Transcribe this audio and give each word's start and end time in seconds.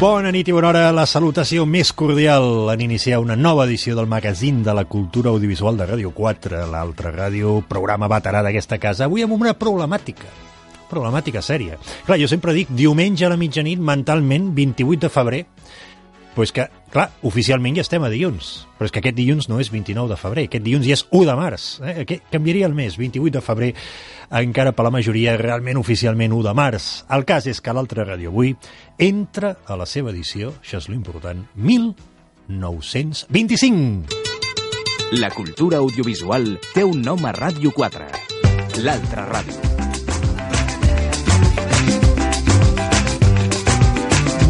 Bona 0.00 0.30
nit 0.32 0.48
i 0.48 0.52
bona 0.56 0.70
hora. 0.70 0.82
La 0.96 1.02
salutació 1.04 1.66
més 1.68 1.90
cordial 1.92 2.70
en 2.72 2.80
iniciar 2.80 3.18
una 3.20 3.34
nova 3.36 3.66
edició 3.66 3.92
del 3.98 4.06
magazín 4.08 4.62
de 4.64 4.72
la 4.72 4.86
cultura 4.88 5.28
audiovisual 5.28 5.76
de 5.76 5.84
Ràdio 5.90 6.14
4, 6.16 6.62
l'altra 6.72 7.12
ràdio, 7.12 7.58
programa 7.68 8.08
veterà 8.08 8.40
d'aquesta 8.40 8.78
casa. 8.80 9.04
Avui 9.04 9.26
amb 9.26 9.36
una 9.36 9.52
problemàtica 9.52 10.32
problemàtica 10.88 11.42
sèria. 11.44 11.76
Clar, 12.06 12.16
jo 12.16 12.30
sempre 12.32 12.56
dic 12.56 12.72
diumenge 12.72 13.28
a 13.28 13.30
la 13.30 13.36
mitjanit, 13.36 13.78
mentalment, 13.78 14.48
28 14.56 15.04
de 15.04 15.12
febrer, 15.12 15.42
pues 16.34 16.50
que, 16.50 16.64
clar, 16.92 17.08
oficialment 17.26 17.76
ja 17.78 17.84
estem 17.84 18.04
a 18.04 18.10
dilluns, 18.12 18.66
però 18.78 18.86
és 18.88 18.92
que 18.94 19.00
aquest 19.02 19.18
dilluns 19.18 19.48
no 19.50 19.56
és 19.62 19.68
29 19.72 20.08
de 20.10 20.18
febrer, 20.20 20.44
aquest 20.48 20.64
dilluns 20.66 20.86
ja 20.88 20.94
és 20.98 21.04
1 21.10 21.24
de 21.28 21.34
març. 21.38 21.62
Eh? 21.86 21.94
Que 22.08 22.16
canviaria 22.32 22.66
el 22.68 22.74
mes, 22.76 22.92
28 23.00 23.34
de 23.38 23.42
febrer, 23.44 23.70
encara 24.42 24.72
per 24.76 24.84
la 24.86 24.94
majoria 24.94 25.38
realment 25.40 25.80
oficialment 25.80 26.32
1 26.36 26.42
de 26.48 26.54
març. 26.56 26.84
El 27.10 27.22
cas 27.28 27.44
és 27.50 27.58
que 27.62 27.74
l'altra 27.76 28.06
ràdio 28.08 28.28
avui 28.34 28.50
entra 28.98 29.48
a 29.66 29.74
la 29.78 29.86
seva 29.86 30.10
edició, 30.14 30.44
això 30.60 30.76
és 30.82 30.88
l'important, 30.92 31.40
1925. 31.54 34.04
La 35.18 35.30
cultura 35.34 35.76
audiovisual 35.82 36.44
té 36.74 36.82
un 36.86 37.02
nom 37.02 37.24
a 37.26 37.32
Ràdio 37.34 37.70
4, 37.74 38.06
l'altra 38.84 39.26
ràdio. 39.26 39.69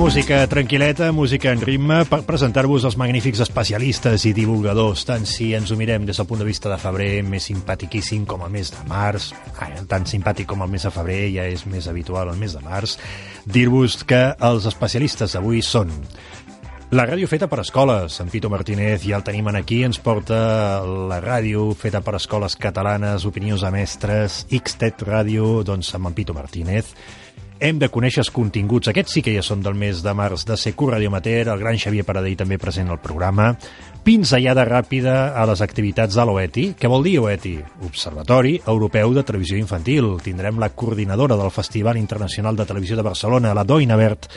Música 0.01 0.47
tranquil·leta, 0.49 1.11
música 1.13 1.51
en 1.53 1.61
ritme, 1.61 1.99
per 2.09 2.23
presentar-vos 2.25 2.87
els 2.89 2.95
magnífics 2.97 3.43
especialistes 3.45 4.25
i 4.25 4.33
divulgadors, 4.33 5.03
tant 5.05 5.27
si 5.29 5.51
ens 5.53 5.69
ho 5.69 5.77
mirem 5.77 6.07
des 6.09 6.17
del 6.17 6.27
punt 6.27 6.41
de 6.41 6.47
vista 6.49 6.73
de 6.73 6.79
febrer, 6.81 7.21
més 7.21 7.45
simpatiquíssim 7.51 8.25
com 8.25 8.41
el 8.47 8.55
mes 8.55 8.73
de 8.73 8.81
març, 8.89 9.29
ai, 9.61 9.77
tant 9.93 10.09
simpàtic 10.09 10.49
com 10.49 10.65
el 10.65 10.73
mes 10.73 10.89
de 10.89 10.95
febrer, 10.95 11.21
ja 11.37 11.45
és 11.45 11.67
més 11.69 11.85
habitual 11.93 12.33
el 12.33 12.41
mes 12.41 12.57
de 12.57 12.65
març, 12.65 12.97
dir-vos 13.45 14.01
que 14.09 14.23
els 14.49 14.73
especialistes 14.73 15.37
d'avui 15.37 15.61
són 15.61 15.93
la 16.97 17.05
ràdio 17.05 17.29
feta 17.29 17.53
per 17.53 17.61
escoles, 17.61 18.17
en 18.25 18.33
Pito 18.33 18.49
Martínez 18.49 19.05
ja 19.05 19.21
el 19.21 19.29
tenim 19.29 19.53
aquí, 19.53 19.85
ens 19.85 20.01
porta 20.01 20.81
la 20.81 21.21
ràdio 21.21 21.75
feta 21.77 22.01
per 22.01 22.17
escoles 22.17 22.57
catalanes, 22.57 23.29
opinions 23.29 23.61
de 23.61 23.77
mestres, 23.77 24.47
Xtet 24.49 25.05
Ràdio, 25.05 25.61
doncs 25.63 25.93
amb 25.95 26.09
en 26.09 26.17
Pito 26.17 26.33
Martínez. 26.33 26.97
Hem 27.61 27.77
de 27.77 27.91
conèixer 27.93 28.23
els 28.23 28.31
continguts. 28.33 28.89
Aquests 28.89 29.19
sí 29.19 29.21
que 29.21 29.35
ja 29.35 29.43
són 29.45 29.61
del 29.61 29.75
mes 29.77 29.99
de 30.01 30.13
març 30.17 30.47
de 30.49 30.57
Secu 30.57 30.87
Radio 30.89 31.11
Mater, 31.13 31.43
el 31.53 31.59
gran 31.61 31.77
Xavier 31.77 32.07
Paradell 32.09 32.39
també 32.41 32.57
present 32.57 32.89
al 32.89 33.03
programa. 33.05 33.51
Pinzellada 34.01 34.65
ràpida 34.65 35.35
a 35.37 35.43
les 35.45 35.61
activitats 35.61 36.17
de 36.17 36.25
l'OETI. 36.25 36.65
Què 36.81 36.89
vol 36.89 37.05
dir 37.05 37.19
OETI? 37.21 37.53
Observatori 37.85 38.55
Europeu 38.65 39.13
de 39.13 39.25
Televisió 39.29 39.59
Infantil. 39.61 40.09
Tindrem 40.25 40.57
la 40.57 40.71
coordinadora 40.73 41.37
del 41.37 41.53
Festival 41.53 42.01
Internacional 42.01 42.57
de 42.57 42.65
Televisió 42.65 42.97
de 42.97 43.05
Barcelona, 43.05 43.53
la 43.53 43.67
Doina 43.69 43.99
Bert, 44.01 44.31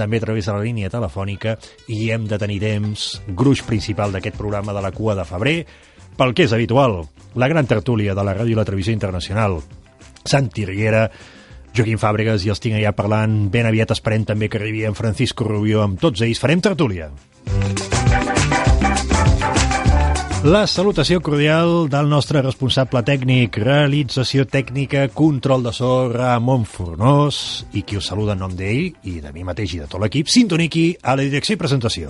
també 0.00 0.16
a 0.16 0.24
través 0.24 0.48
de 0.48 0.54
la 0.56 0.62
línia 0.64 0.88
telefònica 0.88 1.58
i 1.92 2.06
hem 2.14 2.24
de 2.30 2.38
tenir 2.40 2.62
temps, 2.62 3.10
gruix 3.28 3.60
principal 3.66 4.16
d'aquest 4.16 4.38
programa 4.38 4.72
de 4.72 4.80
la 4.80 4.92
cua 4.96 5.18
de 5.18 5.26
febrer, 5.28 5.58
pel 6.16 6.32
que 6.32 6.48
és 6.48 6.56
habitual, 6.56 7.02
la 7.36 7.50
gran 7.52 7.68
tertúlia 7.68 8.16
de 8.16 8.24
la 8.24 8.38
ràdio 8.40 8.56
i 8.56 8.58
la 8.62 8.64
televisió 8.64 8.96
internacional. 8.96 9.58
Santi 10.24 10.64
Riera, 10.64 11.04
Joaquim 11.76 11.98
Fàbregas 12.02 12.44
i 12.46 12.50
els 12.52 12.62
tinc 12.62 12.78
allà 12.78 12.92
parlant. 12.96 13.48
Ben 13.52 13.68
aviat 13.68 13.94
esperem 13.94 14.26
també 14.26 14.48
que 14.50 14.58
arribi 14.58 14.84
en 14.88 14.98
Francisco 14.98 15.46
Rubio. 15.46 15.84
Amb 15.84 16.00
tots 16.00 16.22
ells 16.26 16.40
farem 16.42 16.62
tertúlia. 16.64 17.10
La 20.40 20.62
salutació 20.64 21.20
cordial 21.20 21.90
del 21.92 22.06
nostre 22.08 22.40
responsable 22.40 23.02
tècnic, 23.04 23.58
realització 23.60 24.46
tècnica, 24.48 25.02
control 25.12 25.66
de 25.66 25.72
so, 25.76 26.08
Ramon 26.08 26.64
Fornós, 26.64 27.66
i 27.76 27.82
qui 27.84 27.98
us 28.00 28.08
saluda 28.08 28.32
en 28.32 28.40
nom 28.40 28.54
d'ell 28.56 28.88
i 29.04 29.18
de 29.20 29.34
mi 29.36 29.44
mateix 29.44 29.74
i 29.76 29.82
de 29.82 29.88
tot 29.90 30.00
l'equip, 30.00 30.32
Sintoniqui 30.32 30.94
a 31.02 31.12
la 31.20 31.26
direcció 31.28 31.58
i 31.58 31.60
presentació. 31.60 32.08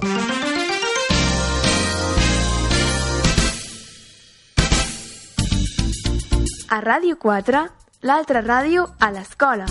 A 6.70 6.78
Ràdio 6.86 7.18
4, 7.18 7.66
l'altra 8.02 8.40
ràdio 8.40 8.86
a 8.98 9.10
l'escola. 9.12 9.66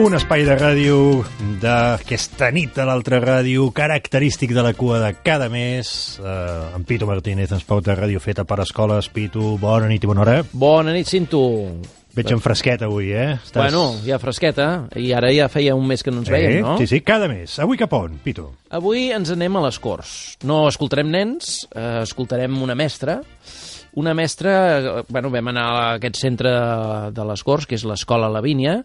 Un 0.00 0.14
espai 0.16 0.42
de 0.46 0.54
ràdio 0.58 0.96
d'aquesta 1.62 2.48
nit 2.54 2.78
a 2.80 2.86
l'altra 2.88 3.20
ràdio, 3.22 3.68
característic 3.74 4.54
de 4.56 4.64
la 4.64 4.72
cua 4.74 4.98
de 5.02 5.12
cada 5.22 5.50
mes. 5.52 6.18
Uh, 6.18 6.74
en 6.74 6.86
Pitu 6.88 7.06
Martínez 7.06 7.52
ens 7.54 7.66
porta 7.68 7.94
ràdio 7.94 8.22
feta 8.22 8.46
per 8.48 8.62
escoles. 8.64 9.10
Pitu, 9.14 9.56
bona 9.62 9.90
nit 9.90 10.02
i 10.02 10.10
bona 10.10 10.24
hora. 10.24 10.36
Bona 10.52 10.94
nit, 10.96 11.10
Cinto. 11.10 11.42
Veig 12.16 12.32
en 12.34 12.42
fresquet 12.42 12.82
avui, 12.82 13.12
eh? 13.14 13.36
Estàs... 13.36 13.60
Bueno, 13.60 13.84
ja 14.02 14.18
fresqueta, 14.18 14.88
i 14.98 15.12
ara 15.14 15.30
ja 15.30 15.46
feia 15.52 15.76
un 15.78 15.86
mes 15.86 16.02
que 16.02 16.10
no 16.10 16.24
ens 16.24 16.30
eh? 16.32 16.34
veiem, 16.34 16.64
no? 16.66 16.74
Sí, 16.80 16.88
sí, 16.90 17.04
cada 17.06 17.28
mes. 17.30 17.54
Avui 17.62 17.78
cap 17.78 17.94
on, 17.94 18.16
Pitu? 18.24 18.48
Avui 18.74 19.12
ens 19.14 19.30
anem 19.30 19.60
a 19.60 19.62
les 19.68 19.78
Corts. 19.78 20.16
No 20.42 20.64
escoltarem 20.66 21.12
nens, 21.12 21.60
eh, 21.70 22.00
escoltarem 22.02 22.58
una 22.64 22.74
mestra, 22.74 23.20
una 23.98 24.14
mestra, 24.14 25.04
bueno, 25.08 25.30
vam 25.30 25.48
anar 25.52 25.64
a 25.70 25.86
aquest 25.94 26.20
centre 26.20 26.52
de 27.16 27.24
les 27.26 27.42
Corts, 27.46 27.66
que 27.66 27.78
és 27.78 27.86
l'escola 27.88 28.30
Lavínia, 28.30 28.80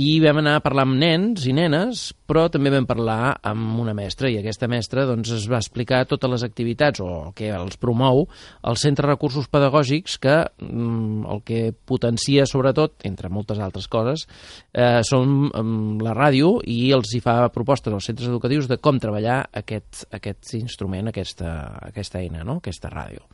i 0.00 0.20
vam 0.22 0.38
anar 0.40 0.54
a 0.56 0.62
parlar 0.62 0.84
amb 0.86 0.96
nens 1.00 1.44
i 1.50 1.52
nenes, 1.52 2.10
però 2.30 2.46
també 2.52 2.70
vam 2.70 2.86
parlar 2.88 3.34
amb 3.46 3.80
una 3.82 3.92
mestra, 3.96 4.30
i 4.30 4.38
aquesta 4.38 4.68
mestra 4.70 5.04
doncs, 5.08 5.32
es 5.34 5.48
va 5.50 5.58
explicar 5.58 6.04
totes 6.08 6.30
les 6.30 6.44
activitats, 6.46 7.02
o 7.02 7.32
que 7.36 7.50
els 7.52 7.76
promou, 7.80 8.22
el 8.70 8.78
Centre 8.80 9.04
de 9.04 9.12
Recursos 9.12 9.50
Pedagògics, 9.50 10.16
que 10.22 10.36
mm, 10.62 11.26
el 11.34 11.42
que 11.44 11.60
potencia, 11.74 12.46
sobretot, 12.46 13.00
entre 13.10 13.32
moltes 13.34 13.58
altres 13.58 13.90
coses, 13.90 14.24
eh, 14.72 15.02
són 15.06 15.50
mm, 15.50 16.00
la 16.06 16.14
ràdio, 16.16 16.54
i 16.64 16.94
els 16.96 17.12
hi 17.16 17.20
fa 17.24 17.42
propostes 17.52 17.92
als 17.92 18.08
centres 18.12 18.30
educatius 18.30 18.70
de 18.70 18.78
com 18.78 19.02
treballar 19.02 19.42
aquest, 19.52 20.06
aquest 20.16 20.54
instrument, 20.62 21.10
aquesta, 21.10 21.52
aquesta 21.90 22.22
eina, 22.22 22.46
no? 22.46 22.60
aquesta 22.62 22.94
ràdio. 22.94 23.26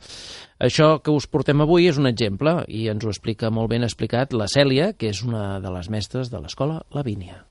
Això 0.57 0.97
que 1.05 1.13
us 1.13 1.27
portem 1.29 1.61
avui 1.61 1.85
és 1.85 1.99
un 2.01 2.09
exemple, 2.09 2.63
i 2.67 2.87
ens 2.89 3.05
ho 3.05 3.11
explica 3.13 3.51
molt 3.53 3.69
ben 3.69 3.85
explicat 3.85 4.33
la 4.33 4.47
Cèlia, 4.49 4.93
que 4.97 5.11
és 5.13 5.21
una 5.21 5.59
de 5.61 5.69
les 5.73 5.89
mestres 5.93 6.31
de 6.33 6.41
l'escola 6.41 6.79
Lavínia. 6.95 7.43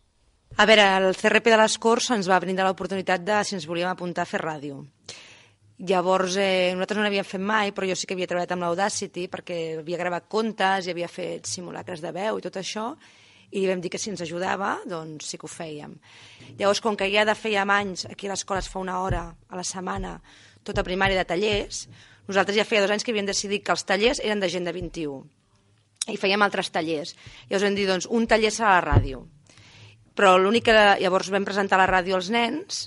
A 0.57 0.65
veure, 0.67 0.87
el 0.99 1.15
CRP 1.15 1.53
de 1.53 1.61
les 1.61 1.77
Corts 1.79 2.11
ens 2.17 2.27
va 2.31 2.41
brindar 2.43 2.67
l'oportunitat 2.67 3.23
de 3.23 3.43
si 3.45 3.55
ens 3.55 3.67
volíem 3.69 3.93
apuntar 3.93 4.25
a 4.25 4.31
fer 4.31 4.41
ràdio. 4.43 4.81
Llavors, 5.79 6.39
eh, 6.41 6.73
nosaltres 6.73 6.97
no 6.97 7.05
n'havíem 7.05 7.29
fet 7.29 7.43
mai, 7.45 7.71
però 7.77 7.87
jo 7.87 7.95
sí 7.95 8.09
que 8.09 8.17
havia 8.17 8.27
treballat 8.27 8.55
amb 8.57 8.65
l'Audacity 8.65 9.27
perquè 9.29 9.59
havia 9.79 10.01
gravat 10.01 10.27
contes 10.27 10.87
i 10.87 10.91
havia 10.91 11.09
fet 11.13 11.47
simulacres 11.47 12.01
de 12.01 12.13
veu 12.17 12.39
i 12.39 12.43
tot 12.43 12.57
això, 12.57 12.95
i 13.53 13.67
vam 13.69 13.81
dir 13.85 13.91
que 13.93 13.99
si 13.99 14.11
ens 14.11 14.25
ajudava, 14.25 14.79
doncs 14.89 15.29
sí 15.29 15.39
que 15.39 15.47
ho 15.47 15.53
fèiem. 15.53 15.93
Llavors, 16.59 16.81
com 16.81 16.97
que 16.97 17.11
ja 17.13 17.27
de 17.29 17.37
fèiem 17.37 17.71
anys, 17.71 18.07
aquí 18.11 18.27
a 18.27 18.33
l'escola 18.33 18.65
es 18.65 18.71
fa 18.73 18.81
una 18.81 18.99
hora 19.05 19.29
a 19.29 19.57
la 19.61 19.63
setmana, 19.63 20.17
tota 20.67 20.85
primària 20.87 21.19
de 21.19 21.29
tallers, 21.29 21.87
nosaltres 22.27 22.59
ja 22.59 22.67
feia 22.67 22.83
dos 22.83 22.93
anys 22.93 23.07
que 23.07 23.15
havíem 23.15 23.29
decidit 23.29 23.65
que 23.65 23.75
els 23.75 23.87
tallers 23.87 24.21
eren 24.25 24.43
de 24.43 24.51
gent 24.51 24.67
de 24.67 24.75
21 24.75 25.25
i 26.13 26.19
fèiem 26.21 26.43
altres 26.45 26.71
tallers. 26.71 27.15
Llavors 27.49 27.67
vam 27.67 27.79
dir, 27.79 27.87
doncs, 27.89 28.07
un 28.11 28.27
taller 28.31 28.53
serà 28.55 28.77
la 28.77 28.85
ràdio. 28.85 29.25
Però 30.17 30.37
l'únic 30.39 30.69
que... 30.69 30.77
Llavors 31.03 31.31
vam 31.35 31.47
presentar 31.47 31.81
la 31.81 31.89
ràdio 31.91 32.17
als 32.19 32.31
nens 32.33 32.87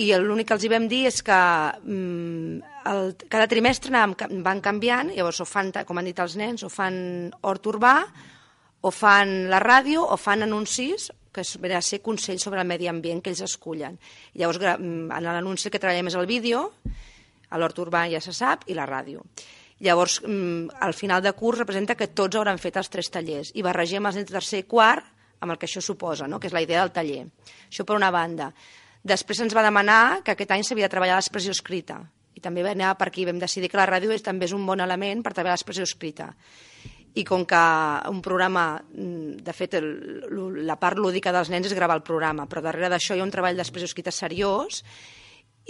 i 0.00 0.06
l'únic 0.14 0.48
que 0.48 0.54
els 0.54 0.64
hi 0.64 0.70
vam 0.70 0.86
dir 0.88 1.02
és 1.10 1.18
que 1.26 1.38
mm, 1.82 2.60
el, 2.92 3.14
cada 3.28 3.48
trimestre 3.50 3.90
anàvem, 3.92 4.42
van 4.46 4.62
canviant, 4.64 5.10
llavors 5.16 5.42
o 5.42 5.48
fan, 5.48 5.72
com 5.86 5.98
han 5.98 6.08
dit 6.08 6.22
els 6.22 6.36
nens, 6.40 6.62
o 6.64 6.70
fan 6.72 6.94
hort 7.42 7.66
urbà, 7.72 7.96
o 8.80 8.92
fan 8.94 9.50
la 9.50 9.60
ràdio, 9.60 10.06
o 10.06 10.16
fan 10.16 10.46
anuncis, 10.46 11.10
que 11.32 11.44
ve 11.60 11.74
a 11.74 11.82
ser 11.82 12.00
consell 12.02 12.38
sobre 12.38 12.60
el 12.60 12.66
medi 12.66 12.88
ambient 12.88 13.22
que 13.22 13.30
ells 13.30 13.44
escullen. 13.46 13.98
Llavors, 14.34 14.58
mm, 14.58 15.10
en 15.10 15.24
l'anunci 15.24 15.70
que 15.70 15.78
treballem 15.78 16.08
és 16.08 16.14
el 16.14 16.26
vídeo, 16.26 16.72
a 17.50 17.58
l'hort 17.58 17.78
urbà 17.78 18.08
ja 18.10 18.20
se 18.20 18.32
sap, 18.32 18.68
i 18.68 18.74
la 18.74 18.86
ràdio. 18.86 19.22
Llavors, 19.80 20.20
mm, 20.22 20.76
al 20.80 20.94
final 20.94 21.22
de 21.22 21.32
curs 21.32 21.58
representa 21.58 21.94
que 21.94 22.08
tots 22.08 22.36
hauran 22.36 22.58
fet 22.58 22.76
els 22.76 22.90
tres 22.90 23.10
tallers 23.10 23.52
i 23.54 23.62
barregem 23.62 24.06
els 24.06 24.16
nens 24.16 24.28
de 24.28 24.34
tercer 24.34 24.58
i 24.58 24.68
quart 24.68 25.04
amb 25.40 25.52
el 25.52 25.58
que 25.58 25.66
això 25.66 25.80
suposa, 25.80 26.28
no? 26.28 26.38
que 26.38 26.48
és 26.48 26.52
la 26.52 26.60
idea 26.60 26.80
del 26.80 26.92
taller. 26.92 27.26
Això 27.70 27.84
per 27.84 27.96
una 27.96 28.10
banda. 28.10 28.52
Després 29.02 29.40
ens 29.40 29.54
va 29.56 29.64
demanar 29.64 30.22
que 30.22 30.32
aquest 30.32 30.50
any 30.50 30.62
s'havia 30.62 30.88
de 30.88 30.92
treballar 30.92 31.16
l'expressió 31.16 31.50
escrita. 31.50 32.02
I 32.36 32.40
també 32.40 32.62
va 32.62 32.74
anar 32.76 32.96
per 32.98 33.08
aquí. 33.08 33.24
Vam 33.24 33.38
decidir 33.40 33.70
que 33.70 33.80
la 33.80 33.88
ràdio 33.88 34.12
és, 34.12 34.22
també 34.22 34.44
és 34.44 34.52
un 34.52 34.66
bon 34.66 34.80
element 34.80 35.22
per 35.22 35.32
treballar 35.32 35.56
l'expressió 35.56 35.84
escrita. 35.88 36.34
I 37.18 37.24
com 37.26 37.42
que 37.48 37.60
un 38.10 38.20
programa, 38.22 38.82
de 38.90 39.54
fet, 39.56 39.74
el, 39.80 39.88
la 40.66 40.76
part 40.78 40.98
lúdica 40.98 41.32
dels 41.34 41.50
nens 41.50 41.66
és 41.66 41.74
gravar 41.74 41.96
el 41.98 42.04
programa, 42.06 42.46
però 42.46 42.62
darrere 42.62 42.90
d'això 42.92 43.16
hi 43.16 43.22
ha 43.22 43.26
un 43.26 43.32
treball 43.34 43.58
d'expressió 43.58 43.90
escrita 43.90 44.14
seriós 44.14 44.84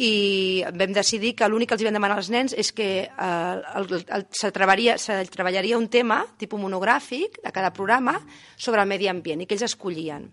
i 0.00 0.62
vam 0.76 0.92
decidir 0.94 1.34
que 1.37 1.48
l'únic 1.48 1.70
que 1.70 1.76
els 1.76 1.84
vam 1.84 1.96
demanar 1.96 2.19
als 2.20 2.31
nens 2.32 2.54
és 2.56 2.70
que 2.72 2.90
eh, 3.08 3.56
el, 3.81 3.88
el, 4.00 4.26
se, 4.32 4.52
treballaria, 4.54 4.96
se 5.00 5.16
treballaria 5.32 5.78
un 5.78 5.88
tema, 5.88 6.22
tipus 6.38 6.60
monogràfic, 6.60 7.40
de 7.44 7.52
cada 7.52 7.72
programa, 7.72 8.19
sobre 8.56 8.84
el 8.84 8.88
medi 8.88 9.10
ambient, 9.10 9.42
i 9.42 9.48
que 9.48 9.56
ells 9.58 9.66
escollien. 9.66 10.28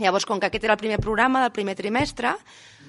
Llavors, 0.00 0.26
com 0.28 0.40
que 0.40 0.48
aquest 0.48 0.64
era 0.64 0.76
el 0.76 0.80
primer 0.80 1.00
programa 1.00 1.42
del 1.44 1.52
primer 1.56 1.76
trimestre, 1.78 2.34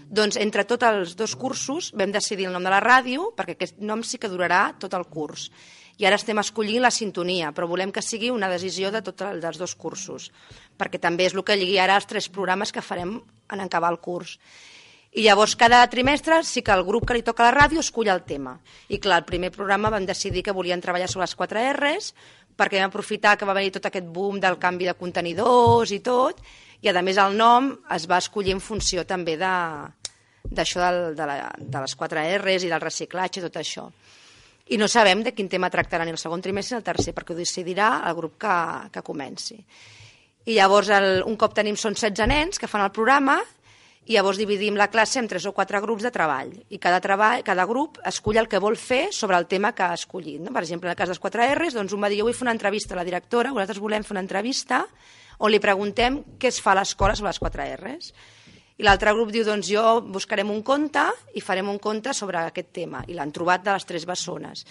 doncs 0.07 0.38
entre 0.39 0.63
tots 0.63 0.88
els 0.88 1.15
dos 1.19 1.35
cursos 1.35 1.91
vam 1.97 2.13
decidir 2.15 2.47
el 2.47 2.55
nom 2.55 2.63
de 2.63 2.71
la 2.71 2.83
ràdio, 2.83 3.31
perquè 3.35 3.57
aquest 3.57 3.81
nom 3.83 4.03
sí 4.07 4.19
que 4.21 4.31
durarà 4.31 4.77
tot 4.79 4.95
el 4.95 5.07
curs. 5.11 5.49
I 5.97 6.05
ara 6.05 6.17
estem 6.19 6.38
escollint 6.38 6.83
la 6.85 6.94
sintonia, 6.94 7.49
però 7.57 7.65
volem 7.69 7.91
que 7.94 8.03
sigui 8.05 8.29
una 8.29 8.49
decisió 8.51 8.91
de 8.94 9.01
tots 9.01 9.25
els 9.25 9.41
dels 9.41 9.57
dos 9.57 9.73
cursos, 9.75 10.29
perquè 10.77 10.99
també 11.01 11.25
és 11.25 11.33
el 11.33 11.44
que 11.44 11.57
lligarà 11.57 11.95
els 11.97 12.05
tres 12.05 12.27
programes 12.29 12.71
que 12.71 12.85
farem 12.85 13.15
en 13.49 13.63
acabar 13.63 13.89
el 13.95 13.97
curs. 13.97 14.35
I 15.17 15.23
llavors 15.25 15.55
cada 15.57 15.79
trimestre 15.89 16.44
sí 16.45 16.61
que 16.61 16.75
el 16.75 16.83
grup 16.85 17.07
que 17.07 17.15
li 17.17 17.23
toca 17.25 17.47
la 17.47 17.55
ràdio 17.55 17.81
escull 17.81 18.11
el 18.13 18.21
tema. 18.27 18.59
I 18.94 18.99
clar, 19.01 19.23
el 19.23 19.25
primer 19.25 19.49
programa 19.55 19.89
vam 19.89 20.05
decidir 20.05 20.44
que 20.45 20.53
volien 20.53 20.83
treballar 20.83 21.07
sobre 21.09 21.25
les 21.25 21.33
4 21.39 21.63
R's, 21.73 22.11
perquè 22.57 22.77
vam 22.77 22.91
aprofitar 22.91 23.33
que 23.38 23.47
va 23.47 23.55
haver 23.55 23.71
tot 23.73 23.89
aquest 23.89 24.05
boom 24.13 24.38
del 24.44 24.59
canvi 24.61 24.85
de 24.85 24.94
contenidors 24.99 25.94
i 25.95 26.01
tot, 26.05 26.44
i 26.81 26.91
a 26.91 27.01
més 27.01 27.17
el 27.17 27.33
nom 27.38 27.71
es 27.95 28.05
va 28.05 28.21
escollir 28.21 28.53
en 28.53 28.61
funció 28.61 29.05
també 29.05 29.38
de 29.38 29.55
d'això 30.47 30.79
de, 31.11 31.25
la, 31.27 31.49
de 31.57 31.79
les 31.83 31.95
4 31.99 32.21
R's 32.38 32.63
i 32.63 32.69
del 32.71 32.83
reciclatge, 32.85 33.41
tot 33.44 33.57
això 33.59 33.89
i 34.69 34.78
no 34.80 34.88
sabem 34.92 35.24
de 35.24 35.34
quin 35.36 35.50
tema 35.50 35.69
tractaran 35.72 36.10
el 36.12 36.18
segon 36.19 36.44
trimestre 36.44 36.75
ni 36.75 36.81
el 36.81 36.88
tercer, 36.88 37.14
perquè 37.16 37.36
ho 37.36 37.38
decidirà 37.38 37.92
el 38.08 38.16
grup 38.18 38.38
que, 38.42 38.56
que 38.92 39.04
comenci. 39.06 39.60
I 40.48 40.56
llavors, 40.56 40.90
el, 40.96 41.22
un 41.28 41.36
cop 41.40 41.56
tenim, 41.56 41.75
són 41.75 41.96
16 41.96 42.28
nens 42.31 42.60
que 42.60 42.69
fan 42.72 42.84
el 42.84 42.94
programa, 42.96 43.40
i 44.08 44.16
llavors 44.16 44.40
dividim 44.40 44.78
la 44.80 44.88
classe 44.88 45.19
en 45.19 45.28
tres 45.28 45.44
o 45.50 45.52
quatre 45.52 45.81
grups 45.84 46.06
de 46.06 46.12
treball. 46.16 46.54
I 46.72 46.80
cada, 46.80 47.02
treball, 47.04 47.44
cada 47.44 47.66
grup 47.68 48.00
escull 48.08 48.40
el 48.40 48.48
que 48.48 48.62
vol 48.64 48.78
fer 48.80 49.10
sobre 49.12 49.36
el 49.36 49.50
tema 49.52 49.74
que 49.75 49.84
ha 49.84 49.98
escollit. 50.00 50.40
No? 50.46 50.54
Per 50.56 50.64
exemple, 50.64 50.88
en 50.88 50.96
el 50.96 51.00
cas 51.00 51.12
dels 51.12 51.19
4 51.19 51.50
R's, 51.58 51.75
doncs 51.75 51.92
un 51.92 52.04
va 52.04 52.08
dir, 52.08 52.22
jo 52.22 52.30
vull 52.30 52.38
fer 52.38 52.48
una 52.48 52.56
entrevista 52.56 52.96
a 52.96 53.02
la 53.02 53.06
directora, 53.08 53.52
nosaltres 53.52 53.84
volem 53.84 54.08
fer 54.08 54.16
una 54.16 54.24
entrevista 54.24 54.86
on 55.44 55.52
li 55.52 55.60
preguntem 55.62 56.22
què 56.40 56.50
es 56.50 56.62
fa 56.64 56.72
a 56.72 56.80
l'escola 56.80 57.18
sobre 57.19 57.34
les 57.34 57.42
4 57.44 57.68
R's. 57.75 58.14
I 58.77 58.85
l'altre 58.85 59.13
grup 59.18 59.31
diu, 59.33 59.41
doncs 59.45 59.69
jo 59.71 59.83
buscarem 60.06 60.51
un 60.53 60.62
conte 60.62 61.01
i 61.33 61.41
farem 61.41 61.69
un 61.71 61.79
conte 61.81 62.13
sobre 62.13 62.44
aquest 62.44 62.69
tema. 62.75 63.01
I 63.09 63.15
l'han 63.18 63.33
trobat 63.33 63.63
de 63.65 63.74
les 63.74 63.88
tres 63.89 64.06
bessones. 64.06 64.65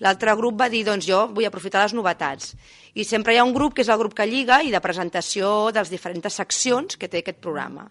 L'altre 0.00 0.32
grup 0.38 0.56
va 0.62 0.70
dir, 0.72 0.80
doncs 0.86 1.04
jo 1.04 1.26
vull 1.34 1.44
aprofitar 1.44 1.82
les 1.84 1.92
novetats. 1.92 2.54
I 2.96 3.04
sempre 3.04 3.34
hi 3.34 3.40
ha 3.40 3.44
un 3.44 3.52
grup 3.52 3.76
que 3.76 3.84
és 3.84 3.92
el 3.92 4.00
grup 4.00 4.16
que 4.16 4.24
lliga 4.24 4.62
i 4.64 4.72
de 4.72 4.80
presentació 4.80 5.68
de 5.74 5.82
les 5.82 5.92
diferents 5.92 6.40
seccions 6.40 6.96
que 6.96 7.08
té 7.08 7.20
aquest 7.20 7.42
programa. 7.44 7.84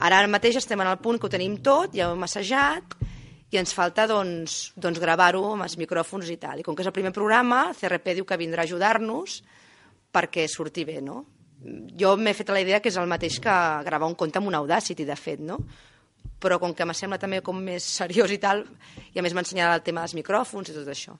Ara 0.00 0.24
mateix 0.26 0.58
estem 0.58 0.80
en 0.80 0.90
el 0.90 0.98
punt 0.98 1.20
que 1.20 1.28
ho 1.28 1.32
tenim 1.32 1.58
tot, 1.62 1.94
ja 1.94 2.08
ho 2.08 2.16
hem 2.16 2.26
assajat, 2.26 2.98
i 3.50 3.58
ens 3.60 3.74
falta 3.74 4.06
doncs, 4.10 4.72
doncs 4.78 4.98
gravar-ho 5.02 5.42
amb 5.52 5.66
els 5.66 5.76
micròfons 5.78 6.30
i 6.30 6.38
tal. 6.40 6.60
I 6.60 6.66
com 6.66 6.74
que 6.74 6.82
és 6.82 6.90
el 6.90 6.96
primer 6.96 7.12
programa, 7.14 7.68
CRP 7.78 8.16
diu 8.18 8.26
que 8.26 8.38
vindrà 8.40 8.64
a 8.64 8.70
ajudar-nos 8.70 9.40
perquè 10.10 10.46
surti 10.50 10.86
bé, 10.86 10.98
no? 11.02 11.24
Jo 12.00 12.16
m'he 12.16 12.34
fet 12.36 12.50
la 12.52 12.60
idea 12.62 12.80
que 12.80 12.88
és 12.88 12.98
el 13.00 13.08
mateix 13.10 13.38
que 13.42 13.56
gravar 13.86 14.08
un 14.08 14.16
conte 14.18 14.40
amb 14.40 14.48
un 14.48 14.56
Audacity, 14.56 15.04
de 15.04 15.16
fet, 15.16 15.40
no? 15.44 15.58
Però 16.40 16.56
com 16.60 16.72
que 16.74 16.86
me 16.88 16.96
sembla 16.96 17.18
també 17.20 17.42
com 17.44 17.58
més 17.60 17.84
seriós 17.84 18.32
i 18.32 18.38
tal, 18.40 18.64
i 19.12 19.20
a 19.20 19.24
més 19.24 19.36
m'ensenyarà 19.36 19.76
el 19.76 19.84
tema 19.84 20.04
dels 20.04 20.16
micròfons 20.16 20.72
i 20.72 20.76
tot 20.78 20.88
això. 20.88 21.16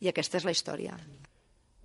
I 0.00 0.12
aquesta 0.12 0.38
és 0.38 0.46
la 0.46 0.54
història. 0.54 0.94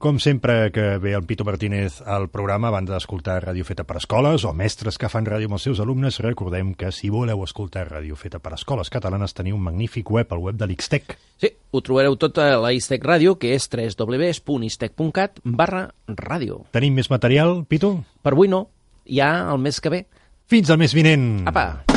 Com 0.05 0.19
sempre 0.19 0.69
que 0.69 0.99
ve 1.01 1.15
el 1.17 1.23
Pito 1.25 1.43
Martínez 1.43 1.95
al 2.05 2.27
programa, 2.29 2.67
abans 2.69 2.91
d'escoltar 2.91 3.39
Ràdio 3.41 3.65
Feta 3.65 3.87
per 3.89 3.95
Escoles 3.97 4.43
o 4.45 4.51
mestres 4.53 4.99
que 5.01 5.09
fan 5.09 5.25
ràdio 5.25 5.49
amb 5.49 5.57
els 5.57 5.65
seus 5.65 5.81
alumnes, 5.81 6.19
recordem 6.21 6.75
que 6.77 6.91
si 6.93 7.09
voleu 7.09 7.41
escoltar 7.41 7.87
Ràdio 7.87 8.13
Feta 8.13 8.37
per 8.37 8.53
Escoles 8.53 8.93
catalanes 8.93 9.33
teniu 9.33 9.57
un 9.57 9.63
magnífic 9.65 10.11
web, 10.13 10.29
al 10.29 10.43
web 10.45 10.61
de 10.61 10.69
l'Ixtec. 10.69 11.17
Sí, 11.41 11.49
ho 11.73 11.81
trobareu 11.81 12.19
tot 12.21 12.37
a 12.37 12.51
la 12.61 12.75
Ixtec 12.77 13.01
Ràdio, 13.01 13.33
que 13.41 13.55
és 13.57 13.65
www.istec.cat 13.65 15.41
barra 15.41 15.87
ràdio. 16.05 16.61
Tenim 16.69 17.01
més 17.01 17.09
material, 17.09 17.63
Pito? 17.65 17.95
Per 18.21 18.37
avui 18.37 18.45
no, 18.45 18.67
ja 19.09 19.49
el 19.49 19.57
mes 19.57 19.81
que 19.81 19.89
ve. 19.89 20.05
Fins 20.45 20.69
al 20.69 20.77
mes 20.85 20.93
vinent! 20.93 21.47
Apa! 21.49 21.94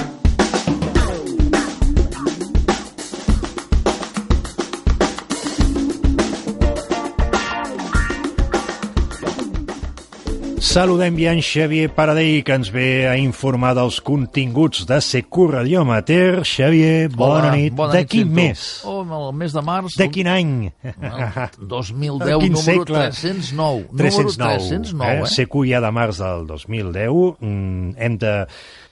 Saludem 10.60 11.14
ja 11.18 11.32
en 11.32 11.40
Xavier 11.40 11.88
Paradell, 11.94 12.42
que 12.44 12.52
ens 12.56 12.68
ve 12.74 13.06
a 13.06 13.14
informar 13.16 13.76
dels 13.78 14.00
continguts 14.04 14.82
de 14.88 14.96
Secur 15.04 15.52
Radio 15.54 15.84
Amateur. 15.84 16.40
Xavier, 16.44 17.08
bona 17.14 17.44
Hola, 17.46 17.52
nit. 17.54 17.74
bona 17.78 17.92
de 17.94 18.00
nit, 18.02 18.10
quin 18.10 18.24
sento. 18.26 18.34
mes? 18.34 18.64
Oh, 18.84 19.04
el 19.28 19.36
mes 19.38 19.54
de 19.54 19.62
març. 19.62 19.94
De 19.96 20.08
quin 20.10 20.26
any? 20.26 20.72
El 20.82 21.68
2010, 21.70 22.40
Quin 22.42 22.52
número 22.52 22.64
segle? 22.64 23.04
309. 23.12 23.86
309. 23.94 23.94
Número 23.94 24.34
309, 24.58 25.22
eh? 25.22 25.30
Secu 25.36 25.64
ja 25.68 25.80
de 25.80 25.92
març 25.94 26.18
del 26.18 26.46
2010. 26.50 27.36
Mm, 27.38 27.94
hem 27.96 28.18
de 28.18 28.34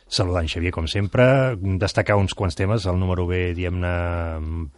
saludar 0.09 0.43
en 0.45 0.49
Xavier, 0.49 0.71
com 0.71 0.87
sempre, 0.87 1.25
destacar 1.83 2.15
uns 2.17 2.33
quants 2.39 2.55
temes, 2.55 2.85
el 2.87 2.95
número 3.01 3.25
B, 3.27 3.53
diguem-ne, 3.57 3.91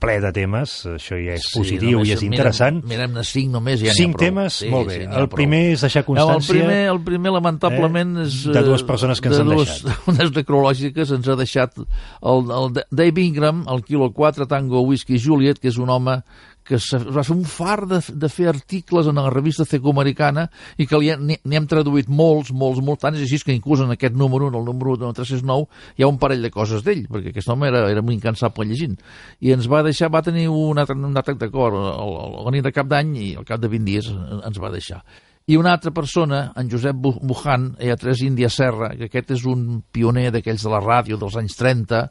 ple 0.00 0.14
de 0.24 0.30
temes, 0.32 0.72
això 0.88 1.18
ja 1.20 1.34
és 1.36 1.44
positiu 1.52 1.98
només 1.98 2.08
i 2.08 2.14
és 2.16 2.22
interessant. 2.24 2.78
Mirem, 2.80 3.10
mirem-ne 3.10 3.24
cinc 3.28 3.52
només, 3.52 3.80
ja 3.82 3.90
n'hi 3.90 3.90
ha 3.92 3.96
Cinc 3.98 4.16
prou. 4.16 4.24
temes, 4.24 4.56
molt 4.72 4.88
bé. 4.88 4.96
ha 5.04 5.18
el 5.20 5.28
prou. 5.28 5.36
primer 5.36 5.60
és 5.74 5.84
deixar 5.84 6.04
No, 6.08 6.14
el 6.14 6.16
constància... 6.16 6.54
primer, 6.54 6.78
el 6.94 7.00
primer 7.04 7.32
lamentablement, 7.36 8.16
Eh, 8.18 8.24
és... 8.24 8.38
de 8.56 8.62
dues 8.64 8.82
eh, 8.82 8.86
persones 8.88 9.20
que 9.20 9.28
ens 9.28 9.38
han 9.42 9.52
dues, 9.52 9.74
deixat. 9.84 10.08
Unes 10.14 10.32
necrològiques 10.32 11.12
ens 11.18 11.28
ha 11.28 11.36
deixat 11.36 11.76
el, 11.78 12.50
el 12.50 12.72
Dave 12.90 13.20
Ingram, 13.20 13.66
el 13.68 13.84
quilo 13.84 14.08
4 14.16 14.46
Tango 14.48 14.80
Whisky 14.88 15.18
Juliet, 15.20 15.58
que 15.60 15.68
és 15.68 15.76
un 15.76 15.90
home 15.92 16.22
que 16.68 16.76
se- 16.78 16.98
va 17.00 17.22
fer 17.24 17.34
un 17.34 17.46
far 17.48 17.86
de, 17.88 17.98
de 18.12 18.28
fer 18.28 18.46
articles 18.50 19.06
en 19.08 19.16
la 19.16 19.30
revista 19.32 19.64
Ceco 19.64 19.90
Americana 19.94 20.44
i 20.76 20.86
que 20.86 20.98
ha- 21.00 21.16
n'hi 21.16 21.38
hem 21.56 21.66
traduït 21.70 22.10
molts, 22.12 22.52
molts, 22.52 22.82
molts, 22.84 23.00
tant 23.02 23.16
és 23.16 23.24
així 23.24 23.40
que 23.46 23.54
inclús 23.56 23.80
en 23.80 23.94
aquest 23.96 24.14
número, 24.14 24.50
en 24.52 24.58
el 24.60 24.66
número 24.68 24.96
369, 25.00 25.66
hi 25.96 26.04
ha 26.04 26.10
un 26.12 26.18
parell 26.20 26.44
de 26.44 26.50
coses 26.52 26.84
d'ell, 26.84 27.06
perquè 27.08 27.32
aquest 27.32 27.48
home 27.48 27.66
era, 27.72 27.86
era 27.90 28.02
molt 28.04 28.14
incansable 28.18 28.68
llegint. 28.68 28.98
I 29.40 29.54
ens 29.56 29.66
va 29.72 29.80
deixar, 29.86 30.12
va 30.12 30.20
tenir 30.22 30.46
un, 30.52 30.76
atac- 30.84 31.00
un 31.08 31.16
atac 31.16 31.40
de 31.40 31.48
cor 31.50 31.72
la 31.74 32.52
nit 32.52 32.62
de 32.68 32.72
cap 32.76 32.86
d'any 32.90 33.16
i 33.16 33.30
al 33.40 33.48
cap 33.48 33.60
de 33.64 33.68
20 33.72 33.84
dies 33.88 34.12
ens 34.12 34.60
va 34.60 34.70
deixar. 34.70 35.00
I 35.48 35.56
una 35.56 35.70
altra 35.72 35.88
persona, 35.96 36.52
en 36.60 36.68
Josep 36.68 36.92
Bu- 37.00 37.14
Bujan, 37.24 37.70
EA3 37.80 38.20
Índia 38.26 38.50
Serra, 38.52 38.90
que 38.98 39.06
aquest 39.08 39.30
és 39.32 39.46
un 39.48 39.80
pioner 39.90 40.26
d'aquells 40.34 40.66
de 40.66 40.68
la 40.74 40.82
ràdio 40.84 41.16
dels 41.16 41.38
anys 41.40 41.56
30, 41.56 42.02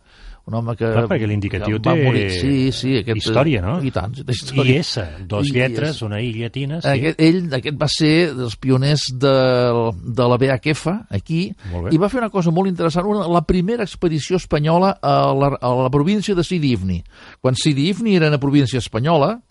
un 0.48 0.56
home 0.56 0.76
que... 0.80 0.88
Clar, 0.88 1.06
perquè 1.12 1.28
l'indicatiu 1.28 1.80
té 1.84 1.94
morir. 2.00 2.26
Sí, 2.32 2.72
sí, 2.72 2.94
aquest, 3.02 3.20
història, 3.20 3.60
no? 3.66 3.74
I 3.84 3.92
tant, 3.92 4.14
té 4.16 4.32
història. 4.32 4.80
IS, 4.80 4.92
dos 5.28 5.50
I 5.50 5.56
lletres, 5.58 5.96
és- 5.98 6.02
una 6.08 6.22
I 6.24 6.30
llatina, 6.38 6.80
sí. 6.82 6.88
aquest, 6.94 7.20
ell, 7.22 7.42
aquest 7.60 7.78
va 7.82 7.90
ser 7.92 8.14
dels 8.38 8.56
pioners 8.56 9.08
de, 9.20 9.34
de 10.20 10.28
la 10.32 10.38
BHF 10.40 10.86
aquí 11.20 11.42
i 11.92 12.00
va 12.00 12.08
fer 12.10 12.22
una 12.24 12.32
cosa 12.34 12.52
molt 12.56 12.72
interessant, 12.72 13.06
una, 13.12 13.28
la 13.28 13.44
primera 13.48 13.84
expedició 13.84 14.40
espanyola 14.40 14.94
a 15.02 15.16
la, 15.36 15.52
a 15.60 15.74
la 15.84 15.90
província 15.94 16.36
de 16.36 16.44
Sidi 16.48 16.72
Ifni. 16.78 17.02
Quan 17.42 17.56
Sidi 17.60 17.90
Ifni 17.92 18.16
era 18.16 18.30
una 18.32 18.40
província 18.40 18.80
espanyola, 18.80 19.42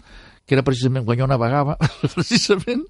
que 0.47 0.55
era 0.55 0.63
precisament 0.63 1.05
quan 1.07 1.19
jo 1.19 1.27
navegava, 1.27 1.75
precisament, 2.15 2.85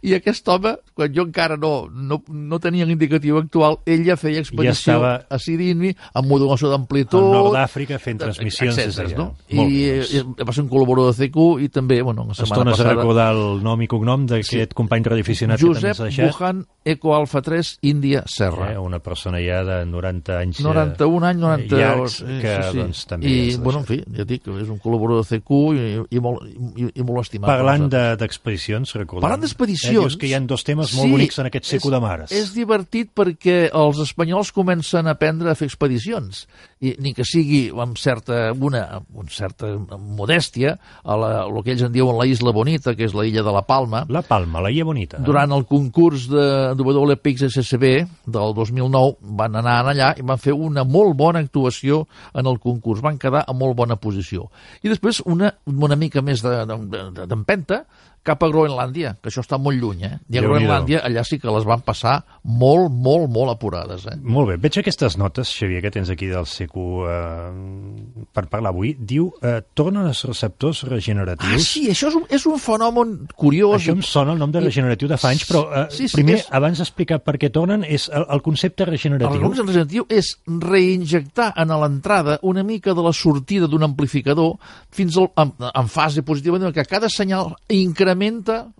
i 0.00 0.14
aquest 0.16 0.48
home, 0.48 0.74
quan 0.96 1.12
jo 1.12 1.26
encara 1.28 1.58
no, 1.60 1.86
no, 1.92 2.22
no 2.24 2.60
tenia 2.62 2.86
l'indicatiu 2.88 3.36
actual, 3.42 3.78
ell 3.84 4.06
ja 4.06 4.16
feia 4.16 4.40
expedició 4.40 4.72
estava 4.72 5.12
a 5.28 5.38
Sidini 5.42 5.92
amb 6.16 6.30
modulació 6.30 6.70
d'amplitud... 6.72 7.20
Al 7.20 7.36
nord 7.36 7.56
d'Àfrica 7.58 7.98
fent 8.00 8.22
transmissions 8.22 8.80
etcètera. 8.80 9.18
No? 9.18 9.26
Molt 9.52 9.74
I, 9.76 9.82
bé, 9.84 10.06
i, 10.08 10.22
va 10.40 10.56
ser 10.56 10.64
un 10.64 10.70
col·laborador 10.72 11.12
de 11.12 11.28
CQ 11.28 11.46
i 11.66 11.68
també, 11.72 12.00
bueno, 12.00 12.24
la 12.30 12.36
setmana 12.38 12.72
a 12.72 12.76
passada... 12.76 12.94
recordar 12.96 13.28
el 13.36 13.60
nom 13.66 13.84
i 13.84 13.90
cognom 13.92 14.24
d'aquest 14.30 14.72
company 14.78 15.04
radioaficionat 15.12 15.60
que 15.60 15.68
també 15.68 15.76
Josep 15.76 15.92
ens 15.92 16.00
ha 16.00 16.08
deixat? 16.08 16.32
Bujan, 16.32 16.64
Eco 16.94 17.14
Alfa 17.18 17.44
3, 17.44 17.74
Índia, 17.92 18.24
Serra. 18.26 18.72
Eh, 18.72 18.78
una 18.80 19.02
persona 19.04 19.42
ja 19.44 19.60
de 19.68 19.78
90 19.90 20.38
anys... 20.38 20.62
eh, 20.62 20.66
91 20.66 21.28
anys, 21.28 21.44
90 21.44 21.82
llargs, 21.82 22.18
sí, 22.22 22.40
que 22.40 22.56
sí, 22.56 22.70
sí. 22.70 22.80
doncs 22.80 23.04
també 23.10 23.32
I, 23.36 23.56
bueno, 23.60 23.84
en 23.84 23.88
fi, 23.88 24.00
ja 24.16 24.26
dic 24.28 24.48
és 24.56 24.72
un 24.72 24.80
col·laborador 24.82 25.22
de 25.26 25.38
CQ 25.38 25.60
i, 25.76 25.86
i, 26.16 26.22
molt, 26.24 26.48
i, 26.48 26.88
i 26.88 27.01
molt 27.04 27.24
estimat. 27.26 27.48
Parlant 27.50 27.84
nosaltres. 27.86 28.10
de- 28.10 28.16
d'expedicions, 28.22 28.94
recordem. 28.94 29.22
Parlant 29.22 29.42
Eh, 29.42 29.46
d'expedicions... 29.46 29.92
dius 29.98 30.16
que 30.16 30.26
hi 30.26 30.34
ha 30.34 30.40
dos 30.40 30.64
temes 30.64 30.94
molt 30.94 31.10
bonics 31.10 31.38
en 31.38 31.46
aquest 31.46 31.64
seco 31.64 31.88
és, 31.88 31.92
de 31.92 32.00
mares. 32.00 32.32
És 32.32 32.52
divertit 32.54 33.10
perquè 33.14 33.70
els 33.72 33.98
espanyols 34.04 34.52
comencen 34.52 35.06
a 35.06 35.10
aprendre 35.16 35.50
a 35.50 35.54
fer 35.54 35.66
expedicions, 35.66 36.46
i 36.82 36.96
ni 36.98 37.12
que 37.14 37.22
sigui 37.24 37.68
amb 37.78 37.94
certa, 37.96 38.50
una, 38.58 38.80
amb 38.98 39.30
certa 39.30 39.68
modèstia, 39.96 40.72
a 41.04 41.16
la, 41.16 41.28
el 41.46 41.62
que 41.62 41.72
ells 41.76 41.84
en 41.86 41.92
diuen 41.94 42.18
la 42.18 42.26
Isla 42.26 42.50
Bonita, 42.52 42.96
que 42.98 43.06
és 43.06 43.14
la 43.14 43.22
illa 43.28 43.44
de 43.46 43.52
la 43.54 43.62
Palma, 43.62 44.04
La 44.10 44.22
Palma, 44.26 44.60
la 44.60 44.70
Illa 44.74 44.84
Bonita. 44.88 45.20
eh? 45.20 45.24
durant 45.24 45.52
el 45.54 45.64
concurs 45.70 46.26
de 46.28 46.74
WPXSCB 46.74 47.84
del 48.26 48.54
2009 48.54 49.16
van 49.38 49.56
anar 49.60 49.78
allà 49.92 50.12
i 50.18 50.24
van 50.26 50.38
fer 50.42 50.52
una 50.54 50.84
molt 50.84 51.14
bona 51.16 51.40
actuació 51.44 52.06
en 52.34 52.46
el 52.50 52.58
concurs, 52.58 53.00
van 53.02 53.18
quedar 53.18 53.44
a 53.46 53.52
molt 53.54 53.76
bona 53.78 53.96
posició. 53.96 54.48
I 54.82 54.88
després 54.90 55.22
una, 55.26 55.52
una 55.66 55.96
mica 55.96 56.22
més 56.22 56.42
de- 56.42 56.64
de- 56.66 57.10
de- 57.14 57.26
d'empenta, 57.26 57.84
cap 58.22 58.42
a 58.42 58.48
Groenlàndia, 58.48 59.16
que 59.20 59.30
això 59.32 59.42
està 59.42 59.58
molt 59.58 59.80
lluny, 59.82 60.04
eh? 60.06 60.18
I 60.30 60.38
a. 60.38 60.42
Groenlàndia, 60.44 61.00
allà 61.04 61.24
sí 61.26 61.40
que 61.42 61.50
les 61.50 61.64
van 61.66 61.80
passar 61.82 62.20
molt, 62.44 62.92
molt, 62.92 63.28
molt 63.34 63.50
apurades, 63.50 64.04
eh? 64.06 64.16
Molt 64.22 64.48
bé, 64.52 64.56
veig 64.62 64.78
aquestes 64.78 65.16
notes, 65.18 65.50
Xavier, 65.58 65.80
que 65.82 65.90
tens 65.90 66.10
aquí 66.10 66.28
del 66.30 66.46
secu 66.46 67.02
eh, 67.10 68.26
per 68.32 68.46
parlar 68.52 68.70
avui. 68.70 68.92
Diu, 68.98 69.32
eh, 69.42 69.60
tornen 69.74 70.06
els 70.06 70.22
receptors 70.28 70.84
regeneratius. 70.86 71.52
Ah, 71.54 71.58
sí, 71.58 71.88
això 71.90 72.12
és 72.12 72.18
un, 72.20 72.26
és 72.30 72.46
un 72.46 72.58
fenomen 72.62 73.16
curiós. 73.34 73.80
Això 73.80 73.96
em 73.96 74.02
sona 74.06 74.36
el 74.36 74.38
nom 74.38 74.52
de 74.54 74.62
regeneratiu 74.62 75.10
de 75.10 75.18
fa 75.18 75.32
anys, 75.34 75.42
però 75.50 75.64
eh, 75.82 75.86
Sí, 75.90 76.06
sí, 76.08 76.14
primer, 76.20 76.38
és- 76.40 76.46
abans 76.54 76.78
d'explicar 76.78 77.18
per 77.26 77.36
què 77.42 77.50
tornen, 77.50 77.82
és 77.84 78.08
el, 78.12 78.24
el 78.30 78.42
concepte 78.42 78.84
El 78.86 78.92
regeneratiu. 78.94 79.34
recurs 79.40 79.58
regeneratiu 79.64 80.06
és 80.08 80.36
reinjectar 80.46 81.52
en 81.56 81.74
l'entrada 81.74 82.38
una 82.42 82.62
mica 82.62 82.94
de 82.94 83.02
la 83.02 83.12
sortida 83.12 83.66
d'un 83.66 83.82
amplificador 83.82 84.54
fins 84.90 85.16
al, 85.18 85.30
en, 85.36 85.52
en 85.74 85.88
fase 85.88 86.22
positiva, 86.22 86.60
que 86.72 86.84
cada 86.86 87.08
senyal 87.10 87.56
incrementa... 87.68 88.11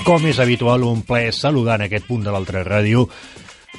Com 0.08 0.24
és 0.24 0.38
habitual, 0.40 0.86
un 0.88 1.02
plaer 1.04 1.34
saludar 1.36 1.74
en 1.76 1.82
aquest 1.84 2.06
punt 2.08 2.22
de 2.24 2.32
l'altra 2.32 2.62
ràdio 2.64 3.02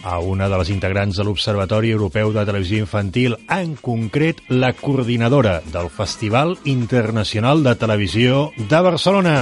a 0.05 0.19
una 0.21 0.45
de 0.45 0.59
les 0.61 0.69
integrants 0.69 1.17
de 1.17 1.23
l'Observatori 1.25 1.89
Europeu 1.89 2.29
de 2.35 2.43
Televisió 2.45 2.83
Infantil, 2.83 3.33
en 3.49 3.73
concret 3.73 4.43
la 4.47 4.69
coordinadora 4.77 5.55
del 5.73 5.89
Festival 5.89 6.53
Internacional 6.69 7.63
de 7.65 7.73
Televisió 7.81 8.51
de 8.59 8.83
Barcelona. 8.91 9.35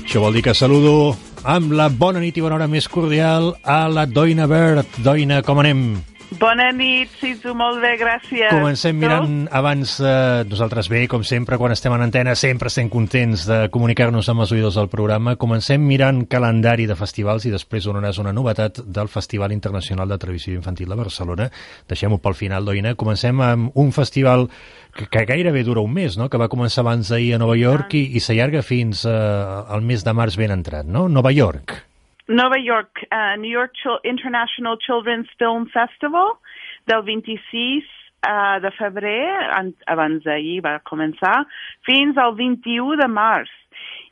Això 0.00 0.24
vol 0.24 0.40
dir 0.40 0.46
que 0.48 0.56
saludo 0.56 1.12
amb 1.44 1.76
la 1.76 1.90
bona 1.92 2.24
nit 2.24 2.40
i 2.40 2.48
bona 2.48 2.56
hora 2.56 2.70
més 2.78 2.88
cordial 2.88 3.52
a 3.60 3.82
la 3.92 4.08
Doina 4.08 4.48
Bert. 4.48 5.02
Doina, 5.04 5.44
com 5.44 5.60
anem? 5.60 6.13
Bona 6.34 6.70
nit, 6.74 7.12
Sisu, 7.20 7.52
molt 7.54 7.78
bé, 7.82 7.94
gràcies. 8.00 8.50
Comencem 8.50 8.96
Tu? 8.96 9.00
mirant 9.04 9.44
abans 9.54 9.92
eh, 10.02 10.42
nosaltres 10.48 10.88
bé, 10.90 11.04
com 11.10 11.22
sempre, 11.24 11.58
quan 11.60 11.72
estem 11.74 11.94
en 11.94 12.02
antena, 12.06 12.34
sempre 12.34 12.72
estem 12.72 12.88
contents 12.90 13.44
de 13.46 13.58
comunicar-nos 13.74 14.28
amb 14.32 14.42
els 14.44 14.54
oïdors 14.56 14.78
del 14.80 14.90
programa. 14.90 15.36
Comencem 15.40 15.84
mirant 15.84 16.24
calendari 16.30 16.88
de 16.90 16.96
festivals 16.98 17.46
i 17.46 17.54
després 17.54 17.86
donaràs 17.86 18.18
una 18.22 18.34
novetat 18.34 18.82
del 18.82 19.12
Festival 19.12 19.54
Internacional 19.54 20.10
de 20.10 20.18
Televisió 20.18 20.56
Infantil 20.56 20.90
de 20.90 20.98
Barcelona. 20.98 21.48
Deixem-ho 21.88 22.18
pel 22.18 22.36
final, 22.40 22.66
Doina. 22.66 22.96
Comencem 22.98 23.40
amb 23.44 23.78
un 23.78 23.94
festival 23.94 24.48
que, 24.94 25.06
que 25.06 25.26
gairebé 25.30 25.62
dura 25.62 25.86
un 25.86 25.94
mes, 25.94 26.18
no? 26.18 26.28
que 26.28 26.40
va 26.40 26.50
començar 26.50 26.82
abans 26.82 27.14
d'ahir 27.14 27.34
a 27.36 27.42
Nova 27.42 27.56
York 27.60 27.94
i, 27.94 28.08
i 28.18 28.22
s'allarga 28.24 28.64
fins 28.66 29.06
eh, 29.06 29.14
al 29.14 29.86
mes 29.86 30.02
de 30.04 30.16
març 30.16 30.40
ben 30.40 30.54
entrat, 30.56 30.86
no? 30.88 31.06
Nova 31.08 31.32
York. 31.32 31.84
Nova 32.28 32.58
York, 32.58 33.04
uh, 33.12 33.34
New 33.36 33.50
York 33.50 33.72
Chil 33.82 33.98
International 34.04 34.76
Children's 34.78 35.28
Film 35.38 35.66
Festival, 35.72 36.38
del 36.86 37.02
26 37.02 37.84
uh, 38.26 38.60
de 38.64 38.70
febrer, 38.78 39.28
an- 39.58 39.74
abans 39.86 40.22
d'ahir 40.24 40.60
va 40.64 40.78
començar, 40.88 41.44
fins 41.84 42.16
al 42.16 42.34
21 42.38 42.96
de 43.02 43.08
març. 43.08 43.50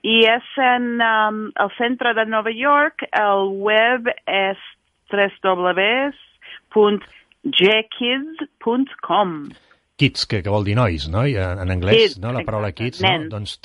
I 0.02 0.24
és 0.26 0.42
en 0.58 1.00
um, 1.00 1.52
el 1.62 1.70
centre 1.78 2.12
de 2.18 2.24
Nova 2.26 2.50
York, 2.50 3.04
el 3.14 3.48
web 3.62 4.08
és 4.26 4.58
www.gkids.com. 8.12 9.30
Kids, 10.02 10.26
que, 10.26 10.42
que 10.42 10.50
vol 10.50 10.66
dir 10.66 10.74
nois, 10.78 11.06
no? 11.12 11.22
I 11.30 11.36
en, 11.38 11.70
anglès, 11.70 11.96
Kids, 12.00 12.18
no? 12.22 12.34
La 12.34 12.42
paraula 12.46 12.72
kids, 12.74 12.98
no? 13.04 13.14
Doncs 13.30 13.56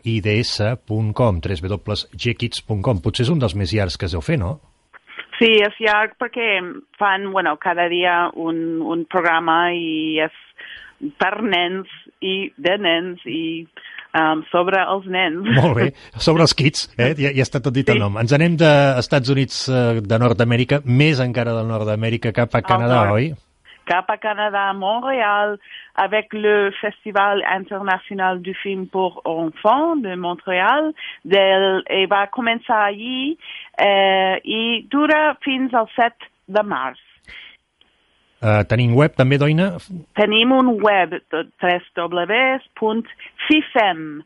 www.gkids.com 0.00 1.40
www.gkids.com 1.44 3.00
Potser 3.04 3.26
és 3.26 3.32
un 3.32 3.40
dels 3.42 3.54
més 3.58 3.72
llargs 3.76 3.96
que 4.00 4.08
es 4.08 4.14
deu 4.16 4.22
fer, 4.24 4.38
no? 4.40 4.56
Sí, 5.40 5.48
és 5.64 5.76
llarg 5.80 6.16
perquè 6.20 6.46
fan, 7.00 7.30
bueno, 7.32 7.54
cada 7.60 7.86
dia 7.88 8.26
un, 8.36 8.80
un 8.84 9.06
programa 9.08 9.70
i 9.72 10.18
és 10.20 10.34
per 11.20 11.38
nens 11.46 11.88
i 12.20 12.50
de 12.60 12.74
nens 12.76 13.22
i 13.24 13.64
um, 14.12 14.42
sobre 14.50 14.82
els 14.84 15.06
nens. 15.08 15.40
Molt 15.56 15.76
bé. 15.78 15.86
Sobre 16.26 16.44
els 16.44 16.52
kids, 16.58 16.90
eh? 17.00 17.14
Ja, 17.16 17.30
ja 17.32 17.46
està 17.46 17.62
tot 17.64 17.72
dit 17.72 17.88
el 17.88 17.96
Sí. 17.96 18.02
nom. 18.02 18.18
Ens 18.20 18.34
anem 18.36 18.58
dels 18.60 19.00
Estats 19.06 19.32
Units 19.32 19.62
eh, 19.72 20.00
de 20.04 20.18
Nord-Amèrica, 20.20 20.82
més 20.84 21.22
encara 21.24 21.54
del 21.56 21.70
Nord-Amèrica, 21.72 22.34
cap 22.36 22.52
a 22.58 22.60
Canadà, 22.66 23.06
nord. 23.06 23.16
oi? 23.16 23.30
Cap 23.90 24.06
a 24.08 24.16
Canada, 24.22 24.70
à 24.70 24.72
Montréal, 24.72 25.58
avec 25.96 26.32
le 26.32 26.70
Festival 26.80 27.42
international 27.50 28.40
du 28.40 28.54
film 28.54 28.86
pour 28.86 29.20
enfants 29.24 29.96
de 29.96 30.14
Montréal. 30.14 30.92
Del, 31.24 31.82
i 31.90 32.06
va 32.06 32.28
començar 32.30 32.86
allí 32.86 33.36
eh, 33.82 34.38
i 34.46 34.86
dura 34.92 35.34
fins 35.42 35.74
al 35.74 35.88
7 35.96 36.14
de 36.54 36.62
març. 36.62 37.00
Uh, 38.40 38.64
tenim 38.64 38.96
web 38.96 39.12
també, 39.18 39.36
Doina? 39.42 39.76
Tenim 40.16 40.52
un 40.56 40.80
web, 40.80 41.18
www.fifem.com. 41.60 44.22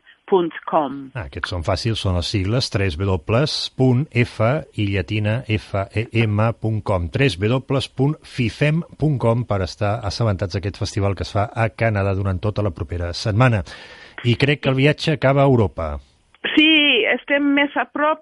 Ah, 1.13 1.25
aquests 1.27 1.49
són 1.53 1.63
fàcils, 1.65 2.01
són 2.01 2.15
les 2.17 2.29
sigles 2.33 2.69
www.f 2.73 4.35
i 4.81 4.83
llatina 4.89 5.33
fem.com 5.45 7.01
www.fifem.com 7.13 8.57
per 9.45 9.59
estar 9.65 9.93
assabentats 10.09 10.53
d'aquest 10.57 10.77
festival 10.81 11.13
que 11.15 11.23
es 11.27 11.33
fa 11.35 11.45
a 11.53 11.69
Canadà 11.69 12.11
durant 12.17 12.39
tota 12.41 12.65
la 12.65 12.73
propera 12.73 13.13
setmana. 13.13 13.59
I 14.25 14.35
crec 14.41 14.59
que 14.63 14.69
el 14.73 14.79
viatge 14.79 15.13
acaba 15.13 15.41
a 15.43 15.49
Europa. 15.51 15.99
Sí, 16.55 16.71
estem 17.13 17.43
més 17.53 17.73
a 17.77 17.85
prop 17.89 18.21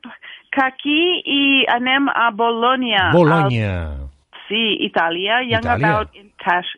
que 0.53 0.63
aquí 0.63 1.21
i 1.23 1.65
anem 1.71 2.09
a 2.11 2.31
Bologna. 2.35 3.11
Bologna. 3.15 3.71
Al, 3.93 4.09
sí, 4.47 4.77
Itàlia. 4.87 5.41
Young 5.43 5.63
Itàlia. 5.63 5.89
About 5.89 6.09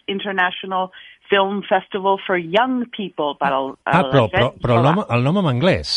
International 0.08 0.92
Film 1.30 1.64
Festival 1.70 2.20
for 2.26 2.38
Young 2.38 2.86
People. 2.96 3.36
Per 3.40 3.52
al, 3.54 3.74
Ah, 3.86 4.04
però, 4.12 4.28
però, 4.32 4.52
però 4.62 4.78
el, 4.80 4.86
nom, 4.90 5.02
el 5.10 5.26
nom 5.26 5.42
en 5.42 5.50
anglès. 5.56 5.96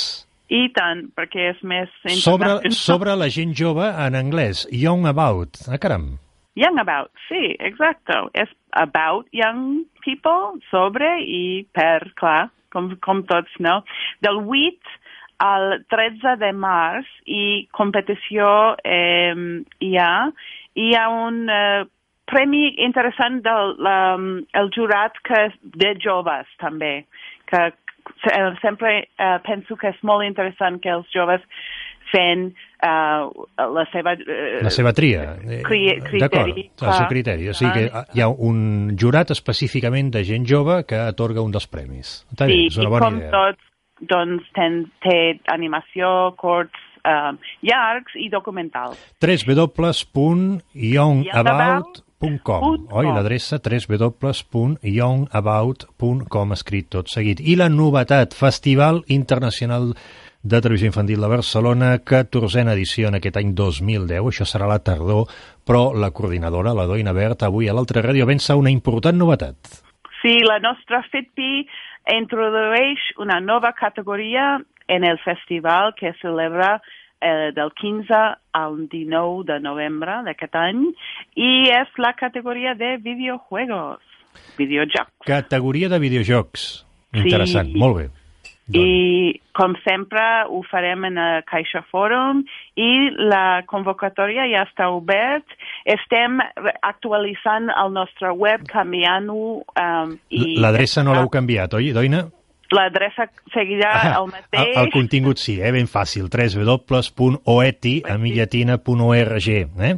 I 0.49 0.71
tant, 0.73 1.11
perquè 1.13 1.51
és 1.51 1.59
més 1.61 1.91
Sobre, 2.23 2.71
sobre 2.73 3.13
la 3.21 3.29
gent 3.29 3.53
jove 3.57 3.85
en 3.85 4.17
anglès. 4.17 4.65
Young 4.73 5.05
About. 5.11 5.61
Ah, 5.69 5.77
caram. 5.81 6.15
Young 6.59 6.81
About, 6.81 7.13
sí, 7.29 7.53
exacto. 7.61 8.31
És 8.35 8.49
about 8.73 9.29
young 9.33 9.85
people, 10.05 10.57
sobre 10.73 11.19
i 11.23 11.67
per, 11.77 12.09
clar, 12.19 12.49
com, 12.73 12.95
com 13.05 13.23
tots, 13.29 13.53
no? 13.63 13.83
Del 14.25 14.41
8 14.43 14.97
al 15.45 15.85
13 15.93 16.35
de 16.41 16.51
març 16.57 17.07
i 17.31 17.69
competició 17.77 18.49
eh, 18.83 19.35
hi 19.85 19.93
ha. 20.01 20.13
Hi 20.79 20.91
ha 20.99 21.07
un 21.13 21.45
eh, 21.51 21.87
premi 22.29 22.75
interessant 22.85 23.41
del 23.45 23.75
um, 23.89 24.25
el 24.61 24.69
jurat 24.77 25.13
que 25.27 25.41
de 25.81 25.91
joves, 26.03 26.47
també, 26.61 26.93
que 27.49 27.61
eh, 27.73 28.51
sempre 28.63 28.91
eh, 29.19 29.39
penso 29.47 29.77
que 29.81 29.89
és 29.95 30.01
molt 30.07 30.23
interessant 30.27 30.77
que 30.85 30.91
els 30.93 31.09
joves 31.15 31.43
fent 32.13 32.45
eh, 32.81 33.21
la 33.59 33.85
seva... 33.93 34.13
Eh, 34.17 34.63
La 34.65 34.71
seva 34.73 34.93
tria. 34.97 35.23
D'acord, 35.45 36.57
el 36.57 36.93
seu 36.95 37.07
criteri. 37.11 37.49
O 37.53 37.55
sigui 37.57 37.73
que 37.75 37.91
hi 38.17 38.21
ha 38.25 38.29
un 38.33 38.59
jurat 39.01 39.29
específicament 39.35 40.09
de 40.15 40.23
gent 40.25 40.47
jove 40.49 40.75
que 40.89 40.97
atorga 41.09 41.45
un 41.45 41.53
dels 41.53 41.69
premis. 41.69 42.07
Està 42.33 42.45
bé, 42.49 42.53
Sí, 42.55 42.61
és 42.73 42.79
una 42.81 42.89
i 42.89 42.91
bona 42.95 43.05
com 43.07 43.17
idea. 43.21 43.31
tots, 43.37 43.63
doncs, 44.09 44.43
ten, 44.57 44.73
té 45.05 45.19
animació, 45.53 46.33
curts, 46.41 46.81
eh, 47.05 47.33
llargs 47.69 48.13
i 48.17 48.31
documentals. 48.33 48.97
www.youngabout.com 49.21 52.08
Oi, 52.19 53.07
l'adreça 53.07 53.61
www.youngabout.com 53.63 56.55
escrit 56.57 56.89
tot 56.91 57.07
seguit. 57.13 57.39
I 57.39 57.55
la 57.55 57.69
novetat, 57.71 58.35
Festival 58.35 59.07
Internacional 59.07 59.95
de 60.43 60.59
Televisió 60.59 60.91
Infantil 60.91 61.23
de 61.23 61.31
Barcelona, 61.31 62.03
14a 62.03 62.75
edició 62.75 63.07
en 63.07 63.15
aquest 63.21 63.39
any 63.39 63.55
2010, 63.55 64.27
això 64.33 64.43
serà 64.51 64.67
la 64.67 64.83
tardor, 64.83 65.31
però 65.63 65.95
la 65.95 66.11
coordinadora, 66.11 66.75
la 66.75 66.91
Doina 66.91 67.15
Bert, 67.15 67.47
avui 67.47 67.71
a 67.71 67.75
l'altra 67.79 68.03
ràdio 68.03 68.27
vença 68.27 68.59
una 68.59 68.75
important 68.75 69.15
novetat. 69.15 69.87
Sí, 70.19 70.43
la 70.43 70.59
nostra 70.59 71.07
FITPI 71.13 71.71
introdueix 72.19 73.15
una 73.23 73.39
nova 73.39 73.71
categoria 73.79 74.59
en 74.89 75.05
el 75.07 75.21
festival 75.23 75.95
que 75.95 76.19
celebra 76.19 76.83
eh, 77.21 77.51
del 77.57 77.73
15 77.81 78.21
al 78.59 78.79
19 78.89 79.47
de 79.49 79.59
novembre 79.65 80.21
d'aquest 80.27 80.55
any 80.59 80.85
i 81.37 81.51
és 81.75 81.99
la 81.99 82.15
categoria 82.19 82.75
de 82.79 82.97
videojuegos, 83.03 84.05
videojocs. 84.59 85.15
Categoria 85.27 85.89
de 85.89 85.99
videojocs. 86.03 86.69
Sí. 87.09 87.25
Interessant, 87.25 87.73
molt 87.77 87.97
bé. 88.03 88.09
I, 88.69 89.41
com 89.57 89.73
sempre, 89.81 90.21
ho 90.53 90.59
farem 90.69 91.07
en 91.09 91.17
el 91.17 91.45
Caixa 91.49 91.81
Fòrum 91.89 92.43
i 92.77 92.89
la 93.17 93.63
convocatòria 93.71 94.45
ja 94.51 94.67
està 94.69 94.91
obert. 94.93 95.57
Estem 95.89 96.37
actualitzant 96.85 97.73
el 97.73 97.95
nostre 97.97 98.35
web, 98.37 98.67
canviant-ho. 98.69 99.63
Um, 99.73 100.19
L'adreça 100.61 101.05
no 101.07 101.17
l'heu 101.17 101.33
canviat, 101.33 101.79
oi, 101.81 101.95
Doina? 101.97 102.27
L'adreça 102.75 103.29
seguirà 103.55 103.93
el 104.11 104.17
el, 104.19 104.27
mateix. 104.33 104.75
el 104.77 104.91
contingut 104.93 105.41
sí, 105.41 105.57
eh? 105.61 105.71
ben 105.73 105.89
fàcil, 105.89 106.29
www.oeti, 106.29 107.95
amillatina.org. 108.05 109.49
Eh? 109.49 109.95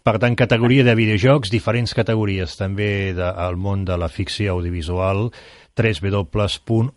Per 0.00 0.16
tant, 0.20 0.36
categoria 0.36 0.84
de 0.84 0.94
videojocs, 0.96 1.50
diferents 1.52 1.92
categories 1.96 2.56
també 2.60 3.12
del 3.16 3.56
món 3.60 3.84
de 3.88 3.96
la 4.00 4.08
ficció 4.12 4.54
audiovisual, 4.58 5.30
www.oeti.org, 5.80 6.92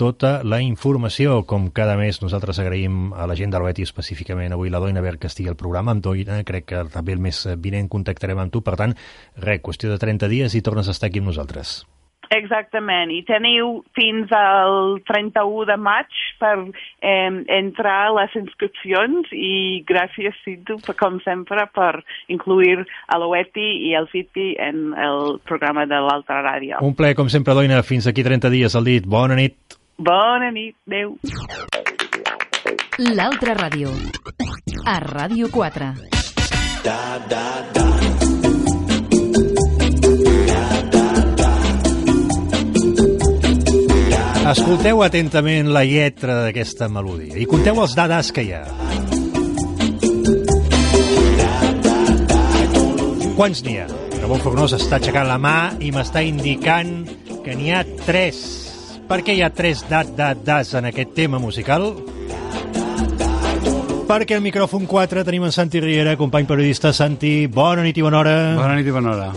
tota 0.00 0.32
la 0.44 0.60
informació, 0.64 1.44
com 1.44 1.68
cada 1.74 1.96
mes 2.00 2.22
nosaltres 2.22 2.58
agraïm 2.62 3.12
a 3.12 3.26
la 3.28 3.36
gent 3.36 3.52
de 3.52 3.58
l'Oeti 3.60 3.82
específicament 3.84 4.52
avui 4.54 4.70
la 4.72 4.80
Doina 4.80 5.04
Bert 5.04 5.20
que 5.20 5.28
estigui 5.28 5.50
al 5.52 5.60
programa, 5.60 5.92
amb 5.92 6.04
Doina 6.04 6.40
crec 6.48 6.64
que 6.72 6.84
també 6.94 7.12
el 7.16 7.20
mes 7.20 7.44
vinent 7.60 7.88
contactarem 7.92 8.38
amb 8.38 8.52
tu, 8.54 8.64
per 8.64 8.76
tant, 8.80 8.96
res, 9.36 9.60
qüestió 9.60 9.92
de 9.92 9.98
30 10.00 10.28
dies 10.32 10.54
i 10.54 10.64
tornes 10.64 10.88
a 10.88 10.92
estar 10.96 11.08
aquí 11.10 11.18
amb 11.20 11.28
nosaltres. 11.34 11.97
Exactament, 12.34 13.10
i 13.14 13.22
teniu 13.24 13.78
fins 13.96 14.32
al 14.36 14.98
31 15.08 15.64
de 15.70 15.76
maig 15.80 16.18
per 16.40 16.56
eh, 16.60 17.30
entrar 17.56 17.96
a 18.08 18.14
les 18.18 18.34
inscripcions 18.36 19.32
i 19.32 19.82
gràcies, 19.88 20.36
per, 20.84 20.96
com 21.00 21.16
sempre, 21.24 21.64
per 21.72 22.04
incluir 22.28 22.84
a 23.08 23.18
l'OETI 23.20 23.68
i 23.88 23.94
el 23.96 24.10
FITPI 24.12 24.48
en 24.68 24.92
el 24.92 25.38
programa 25.48 25.86
de 25.88 26.02
l'altra 26.04 26.42
ràdio. 26.44 26.82
Un 26.84 26.94
plaer, 26.98 27.16
com 27.16 27.32
sempre, 27.32 27.56
Doina, 27.56 27.80
fins 27.82 28.06
aquí 28.10 28.22
30 28.26 28.52
dies 28.52 28.76
al 28.76 28.84
dit. 28.84 29.08
Bona 29.08 29.38
nit. 29.38 29.56
Bona 29.96 30.52
nit, 30.52 30.76
adeu. 30.86 31.16
L'altra 32.98 33.54
ràdio. 33.56 33.88
A 34.84 35.00
Ràdio 35.00 35.48
4. 35.54 35.92
Escolteu 44.48 45.02
atentament 45.04 45.68
la 45.74 45.82
lletra 45.84 46.38
d'aquesta 46.38 46.86
melodia 46.88 47.36
i 47.36 47.44
conteu 47.44 47.82
els 47.82 47.92
dades 47.92 48.30
que 48.32 48.46
hi 48.46 48.54
ha. 48.56 48.62
Quants 53.36 53.60
n'hi 53.66 53.74
ha? 53.82 53.84
Ramon 54.22 54.40
Fornós 54.40 54.72
està 54.78 54.96
aixecant 54.96 55.28
la 55.28 55.36
mà 55.36 55.74
i 55.84 55.92
m'està 55.92 56.24
indicant 56.24 56.94
que 57.44 57.58
n'hi 57.58 57.74
ha 57.76 57.82
tres. 58.06 58.40
Per 59.10 59.20
què 59.26 59.36
hi 59.36 59.44
ha 59.44 59.52
tres 59.52 59.84
dat 59.90 60.14
dat 60.16 60.40
das 60.48 60.72
en 60.80 60.88
aquest 60.88 61.12
tema 61.18 61.36
musical? 61.42 61.90
Perquè 64.08 64.38
al 64.38 64.46
micròfon 64.48 64.88
4 64.88 65.28
tenim 65.28 65.44
en 65.44 65.52
Santi 65.52 65.84
Riera, 65.84 66.16
company 66.16 66.48
periodista. 66.48 66.94
Santi, 66.96 67.42
bona 67.52 67.84
nit 67.84 68.00
i 68.00 68.08
bona 68.08 68.24
hora. 68.24 68.36
Bona 68.56 68.80
nit 68.80 68.88
i 68.88 68.96
bona 68.96 69.12
hora. 69.12 69.30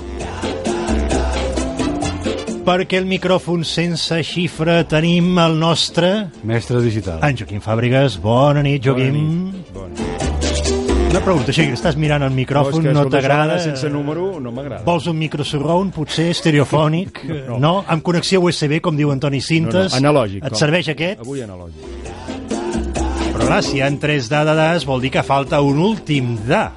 Perquè 2.61 2.99
el 3.01 3.07
micròfon 3.09 3.63
sense 3.65 4.19
xifra 4.25 4.81
tenim 4.89 5.33
el 5.41 5.55
nostre... 5.59 6.11
Mestre 6.45 6.81
digital. 6.83 7.17
En 7.25 7.37
Joaquim 7.39 7.61
Fàbregas. 7.63 8.19
Bona 8.21 8.61
nit, 8.65 8.83
Joaquim. 8.85 9.17
Bona 9.73 9.89
nit. 9.95 10.11
Una 11.11 11.19
pregunta, 11.25 11.51
així, 11.51 11.65
estàs 11.75 11.97
mirant 11.99 12.23
el 12.23 12.31
micròfon, 12.31 12.85
no 12.85 12.91
escolta, 12.93 13.17
t'agrada? 13.17 13.57
Sense 13.59 13.89
número 13.91 14.37
no 14.39 14.53
m'agrada. 14.55 14.85
Vols 14.87 15.09
un 15.11 15.17
micro 15.19 15.43
surround, 15.43 15.91
potser 15.91 16.29
estereofònic? 16.31 17.23
no, 17.27 17.39
no. 17.49 17.57
no, 17.59 17.71
amb 17.91 18.05
connexió 18.05 18.39
USB, 18.45 18.77
com 18.85 18.95
diu 18.95 19.11
Antoni 19.11 19.41
Cintes. 19.43 19.91
No, 19.91 19.97
no, 19.97 20.03
analògic. 20.05 20.45
Et 20.45 20.53
com- 20.53 20.61
serveix 20.61 20.87
aquest? 20.93 21.25
Avui 21.25 21.43
analògic. 21.43 21.89
Però 23.31 23.41
clar, 23.49 23.59
si 23.65 23.79
hi 23.79 23.83
ha 23.83 23.89
tres 23.99 24.29
da 24.31 24.45
de 24.47 24.55
das, 24.55 24.85
vol 24.87 25.03
dir 25.03 25.11
que 25.17 25.25
falta 25.27 25.59
un 25.65 25.81
últim 25.83 26.37
da. 26.47 26.69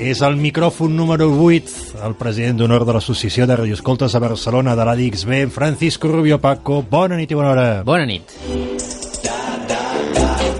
És 0.00 0.20
el 0.20 0.36
micròfon 0.36 0.92
número 0.92 1.30
8, 1.32 2.02
el 2.04 2.14
president 2.20 2.58
d'honor 2.60 2.84
de 2.84 2.92
l'Associació 2.96 3.46
de 3.48 3.56
Radioescoltes 3.56 4.14
a 4.14 4.20
Barcelona 4.20 4.74
de 4.76 4.84
l'ADXB, 4.84 5.46
Francisco 5.50 6.10
Rubio 6.12 6.36
Paco. 6.40 6.82
Bona 6.90 7.16
nit 7.16 7.32
i 7.32 7.38
bona 7.38 7.54
hora. 7.54 7.66
Bona 7.82 8.04
nit. 8.04 8.34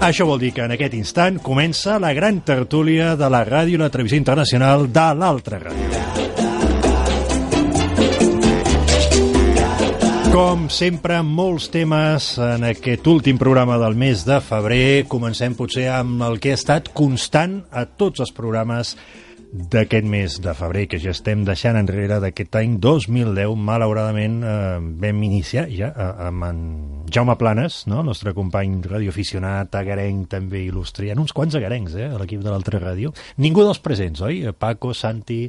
Això 0.01 0.25
vol 0.25 0.41
dir 0.41 0.53
que 0.55 0.65
en 0.65 0.73
aquest 0.73 0.95
instant 0.97 1.37
comença 1.43 1.99
la 2.01 2.13
gran 2.17 2.41
tertúlia 2.41 3.15
de 3.15 3.29
la 3.29 3.43
ràdio 3.45 3.77
i 3.77 3.81
la 3.81 3.91
televisió 3.93 4.17
internacional 4.17 4.87
de 4.93 5.07
l'altra 5.17 5.61
ràdio. 5.61 5.87
Com 10.33 10.67
sempre, 10.69 11.21
molts 11.25 11.65
temes 11.73 12.35
en 12.41 12.65
aquest 12.67 13.07
últim 13.09 13.39
programa 13.41 13.79
del 13.81 13.95
mes 13.97 14.21
de 14.25 14.37
febrer. 14.41 15.07
Comencem 15.09 15.55
potser 15.57 15.87
amb 15.89 16.21
el 16.27 16.37
que 16.37 16.53
ha 16.53 16.59
estat 16.59 16.91
constant 16.93 17.63
a 17.71 17.87
tots 17.89 18.21
els 18.21 18.33
programes 18.37 18.93
d'aquest 19.51 20.05
mes 20.05 20.37
de 20.43 20.53
febrer, 20.57 20.85
que 20.91 20.99
ja 20.99 21.13
estem 21.15 21.45
deixant 21.47 21.77
enrere 21.79 22.19
d'aquest 22.23 22.57
any 22.59 22.77
2010. 22.83 23.55
Malauradament 23.69 24.41
eh, 24.43 24.59
vam 25.03 25.23
iniciar 25.27 25.67
ja 25.71 25.91
eh, 25.93 26.11
amb 26.27 26.47
en 26.49 26.61
Jaume 27.13 27.37
Planes, 27.39 27.85
no? 27.87 28.01
el 28.03 28.11
nostre 28.11 28.35
company 28.37 28.77
radioaficionat, 28.83 29.73
agarenc 29.79 30.29
també 30.35 30.65
il·lustri. 30.67 31.11
Ha 31.11 31.17
uns 31.17 31.35
quants 31.35 31.55
agarencs, 31.57 31.95
eh, 31.95 32.11
a 32.11 32.21
l'equip 32.21 32.43
de 32.43 32.53
l'altra 32.53 32.81
ràdio. 32.83 33.15
Ningú 33.43 33.65
dels 33.65 33.81
presents, 33.83 34.23
oi? 34.27 34.43
Paco, 34.57 34.93
Santi, 34.93 35.45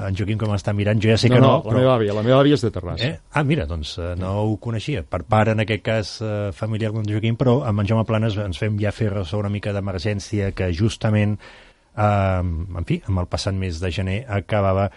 En 0.00 0.16
Joaquim, 0.16 0.38
com 0.40 0.52
està 0.54 0.72
mirant, 0.76 1.00
jo 1.02 1.10
ja 1.10 1.16
sé 1.20 1.28
no, 1.28 1.34
que 1.34 1.40
no, 1.42 1.50
no, 1.60 1.72
la 1.72 1.76
meva 1.76 1.94
àvia, 1.98 2.14
la 2.16 2.22
meva 2.24 2.38
àvia 2.40 2.56
és 2.56 2.62
de 2.64 2.70
Terrassa. 2.72 3.08
Eh? 3.08 3.18
Ah, 3.36 3.42
mira, 3.44 3.66
doncs 3.68 3.96
eh, 3.98 4.12
no 4.16 4.32
ho 4.44 4.54
coneixia. 4.62 5.02
Per 5.04 5.22
part, 5.28 5.52
en 5.52 5.64
aquest 5.64 5.82
cas, 5.84 6.12
eh, 6.24 6.36
familiar 6.56 6.92
amb 6.92 7.02
en 7.02 7.10
Joaquim, 7.10 7.36
però 7.40 7.58
amb 7.68 7.82
en 7.82 7.90
Jaume 7.90 8.06
Planes 8.08 8.38
ens 8.40 8.60
fem 8.60 8.78
ja 8.80 8.94
fer 8.96 9.10
ressò 9.12 9.40
una 9.42 9.52
mica 9.52 9.74
d'emergència 9.76 10.52
que 10.56 10.70
justament, 10.76 11.36
eh, 11.96 12.42
en 12.42 12.86
fi, 12.88 13.00
amb 13.06 13.24
el 13.24 13.30
passat 13.30 13.56
mes 13.56 13.80
de 13.80 13.90
gener 13.94 14.20
acabava 14.28 14.90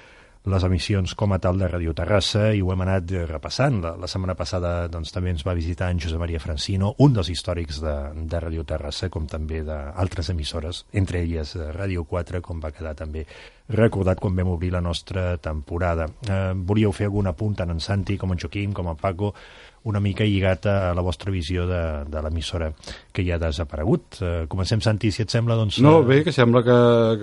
les 0.43 0.63
emissions 0.67 1.13
com 1.15 1.31
a 1.31 1.39
tal 1.39 1.57
de 1.59 1.69
Radio 1.69 1.93
Terrassa 1.95 2.49
i 2.51 2.59
ho 2.59 2.71
hem 2.73 2.81
anat 2.83 3.11
repassant. 3.29 3.79
La, 3.83 3.93
la 3.99 4.09
setmana 4.11 4.35
passada 4.35 4.89
doncs, 4.91 5.13
també 5.15 5.31
ens 5.31 5.45
va 5.47 5.55
visitar 5.55 5.87
en 5.93 6.01
Josep 6.03 6.19
Maria 6.19 6.41
Francino, 6.43 6.93
un 6.99 7.15
dels 7.15 7.29
històrics 7.31 7.79
de, 7.83 7.95
de 8.27 8.41
Radio 8.43 8.65
Terrassa, 8.67 9.07
com 9.13 9.27
també 9.31 9.63
d'altres 9.63 10.33
emissores, 10.33 10.83
entre 10.91 11.23
elles 11.23 11.55
eh, 11.55 11.69
Radio 11.71 12.03
4, 12.09 12.43
com 12.43 12.59
va 12.63 12.73
quedar 12.75 12.95
també 12.99 13.23
recordat 13.71 14.19
quan 14.19 14.35
vam 14.35 14.51
obrir 14.51 14.73
la 14.75 14.83
nostra 14.83 15.37
temporada. 15.37 16.09
Eh, 16.27 16.41
volíeu 16.59 16.91
fer 16.91 17.07
algun 17.07 17.31
apunt 17.31 17.55
tant 17.61 17.71
en 17.71 17.79
Santi 17.79 18.19
com 18.19 18.35
en 18.35 18.43
Joaquim 18.43 18.75
com 18.75 18.91
en 18.91 18.99
Paco 18.99 19.31
una 19.89 19.99
mica 19.99 20.23
lligat 20.23 20.65
a 20.71 20.93
la 20.95 21.03
vostra 21.03 21.31
visió 21.31 21.65
de, 21.67 21.81
de 22.07 22.21
l'emissora 22.23 22.69
que 23.11 23.25
ja 23.25 23.35
ha 23.35 23.41
desaparegut. 23.41 24.19
Uh, 24.21 24.45
comencem, 24.51 24.81
Santi, 24.83 25.11
si 25.11 25.25
et 25.25 25.31
sembla, 25.33 25.57
doncs... 25.59 25.81
No, 25.83 25.97
bé, 26.07 26.21
que 26.23 26.31
sembla 26.31 26.63
que... 26.63 26.77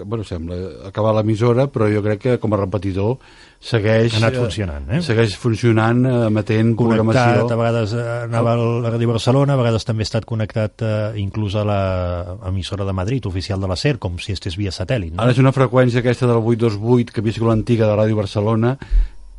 Bueno, 0.04 0.26
sembla 0.28 0.58
acabar 0.90 1.14
l'emissora, 1.16 1.70
però 1.72 1.88
jo 1.90 2.02
crec 2.04 2.20
que 2.26 2.34
com 2.42 2.52
a 2.52 2.60
repetidor 2.60 3.16
segueix... 3.60 4.12
Ha 4.14 4.20
anat 4.20 4.36
funcionant, 4.36 4.88
eh? 4.92 5.00
Segueix 5.04 5.36
funcionant, 5.40 6.02
emetent 6.28 6.74
connectat, 6.76 7.06
programació... 7.06 7.46
a 7.48 7.60
vegades 7.60 7.94
eh, 7.96 8.04
anava 8.26 8.52
a 8.52 8.66
la 8.84 8.92
Ràdio 8.94 9.12
Barcelona, 9.12 9.56
a 9.56 9.60
vegades 9.60 9.88
també 9.88 10.04
ha 10.04 10.08
estat 10.10 10.28
connectat 10.28 10.84
eh, 10.84 10.92
inclús 11.22 11.56
a 11.60 11.64
l'emissora 11.68 12.88
de 12.88 12.96
Madrid, 12.96 13.28
oficial 13.30 13.60
de 13.60 13.70
la 13.72 13.78
SER, 13.80 13.96
com 14.02 14.20
si 14.20 14.36
estés 14.36 14.56
via 14.60 14.72
satèl·lit. 14.74 15.14
No? 15.14 15.24
Ara 15.24 15.36
és 15.36 15.40
una 15.40 15.54
freqüència 15.56 16.04
aquesta 16.04 16.28
del 16.28 16.40
828, 16.40 17.12
que 17.14 17.24
havia 17.24 17.36
sigut 17.36 17.52
l'antiga 17.52 17.88
de 17.88 17.96
Ràdio 18.00 18.20
Barcelona, 18.20 18.76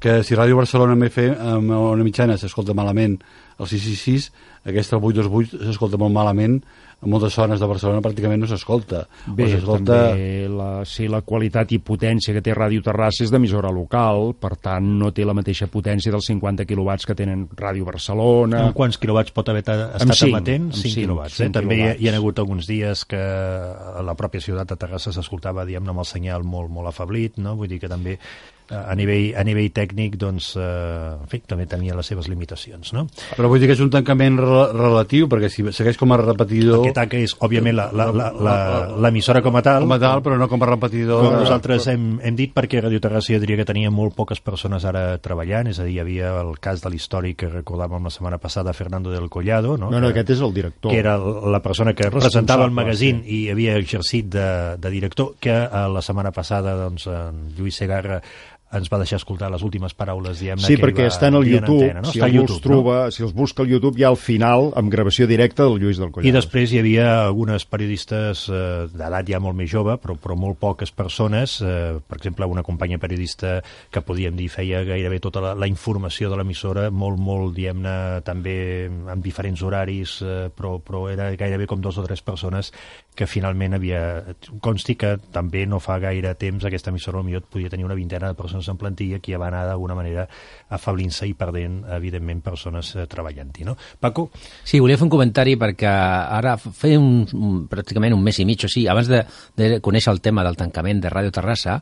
que 0.01 0.21
si 0.25 0.37
Ràdio 0.37 0.57
Barcelona 0.57 0.97
FM 1.07 1.51
amb 1.55 1.73
una 1.77 2.05
mitjana 2.05 2.37
s'escolta 2.41 2.73
malament 2.77 3.19
el 3.61 3.67
666, 3.69 4.31
aquesta 4.71 4.97
el 4.97 5.05
828 5.05 5.67
s'escolta 5.67 5.99
molt 6.01 6.15
malament 6.15 6.61
en 7.01 7.09
moltes 7.09 7.33
zones 7.33 7.59
de 7.59 7.65
Barcelona 7.65 8.01
pràcticament 8.05 8.43
no 8.43 8.47
s'escolta. 8.49 9.01
Bé, 9.33 9.47
també 9.65 10.45
la, 10.49 10.69
sí, 10.85 11.07
la 11.09 11.23
qualitat 11.25 11.73
i 11.73 11.79
potència 11.81 12.35
que 12.35 12.43
té 12.45 12.53
Ràdio 12.53 12.83
Terrassa 12.85 13.25
és 13.25 13.33
d'emissora 13.33 13.71
local, 13.73 14.35
per 14.37 14.53
tant 14.61 14.85
no 14.99 15.09
té 15.09 15.25
la 15.25 15.33
mateixa 15.37 15.65
potència 15.71 16.13
dels 16.13 16.29
50 16.29 16.67
quilowatts 16.69 17.09
que 17.09 17.17
tenen 17.17 17.47
Ràdio 17.57 17.87
Barcelona. 17.89 18.67
En 18.69 18.77
quants 18.77 19.01
quilowatts 19.01 19.33
pot 19.33 19.49
haver 19.49 19.65
estat 19.65 19.97
amb 19.97 20.13
5, 20.13 20.29
emetent? 20.29 20.69
5, 20.77 20.83
5 20.83 21.01
quilowatts. 21.01 21.39
5 21.41 21.47
eh? 21.47 21.55
També 21.57 21.77
hi 21.77 21.81
ha, 21.81 21.81
quilowatts. 21.81 22.05
hi 22.05 22.11
ha 22.11 22.17
hagut 22.21 22.45
alguns 22.45 22.69
dies 22.69 23.05
que 23.09 23.21
a 23.21 24.05
la 24.05 24.17
pròpia 24.19 24.45
ciutat 24.45 24.69
de 24.69 24.77
Terrassa 24.85 25.15
s'escoltava, 25.15 25.65
diguem-ne, 25.65 25.95
amb 25.95 26.05
el 26.05 26.09
senyal 26.09 26.45
molt, 26.45 26.69
molt 26.69 26.93
afablit, 26.93 27.41
no? 27.41 27.57
Vull 27.57 27.71
dir 27.71 27.81
que 27.81 27.89
també 27.89 28.19
a 28.71 28.95
nivell, 28.95 29.34
a 29.36 29.43
nivell 29.47 29.69
tècnic 29.75 30.15
doncs, 30.21 30.53
eh, 30.55 31.17
en 31.17 31.27
fi, 31.31 31.41
també 31.47 31.67
tenia 31.69 31.95
les 31.97 32.07
seves 32.07 32.29
limitacions 32.31 32.93
no? 32.95 33.05
Però 33.36 33.49
vull 33.51 33.62
dir 33.62 33.69
que 33.69 33.75
és 33.75 33.84
un 33.84 33.91
tancament 33.93 34.39
re 34.39 34.62
relatiu 34.71 35.27
perquè 35.31 35.49
si 35.51 35.65
segueix 35.75 35.99
com 35.99 36.13
a 36.15 36.19
repetidor 36.21 36.81
el 36.81 36.89
que 36.89 36.95
tanca 36.95 37.19
és, 37.19 37.36
òbviament, 37.39 37.77
l'emissora 39.01 39.41
com 39.43 39.55
a 39.57 39.63
tal 39.65 39.86
com 39.86 39.95
a 39.95 39.99
tal, 40.01 40.23
però 40.25 40.38
no 40.39 40.47
com 40.51 40.63
a 40.63 40.69
repetidor 40.71 41.25
com 41.25 41.38
nosaltres 41.41 41.88
hem, 41.91 42.07
hem 42.23 42.38
dit 42.38 42.53
perquè 42.55 42.81
Radio 42.81 43.01
Terrassa 43.03 43.36
jo 43.36 43.41
diria 43.43 43.60
que 43.60 43.67
tenia 43.67 43.91
molt 43.93 44.15
poques 44.17 44.41
persones 44.43 44.86
ara 44.88 45.17
treballant, 45.23 45.69
és 45.71 45.79
a 45.79 45.88
dir, 45.88 45.97
hi 45.97 46.01
havia 46.03 46.34
el 46.41 46.55
cas 46.63 46.84
de 46.84 46.91
l'històric 46.93 47.41
que 47.43 47.51
recordàvem 47.51 48.07
la 48.07 48.13
setmana 48.13 48.39
passada 48.41 48.73
Fernando 48.73 49.12
del 49.12 49.29
Collado 49.29 49.77
no, 49.77 49.89
No, 49.91 49.99
no, 49.99 50.07
que, 50.07 50.21
aquest 50.21 50.38
és 50.38 50.41
el 50.45 50.53
director. 50.53 50.91
que 50.91 50.99
era 50.99 51.17
la 51.17 51.62
persona 51.62 51.93
que 51.93 52.10
representava 52.10 52.65
el 52.65 52.71
magazín 52.71 53.23
i 53.25 53.43
havia 53.51 53.75
exercit 53.79 54.29
de, 54.31 54.77
de 54.77 54.93
director, 54.93 55.36
que 55.39 55.53
eh, 55.53 55.86
la 55.91 56.01
setmana 56.05 56.31
passada 56.31 56.75
doncs, 56.79 57.07
en 57.07 57.47
Lluís 57.57 57.75
Segarra 57.81 58.21
ens 58.71 58.89
va 58.91 58.99
deixar 59.01 59.19
escoltar 59.19 59.49
les 59.51 59.63
últimes 59.67 59.93
paraules, 59.97 60.39
diguem-ne, 60.39 60.63
Sí, 60.63 60.77
perquè 60.79 61.07
va 61.07 61.12
dir 61.12 61.27
en 61.27 61.38
YouTube, 61.41 61.84
antena, 61.84 62.01
no? 62.01 62.12
si 62.12 62.19
Està 62.19 62.27
al 62.27 62.31
algú 62.31 62.41
els 62.41 62.51
YouTube, 62.51 62.63
troba, 62.65 62.97
si 63.12 63.23
els 63.25 63.34
busca 63.36 63.63
al 63.63 63.71
YouTube, 63.71 63.99
hi 63.99 64.05
ha 64.05 64.12
al 64.12 64.19
final, 64.19 64.71
amb 64.79 64.91
gravació 64.93 65.27
directa 65.27 65.67
del 65.67 65.79
Lluís 65.81 65.99
del 65.99 66.10
I 66.10 66.15
Collado. 66.15 66.36
després 66.38 66.71
hi 66.71 66.79
havia 66.79 67.07
algunes 67.25 67.65
periodistes 67.65 68.45
eh, 68.49 68.88
d'edat 68.93 69.27
ja 69.27 69.41
molt 69.43 69.57
més 69.60 69.71
jove, 69.71 69.97
però, 70.01 70.15
però 70.15 70.38
molt 70.39 70.60
poques 70.62 70.91
persones, 70.95 71.60
eh, 71.62 71.99
per 72.07 72.17
exemple, 72.17 72.47
una 72.47 72.63
companya 72.63 72.99
periodista 73.01 73.60
que 73.91 74.01
podíem 74.01 74.36
dir 74.39 74.49
feia 74.49 74.84
gairebé 74.88 75.19
tota 75.19 75.43
la, 75.43 75.53
la 75.55 75.67
informació 75.67 76.31
de 76.31 76.39
l'emissora, 76.39 76.89
molt, 76.91 77.19
molt, 77.19 77.55
diguem-ne, 77.55 78.21
també 78.27 78.88
amb 78.88 79.23
diferents 79.23 79.62
horaris, 79.62 80.19
eh, 80.23 80.49
però, 80.55 80.77
però 80.79 81.07
era 81.12 81.31
gairebé 81.36 81.67
com 81.67 81.81
dos 81.81 81.99
o 81.99 82.05
tres 82.07 82.23
persones 82.23 82.71
que 83.15 83.28
finalment 83.28 83.76
havia... 83.76 84.02
Consti 84.63 84.95
que 85.00 85.15
també 85.34 85.65
no 85.67 85.82
fa 85.84 85.97
gaire 86.02 86.34
temps 86.39 86.63
aquesta 86.65 86.91
emissora 86.91 87.21
potser 87.21 87.41
podia 87.52 87.69
tenir 87.69 87.86
una 87.86 87.97
vintena 87.97 88.30
de 88.32 88.38
persones 88.38 88.67
en 88.71 88.78
plantilla 88.78 89.19
que 89.19 89.34
ja 89.34 89.39
va 89.41 89.50
anar 89.52 89.65
d'alguna 89.67 89.95
manera 89.95 90.28
afablint-se 90.69 91.28
i 91.28 91.34
perdent, 91.34 91.82
evidentment, 91.91 92.41
persones 92.41 92.95
eh, 92.95 93.06
treballant-hi, 93.12 93.67
no? 93.67 93.76
Paco? 94.00 94.30
Sí, 94.63 94.80
volia 94.80 94.97
fer 94.97 95.08
un 95.10 95.13
comentari 95.13 95.58
perquè 95.60 95.91
ara 95.91 96.56
feia 96.58 97.00
un, 97.00 97.28
un, 97.36 97.62
pràcticament 97.71 98.15
un 98.15 98.24
mes 98.24 98.39
i 98.39 98.47
mig 98.47 98.63
o 98.65 98.71
sí, 98.71 98.88
abans 98.88 99.12
de, 99.12 99.24
de 99.58 99.80
conèixer 99.84 100.13
el 100.13 100.21
tema 100.21 100.45
del 100.47 100.60
tancament 100.60 101.04
de 101.04 101.12
Ràdio 101.12 101.36
Terrassa, 101.36 101.82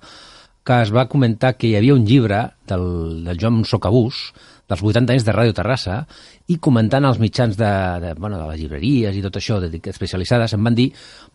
que 0.66 0.82
es 0.84 0.94
va 0.94 1.08
comentar 1.10 1.56
que 1.58 1.70
hi 1.70 1.76
havia 1.78 1.96
un 1.96 2.06
llibre 2.06 2.44
del, 2.68 3.24
del 3.26 3.40
Joan 3.42 3.64
Socabús, 3.66 4.30
dels 4.70 4.84
80 4.86 5.16
anys 5.16 5.26
de 5.26 5.34
Ràdio 5.34 5.56
Terrassa, 5.58 6.04
i 6.50 6.60
comentant 6.62 7.06
als 7.06 7.20
mitjans 7.22 7.58
de, 7.58 7.72
de, 8.04 8.14
bueno, 8.20 8.38
de 8.40 8.48
les 8.52 8.62
llibreries 8.62 9.18
i 9.18 9.24
tot 9.26 9.40
això, 9.42 9.60
de, 9.64 9.72
especialitzades, 9.92 10.54
em 10.54 10.70
van 10.70 10.78
dir, 10.78 10.88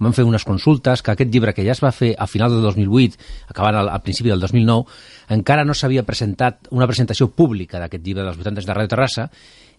van 0.03 0.15
fer 0.17 0.27
unes 0.27 0.47
consultes, 0.47 1.03
que 1.03 1.15
aquest 1.15 1.35
llibre 1.35 1.55
que 1.55 1.67
ja 1.67 1.75
es 1.75 1.83
va 1.85 1.93
fer 1.95 2.15
a 2.19 2.29
final 2.31 2.55
del 2.55 2.65
2008, 2.71 3.21
acabant 3.51 3.83
al, 3.83 3.93
al 3.93 4.03
principi 4.07 4.33
del 4.33 4.43
2009, 4.43 4.99
encara 5.37 5.67
no 5.67 5.75
s'havia 5.75 6.07
presentat 6.07 6.71
una 6.71 6.89
presentació 6.91 7.31
pública 7.35 7.83
d'aquest 7.83 8.07
llibre 8.07 8.27
dels 8.27 8.39
80 8.39 8.63
anys 8.63 8.71
de 8.71 8.77
Ràdio 8.79 8.95
Terrassa, 8.97 9.31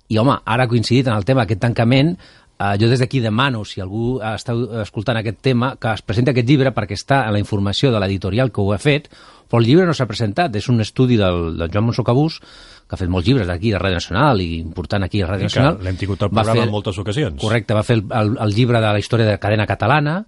i 0.07 0.19
home, 0.21 0.35
ara 0.45 0.67
coincidit 0.69 1.07
en 1.07 1.15
el 1.17 1.25
tema 1.25 1.47
aquest 1.47 1.63
tancament, 1.63 2.17
Uh, 2.55 2.77
jo 2.79 2.87
des 2.87 3.01
d'aquí 3.03 3.19
demano, 3.19 3.65
si 3.67 3.81
algú 3.83 4.13
està 4.23 4.53
escoltant 4.79 5.17
aquest 5.19 5.41
tema, 5.43 5.73
que 5.75 5.91
es 5.91 5.99
presenti 6.07 6.31
aquest 6.31 6.47
llibre 6.47 6.71
perquè 6.71 6.95
està 6.95 7.25
en 7.27 7.33
la 7.35 7.41
informació 7.41 7.89
de 7.91 7.99
l'editorial 7.99 8.47
que 8.55 8.63
ho 8.63 8.71
ha 8.71 8.77
fet, 8.79 9.09
però 9.49 9.61
el 9.61 9.67
llibre 9.67 9.85
no 9.85 9.93
s'ha 9.93 10.07
presentat, 10.09 10.55
és 10.55 10.69
un 10.69 10.81
estudi 10.81 11.17
del, 11.17 11.57
del 11.57 11.69
Joan 11.73 11.85
Monsocabús, 11.91 12.39
que 12.85 12.93
ha 12.95 12.97
fet 13.01 13.09
molts 13.09 13.27
llibres 13.27 13.49
aquí 13.49 13.71
de 13.73 13.79
Ràdio 13.81 13.97
Nacional 14.01 14.41
i 14.41 14.59
important 14.59 15.03
aquí 15.07 15.21
a 15.21 15.27
Ràdio 15.27 15.47
Nacional. 15.49 15.77
l'hem 15.81 15.97
tingut 15.97 16.21
al 16.21 16.29
programa 16.29 16.59
fer- 16.61 16.67
en 16.67 16.73
moltes 16.73 16.97
ocasions. 17.01 17.41
Correcte, 17.41 17.73
va 17.73 17.83
fer 17.83 17.97
el, 17.99 18.03
el, 18.11 18.35
el 18.45 18.53
llibre 18.53 18.81
de 18.81 18.91
la 18.93 18.99
història 18.99 19.25
de 19.25 19.39
cadena 19.39 19.65
catalana, 19.65 20.19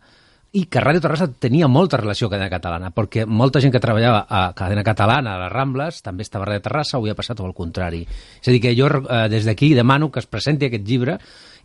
i 0.58 0.63
que 0.71 0.80
Ràdio 0.82 1.01
Terrassa 1.03 1.27
tenia 1.27 1.67
molta 1.67 1.97
relació 1.99 2.25
amb 2.30 2.32
Cadena 2.34 2.49
Catalana, 2.49 2.89
perquè 2.95 3.25
molta 3.27 3.60
gent 3.62 3.73
que 3.75 3.82
treballava 3.84 4.23
a 4.32 4.53
Cadena 4.58 4.82
Catalana, 4.82 5.36
a 5.36 5.41
les 5.43 5.51
Rambles, 5.51 5.99
també 6.01 6.23
estava 6.23 6.45
a 6.45 6.47
Ràdio 6.47 6.63
Terrassa, 6.63 6.97
ho 6.97 7.01
havia 7.03 7.17
passat 7.19 7.41
o 7.43 7.45
al 7.45 7.53
contrari. 7.53 7.99
És 8.41 8.47
a 8.47 8.51
dir, 8.56 8.62
que 8.63 8.71
jo 8.73 8.88
eh, 8.88 9.27
des 9.30 9.45
d'aquí 9.45 9.73
demano 9.75 10.08
que 10.10 10.23
es 10.23 10.25
presenti 10.25 10.65
aquest 10.71 10.88
llibre 10.88 11.17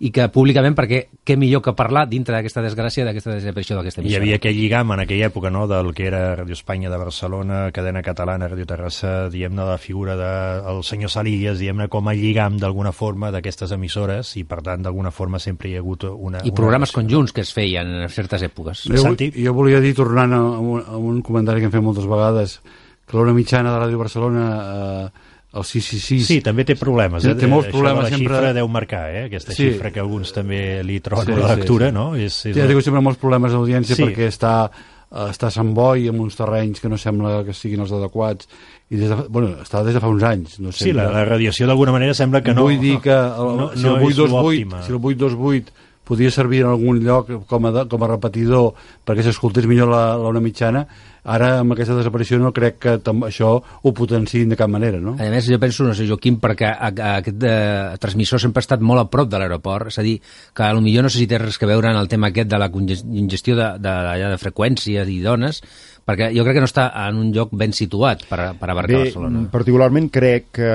i 0.03 0.11
que 0.11 0.25
públicament, 0.35 0.75
perquè 0.75 0.99
què 1.23 1.37
millor 1.39 1.61
que 1.63 1.77
parlar 1.79 2.09
dintre 2.11 2.35
d'aquesta 2.35 2.63
desgràcia, 2.65 3.05
d'aquesta 3.07 3.37
desaparició 3.37 3.77
d'aquesta 3.79 4.01
Hi 4.01 4.09
emissora. 4.09 4.23
havia 4.25 4.39
aquell 4.41 4.57
lligam 4.59 4.91
en 4.97 5.03
aquella 5.05 5.29
època 5.31 5.53
no, 5.55 5.69
del 5.71 5.93
que 5.95 6.09
era 6.09 6.35
Radio 6.41 6.57
Espanya 6.59 6.91
de 6.91 6.99
Barcelona, 6.99 7.61
Cadena 7.71 8.03
Catalana, 8.03 8.49
Radio 8.51 8.67
Terrassa, 8.67 9.29
diguem-ne, 9.31 9.63
la 9.63 9.79
figura 9.79 10.17
del 10.19 10.83
de, 10.83 10.89
senyor 10.89 11.13
Salillas, 11.15 11.63
diguem-ne, 11.63 11.87
com 11.93 12.11
a 12.11 12.17
lligam 12.19 12.59
d'alguna 12.59 12.91
forma 12.91 13.31
d'aquestes 13.31 13.71
emissores 13.79 14.35
i, 14.41 14.43
per 14.43 14.59
tant, 14.67 14.83
d'alguna 14.83 15.15
forma 15.15 15.39
sempre 15.39 15.71
hi 15.71 15.77
ha 15.77 15.85
hagut 15.85 16.09
una... 16.11 16.43
I 16.43 16.51
una 16.51 16.59
programes 16.59 16.91
relació. 16.91 17.03
conjunts 17.03 17.37
que 17.37 17.47
es 17.47 17.55
feien 17.55 17.95
en 18.03 18.11
certes 18.11 18.43
èpoques. 18.43 18.89
Jo, 18.91 19.15
jo 19.15 19.55
volia 19.55 19.79
dir, 19.85 19.95
tornant 19.95 20.35
a 20.35 20.43
un, 20.59 20.83
a 20.83 20.99
un 20.99 21.23
comentari 21.23 21.63
que 21.63 21.71
hem 21.71 21.77
fet 21.79 21.87
moltes 21.87 22.11
vegades, 22.11 22.59
que 23.07 23.17
l'hora 23.17 23.37
mitjana 23.37 23.71
de 23.71 23.85
Ràdio 23.85 24.03
Barcelona, 24.03 24.49
eh, 24.67 25.31
el 25.53 25.65
666... 25.69 26.27
Sí, 26.27 26.39
també 26.41 26.65
té 26.65 26.77
problemes. 26.81 27.25
Eh? 27.29 27.35
té 27.37 27.47
molts 27.51 27.69
Això 27.69 27.75
problemes. 27.77 28.05
de 28.05 28.11
la 28.11 28.17
sempre... 28.17 28.37
xifra 28.39 28.53
deu 28.57 28.69
marcar, 28.73 29.03
eh? 29.13 29.25
Aquesta 29.27 29.53
Sí. 29.53 29.67
xifra 29.73 29.91
que 29.93 30.01
alguns 30.01 30.33
també 30.33 30.83
li 30.83 31.01
troben 31.05 31.27
Sí, 31.27 31.33
a 31.33 31.43
la 31.43 31.51
sí, 31.55 31.61
lectura, 31.61 31.91
sí. 31.91 31.93
no? 31.99 32.07
És, 32.17 32.39
és 32.47 32.55
Sí, 32.57 32.61
ha 32.61 32.67
tingut 32.71 32.85
sempre 32.87 33.03
molts 33.05 33.21
problemes 33.21 33.53
d'audiència 33.53 33.95
Sí. 33.99 34.03
perquè 34.07 34.29
està, 34.33 34.71
eh, 35.13 35.27
està 35.29 35.49
a 35.51 35.51
Sant 35.51 35.75
Boi 35.77 36.09
amb 36.09 36.21
uns 36.25 36.37
terrenys 36.41 36.81
que 36.81 36.89
no 36.89 36.97
sembla 36.97 37.43
que 37.45 37.53
siguin 37.53 37.81
els 37.85 37.93
adequats 37.93 38.49
i 38.91 38.97
des 38.97 39.09
de, 39.13 39.17
bueno, 39.29 39.59
està 39.63 39.85
des 39.85 39.93
de 39.95 40.01
fa 40.01 40.09
uns 40.09 40.23
anys 40.25 40.59
no 40.61 40.73
Sí, 40.73 40.93
la, 40.97 41.11
la 41.13 41.25
radiació 41.29 41.67
d'alguna 41.67 41.93
manera 41.93 42.15
sembla 42.15 42.41
que 42.43 42.55
no... 42.55 42.63
vull 42.63 42.81
dir 42.81 42.99
que 43.05 43.13
el, 43.13 43.57
no, 43.61 43.71
si, 43.77 43.83
no 43.85 43.97
el 43.99 44.09
és 44.09 44.19
828, 44.19 44.33
l'òptima. 44.33 44.83
si 44.85 44.93
el 44.93 45.01
828 45.01 45.73
podia 46.05 46.31
servir 46.35 46.65
en 46.65 46.73
algun 46.73 46.99
lloc 47.05 47.29
com 47.47 47.67
a, 47.67 47.71
de- 47.73 47.87
com 47.89 48.03
a 48.03 48.09
repetidor 48.11 48.73
perquè 49.07 49.23
s'escoltés 49.23 49.67
millor 49.71 49.89
la, 49.93 50.05
la 50.19 50.29
una 50.33 50.41
mitjana 50.43 50.87
ara 51.23 51.61
amb 51.61 51.77
aquesta 51.77 51.95
desaparició 51.95 52.41
no 52.43 52.51
crec 52.51 52.81
que 52.83 52.97
això 53.29 53.53
ho 53.63 53.93
potenciïn 53.95 54.51
de 54.51 54.57
cap 54.59 54.67
manera 54.69 54.99
no? 54.99 55.13
A 55.23 55.29
més, 55.31 55.47
jo 55.47 55.61
penso, 55.63 55.85
no 55.87 55.95
sé, 55.95 56.09
Joaquim, 56.09 56.41
perquè 56.43 56.67
a, 56.67 56.89
a, 56.91 57.13
aquest 57.21 57.45
eh, 57.47 57.95
transmissor 58.03 58.43
sempre 58.43 58.59
ha 58.59 58.67
estat 58.67 58.83
molt 58.83 59.05
a 59.05 59.07
prop 59.07 59.31
de 59.31 59.39
l'aeroport, 59.39 59.93
és 59.93 60.01
a 60.01 60.03
dir, 60.03 60.17
que 60.19 60.73
potser 60.75 61.03
no 61.07 61.13
sé 61.15 61.21
si 61.23 61.29
té 61.31 61.39
res 61.39 61.61
que 61.63 61.69
veure 61.71 61.93
en 61.95 62.01
el 62.01 62.11
tema 62.11 62.33
aquest 62.33 62.51
de 62.51 62.59
la 62.59 62.69
conges- 62.75 63.05
ingestió 63.07 63.55
de, 63.55 63.69
de, 63.79 63.95
de, 64.09 64.33
de 64.35 64.41
freqüències 64.43 65.07
i 65.15 65.21
dones, 65.23 65.63
perquè 66.03 66.33
jo 66.35 66.43
crec 66.43 66.59
que 66.59 66.65
no 66.67 66.71
està 66.73 66.89
en 67.07 67.23
un 67.23 67.31
lloc 67.31 67.55
ben 67.55 67.71
situat 67.71 68.27
per, 68.27 68.57
per 68.59 68.73
abarcar 68.75 68.97
Bé, 68.99 69.05
Barcelona. 69.13 69.45
particularment 69.55 70.11
crec 70.11 70.51
que 70.59 70.73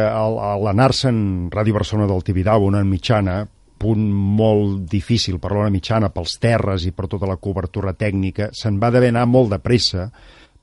l'anar-se'n 0.64 1.50
Ràdio 1.52 1.76
Barcelona 1.76 2.08
del 2.14 2.24
Tibidabo, 2.24 2.72
una 2.72 2.86
mitjana, 2.88 3.42
punt 3.78 4.08
molt 4.12 4.88
difícil 4.92 5.38
per 5.40 5.54
l'hora 5.54 5.74
mitjana, 5.74 6.10
pels 6.14 6.38
terres 6.42 6.88
i 6.88 6.94
per 6.96 7.08
tota 7.12 7.30
la 7.30 7.38
cobertura 7.38 7.94
tècnica, 7.94 8.52
se'n 8.54 8.80
va 8.82 8.92
d'haver 8.94 9.14
anar 9.14 9.28
molt 9.30 9.54
de 9.54 9.62
pressa 9.64 10.10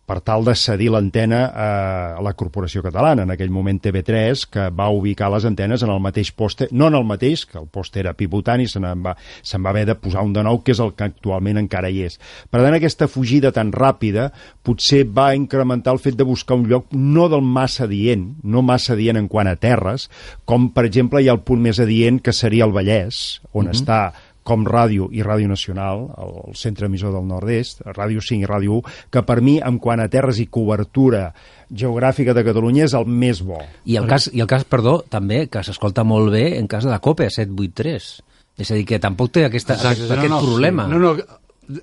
per 0.04 0.20
tal 0.20 0.44
de 0.44 0.54
cedir 0.58 0.90
l'antena 0.92 1.40
a 1.48 2.22
la 2.24 2.34
Corporació 2.36 2.82
Catalana, 2.84 3.24
en 3.24 3.32
aquell 3.32 3.52
moment 3.52 3.80
TV3, 3.80 4.44
que 4.52 4.66
va 4.76 4.90
ubicar 4.92 5.30
les 5.32 5.46
antenes 5.48 5.82
en 5.82 5.92
el 5.94 6.02
mateix 6.04 6.32
poste, 6.36 6.68
no 6.72 6.88
en 6.90 6.98
el 6.98 7.06
mateix, 7.08 7.46
que 7.48 7.58
el 7.60 7.68
poste 7.72 8.02
era 8.02 8.12
pivotant 8.16 8.60
i 8.60 8.68
se'n 8.68 8.84
va, 9.04 9.14
se 9.42 9.58
va 9.58 9.72
haver 9.72 9.86
de 9.88 9.96
posar 10.00 10.24
un 10.26 10.34
de 10.36 10.44
nou, 10.44 10.60
que 10.64 10.74
és 10.76 10.82
el 10.84 10.92
que 10.98 11.08
actualment 11.08 11.62
encara 11.62 11.90
hi 11.90 12.04
és. 12.08 12.18
Per 12.50 12.60
tant, 12.60 12.76
aquesta 12.76 13.08
fugida 13.08 13.52
tan 13.54 13.72
ràpida 13.72 14.28
potser 14.64 15.04
va 15.08 15.32
incrementar 15.36 15.94
el 15.96 16.02
fet 16.04 16.18
de 16.20 16.28
buscar 16.28 16.58
un 16.60 16.68
lloc 16.68 16.92
no 16.92 17.30
del 17.32 17.44
massa 17.44 17.88
dient, 17.88 18.28
no 18.44 18.62
massa 18.62 18.98
dient 18.98 19.20
en 19.20 19.30
quant 19.32 19.48
a 19.48 19.56
terres, 19.56 20.10
com, 20.44 20.68
per 20.74 20.84
exemple, 20.88 21.22
hi 21.22 21.30
ha 21.30 21.38
el 21.38 21.44
punt 21.46 21.64
més 21.64 21.80
adient, 21.80 22.20
que 22.20 22.36
seria 22.36 22.68
el 22.68 22.76
Vallès, 22.76 23.40
on 23.52 23.64
mm 23.64 23.68
-hmm. 23.68 23.74
està 23.74 24.23
com 24.44 24.66
Ràdio 24.68 25.08
i 25.16 25.24
Ràdio 25.24 25.48
Nacional, 25.48 26.04
el 26.20 26.56
centre 26.58 26.86
emissor 26.90 27.14
del 27.14 27.24
Nord-est, 27.28 27.80
Ràdio 27.96 28.22
5 28.22 28.44
i 28.44 28.48
Ràdio 28.48 28.78
1, 28.80 28.94
que 29.12 29.22
per 29.26 29.40
mi, 29.44 29.56
en 29.64 29.80
quant 29.82 30.02
a 30.04 30.08
terres 30.12 30.38
i 30.42 30.46
cobertura 30.52 31.30
geogràfica 31.72 32.36
de 32.36 32.44
Catalunya, 32.46 32.84
és 32.84 32.96
el 32.98 33.08
més 33.08 33.40
bo. 33.42 33.62
I 33.88 33.96
el 34.00 34.08
cas, 34.10 34.28
i 34.32 34.44
el 34.44 34.50
cas 34.50 34.66
perdó, 34.68 34.98
també, 35.10 35.46
que 35.48 35.64
s'escolta 35.64 36.04
molt 36.04 36.30
bé 36.34 36.50
en 36.58 36.68
cas 36.70 36.84
de 36.84 36.92
la 36.92 37.00
COPE, 37.02 37.30
783. 37.32 38.10
És 38.60 38.70
a 38.70 38.76
dir, 38.76 38.84
que 38.86 39.00
tampoc 39.02 39.32
té 39.34 39.48
aquesta, 39.48 39.74
Exacte, 39.80 40.06
aquest, 40.06 40.28
no, 40.28 40.36
no, 40.36 40.44
problema. 40.44 40.86
No, 40.92 41.00
no, 41.00 41.16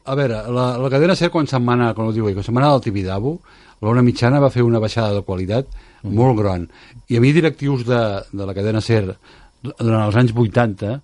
a 0.06 0.16
veure, 0.16 0.44
la, 0.54 0.68
la 0.80 0.90
cadena 0.94 1.18
SER 1.18 1.32
quan 1.34 1.50
anar, 1.50 1.94
com 1.98 2.08
ho 2.08 2.14
diu, 2.16 2.30
quan 2.32 2.46
se'n 2.46 2.56
va 2.56 2.62
anar 2.64 2.76
del 2.76 2.86
Tibidabo, 2.86 3.40
l'hora 3.82 4.04
mitjana 4.06 4.40
va 4.40 4.52
fer 4.54 4.64
una 4.64 4.80
baixada 4.80 5.14
de 5.16 5.24
qualitat 5.26 5.68
mm. 5.74 6.14
molt 6.14 6.38
gran. 6.38 6.68
I 7.10 7.18
a 7.18 7.22
mi 7.22 7.34
directius 7.34 7.86
de, 7.88 8.02
de 8.32 8.46
la 8.46 8.54
cadena 8.54 8.82
SER 8.82 9.18
durant 9.64 10.06
els 10.06 10.18
anys 10.18 10.34
80 10.38 11.00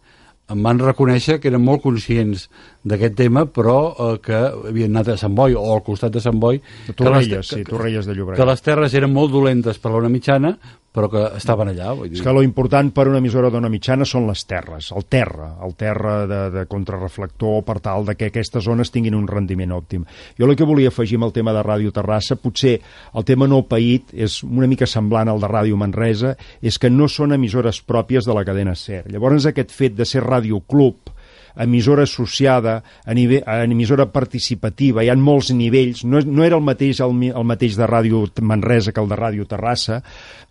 em 0.54 0.64
van 0.64 0.80
reconèixer 0.80 1.38
que 1.44 1.50
eren 1.52 1.64
molt 1.64 1.84
conscients 1.84 2.48
d'aquest 2.88 3.18
tema, 3.20 3.46
però 3.52 3.78
eh, 3.92 4.10
que 4.24 4.38
havien 4.72 4.94
anat 4.96 5.14
a 5.14 5.18
Sant 5.20 5.36
Boi 5.36 5.58
o 5.60 5.66
al 5.74 5.84
costat 5.84 6.16
de 6.16 6.24
Sant 6.24 6.40
Boi. 6.40 6.62
Torrelles, 6.96 7.52
sí, 7.52 7.64
Torrelles 7.68 8.08
de 8.08 8.16
Llobregat. 8.16 8.40
Que 8.40 8.48
les 8.48 8.64
terres 8.64 8.96
eren 8.96 9.12
molt 9.14 9.34
dolentes 9.36 9.82
per 9.84 9.92
l'ona 9.92 10.12
mitjana, 10.14 10.56
però 10.98 11.10
que 11.14 11.24
estaven 11.38 11.70
allà. 11.70 11.92
Vull 11.94 12.10
dir. 12.10 12.18
És 12.18 12.26
que 12.26 12.34
lo 12.34 12.42
important 12.46 12.90
per 12.96 13.06
una 13.12 13.22
emissora 13.22 13.52
d'ona 13.54 13.70
mitjana 13.70 14.06
són 14.08 14.26
les 14.26 14.42
terres, 14.50 14.90
el 14.98 15.06
terra, 15.06 15.52
el 15.66 15.76
terra 15.78 16.16
de, 16.30 16.40
de 16.56 16.64
contrarreflector 16.70 17.62
per 17.68 17.78
tal 17.86 18.08
de 18.08 18.16
que 18.18 18.32
aquestes 18.32 18.66
zones 18.66 18.90
tinguin 18.94 19.18
un 19.18 19.28
rendiment 19.30 19.76
òptim. 19.78 20.08
Jo 20.40 20.50
el 20.50 20.56
que 20.58 20.66
volia 20.66 20.90
afegir 20.90 21.20
amb 21.20 21.30
el 21.30 21.36
tema 21.36 21.54
de 21.54 21.62
Ràdio 21.66 21.94
Terrassa, 21.94 22.40
potser 22.42 22.80
el 23.14 23.28
tema 23.28 23.50
no 23.50 23.62
paït 23.70 24.16
és 24.18 24.40
una 24.48 24.70
mica 24.70 24.90
semblant 24.90 25.30
al 25.30 25.44
de 25.44 25.52
Ràdio 25.52 25.78
Manresa, 25.78 26.34
és 26.62 26.80
que 26.82 26.90
no 26.90 27.10
són 27.12 27.36
emissores 27.38 27.84
pròpies 27.86 28.26
de 28.26 28.34
la 28.34 28.46
cadena 28.48 28.74
SER. 28.76 29.06
Llavors 29.12 29.46
aquest 29.46 29.76
fet 29.76 29.94
de 29.98 30.08
ser 30.08 30.26
Ràdio 30.26 30.64
Club, 30.66 31.14
emissora 31.64 32.04
associada, 32.04 32.82
a 33.06 33.14
nivell, 33.18 33.44
a 33.46 33.64
emissora 33.64 34.06
participativa, 34.12 35.04
hi 35.04 35.10
ha 35.10 35.16
molts 35.18 35.52
nivells, 35.56 36.04
no, 36.06 36.22
no 36.22 36.46
era 36.46 36.60
el 36.60 36.66
mateix 36.66 37.02
el, 37.02 37.16
el 37.32 37.48
mateix 37.48 37.78
de 37.80 37.88
Ràdio 37.90 38.26
Manresa 38.42 38.94
que 38.94 39.02
el 39.02 39.10
de 39.10 39.18
Ràdio 39.18 39.48
Terrassa, 39.50 40.02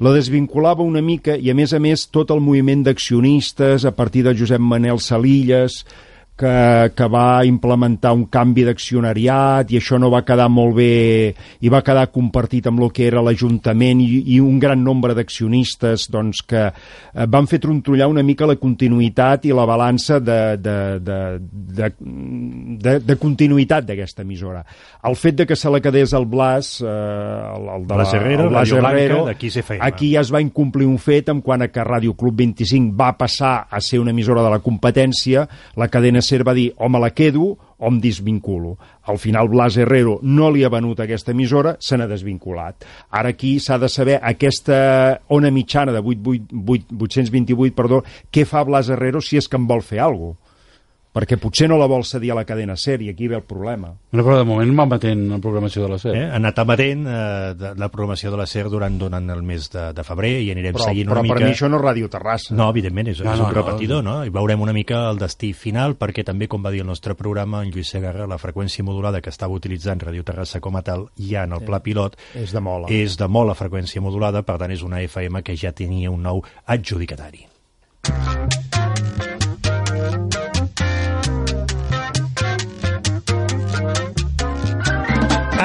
la 0.00 0.14
desvinculava 0.16 0.86
una 0.86 1.02
mica 1.02 1.36
i 1.36 1.50
a 1.50 1.54
més 1.54 1.72
a 1.72 1.80
més 1.82 2.08
tot 2.10 2.34
el 2.34 2.42
moviment 2.42 2.82
d'accionistes 2.86 3.86
a 3.86 3.94
partir 3.96 4.26
de 4.26 4.34
Josep 4.36 4.60
Manel 4.60 5.00
Salilles, 5.00 5.84
que, 6.36 6.92
que 6.94 7.08
va 7.08 7.44
implementar 7.48 8.12
un 8.14 8.26
canvi 8.32 8.66
d'accionariat 8.66 9.70
i 9.72 9.78
això 9.80 9.96
no 9.98 10.10
va 10.12 10.22
quedar 10.26 10.48
molt 10.52 10.76
bé 10.76 11.32
i 11.64 11.72
va 11.72 11.80
quedar 11.84 12.10
compartit 12.12 12.68
amb 12.68 12.82
el 12.84 12.92
que 12.92 13.06
era 13.08 13.22
l'Ajuntament 13.24 14.02
i, 14.04 14.20
i 14.36 14.40
un 14.44 14.58
gran 14.60 14.82
nombre 14.84 15.16
d'accionistes 15.16 16.06
doncs, 16.12 16.42
que 16.46 16.66
eh, 16.68 17.26
van 17.32 17.48
fer 17.48 17.60
trontollar 17.64 18.10
una 18.12 18.24
mica 18.26 18.48
la 18.48 18.58
continuïtat 18.60 19.48
i 19.48 19.54
la 19.56 19.64
balança 19.68 20.20
de, 20.20 20.40
de, 20.60 20.76
de, 21.00 21.18
de, 21.80 21.90
de, 22.84 22.98
de 23.00 23.18
continuïtat 23.20 23.88
d'aquesta 23.88 24.26
emissora. 24.26 24.62
El 25.08 25.16
fet 25.16 25.40
de 25.40 25.48
que 25.48 25.56
se 25.56 25.72
la 25.72 25.80
quedés 25.80 26.12
el 26.16 26.28
Blas, 26.28 26.76
eh, 26.82 26.86
el, 26.86 27.70
el 27.78 27.88
de 27.88 27.94
Blas 27.94 28.14
Herrero, 28.14 28.44
el 28.44 28.54
Blas 28.54 28.72
Herrero 28.76 29.24
aquí 29.80 30.12
ja 30.12 30.20
es 30.20 30.32
va 30.34 30.44
incomplir 30.44 30.86
un 30.86 30.98
fet 31.00 31.30
en 31.32 31.40
quant 31.44 31.64
a 31.64 31.70
que 31.72 31.84
Ràdio 31.86 32.12
Club 32.18 32.36
25 32.42 32.92
va 32.98 33.14
passar 33.16 33.54
a 33.70 33.80
ser 33.80 34.02
una 34.02 34.12
emissora 34.12 34.44
de 34.44 34.52
la 34.52 34.60
competència, 34.60 35.46
la 35.76 35.88
cadena 35.88 36.20
SER 36.26 36.44
va 36.46 36.54
dir 36.56 36.72
o 36.76 36.88
me 36.90 37.00
la 37.02 37.12
quedo 37.14 37.52
o 37.76 37.90
em 37.90 38.00
desvinculo. 38.00 38.76
Al 39.06 39.20
final 39.22 39.48
Blas 39.52 39.76
Herrero 39.76 40.18
no 40.22 40.50
li 40.50 40.64
ha 40.64 40.72
venut 40.72 41.00
aquesta 41.00 41.32
emissora, 41.32 41.76
se 41.80 41.96
n'ha 41.96 42.08
desvinculat. 42.10 42.86
Ara 43.10 43.34
aquí 43.34 43.56
s'ha 43.60 43.78
de 43.78 43.90
saber 43.92 44.18
aquesta 44.22 45.20
ona 45.28 45.52
mitjana 45.54 45.94
de 45.94 46.02
8, 46.02 46.34
8, 46.34 46.64
8, 46.66 46.98
828, 47.06 47.76
perdó, 47.76 48.02
què 48.32 48.46
fa 48.48 48.64
Blas 48.66 48.90
Herrero 48.90 49.22
si 49.22 49.38
és 49.38 49.48
que 49.48 49.60
en 49.60 49.68
vol 49.70 49.84
fer 49.86 50.02
alguna 50.02 50.34
cosa 50.34 50.45
perquè 51.16 51.38
potser 51.40 51.68
no 51.70 51.78
la 51.80 51.88
vol 51.88 52.04
cedir 52.04 52.34
a 52.34 52.36
la 52.36 52.44
cadena 52.44 52.76
SER 52.76 53.00
i 53.06 53.08
aquí 53.08 53.28
ve 53.28 53.38
el 53.38 53.44
problema. 53.48 53.88
No, 54.12 54.20
però 54.22 54.36
de 54.36 54.44
moment 54.44 54.72
va 54.76 54.84
matent 54.90 55.22
la 55.30 55.38
programació 55.40 55.86
de 55.86 55.88
la 55.94 55.98
SER. 56.02 56.12
Eh? 56.12 56.24
Ha 56.28 56.36
anat 56.36 56.60
emetent 56.60 57.06
eh, 57.08 57.54
de, 57.56 57.70
la 57.80 57.88
programació 57.92 58.32
de 58.34 58.40
la 58.40 58.46
SER 58.50 58.66
durant, 58.72 58.98
durant 59.00 59.32
el 59.32 59.40
mes 59.46 59.70
de, 59.72 59.86
de 59.96 60.04
febrer 60.04 60.34
i 60.44 60.50
anirem 60.52 60.76
però, 60.76 60.90
seguint 60.90 61.08
però 61.08 61.22
una 61.22 61.24
mica... 61.24 61.32
Però 61.32 61.40
per 61.40 61.48
mi 61.48 61.56
això 61.56 61.70
no 61.72 61.80
és 61.80 61.86
Ràdio 61.86 62.12
Terrassa. 62.12 62.52
No, 62.58 62.68
evidentment, 62.74 63.08
és, 63.14 63.24
no, 63.24 63.32
és 63.32 63.40
un 63.40 63.48
no, 63.48 63.56
repetidor, 63.56 64.04
no. 64.04 64.18
no? 64.20 64.28
I 64.28 64.34
veurem 64.36 64.66
una 64.66 64.76
mica 64.76 65.06
el 65.08 65.22
destí 65.22 65.54
final, 65.56 65.96
perquè 65.96 66.26
també, 66.26 66.50
com 66.52 66.64
va 66.66 66.74
dir 66.74 66.84
el 66.84 66.90
nostre 66.92 67.16
programa, 67.16 67.64
en 67.64 67.72
Lluís 67.72 67.94
Segarra, 67.96 68.28
la 68.28 68.40
freqüència 68.42 68.84
modulada 68.84 69.24
que 69.24 69.32
estava 69.32 69.56
utilitzant 69.56 70.04
Ràdio 70.04 70.26
Terrassa 70.26 70.60
com 70.60 70.76
a 70.76 70.84
tal, 70.84 71.08
ja 71.16 71.48
en 71.48 71.56
el 71.56 71.64
pla 71.64 71.80
pilot, 71.80 72.20
és 72.36 72.52
de 72.52 72.60
mola. 72.60 72.92
És 72.92 73.16
de 73.16 73.30
mola 73.32 73.56
freqüència 73.56 74.04
modulada, 74.04 74.44
per 74.44 74.60
tant 74.60 74.76
és 74.76 74.84
una 74.84 75.00
FM 75.06 75.46
que 75.46 75.56
ja 75.56 75.72
tenia 75.72 76.12
un 76.12 76.26
nou 76.28 76.44
adjudicatari. 76.66 77.46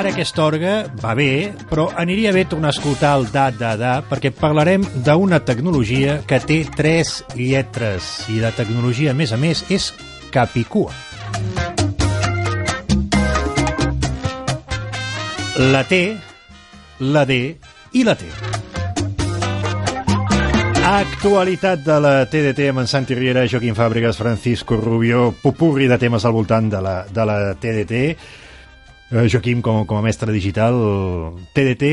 Ara 0.02 0.10
aquesta 0.16 0.42
orga 0.42 0.72
va 0.98 1.12
bé, 1.14 1.52
però 1.70 1.84
aniria 2.02 2.32
bé 2.34 2.42
tornar 2.50 2.72
a 2.72 2.74
escoltar 2.74 3.12
el 3.20 3.28
da 3.30 3.44
da 3.54 3.76
da 3.78 3.92
perquè 4.02 4.32
parlarem 4.34 4.82
d'una 5.06 5.44
tecnologia 5.46 6.16
que 6.26 6.40
té 6.42 6.58
tres 6.74 7.20
lletres 7.38 8.08
i 8.34 8.40
la 8.42 8.50
tecnologia, 8.50 9.14
a 9.14 9.14
més 9.14 9.30
a 9.30 9.38
més, 9.38 9.62
és 9.70 9.92
Capicua. 10.34 10.90
La 15.70 15.86
T, 15.86 16.02
la 17.06 17.28
D 17.30 17.42
i 17.94 18.02
la 18.02 18.18
T. 18.18 18.34
Actualitat 20.82 21.86
de 21.86 22.02
la 22.02 22.18
TDT 22.26 22.72
amb 22.74 22.88
en 22.88 22.90
Santi 22.90 23.14
Riera, 23.14 23.46
Joaquim 23.46 23.78
Fàbregas, 23.78 24.18
Francisco 24.18 24.82
Rubio, 24.82 25.28
pupurri 25.44 25.86
de 25.86 26.02
temes 26.02 26.26
al 26.26 26.34
voltant 26.34 26.74
de 26.74 26.82
la, 26.82 27.04
de 27.06 27.26
la 27.30 27.42
TDT. 27.54 28.08
Eh, 29.12 29.28
Joaquim, 29.28 29.60
com, 29.60 29.82
com 29.86 29.98
a 30.00 30.02
mestre 30.02 30.32
digital, 30.32 30.78
TDT, 31.52 31.88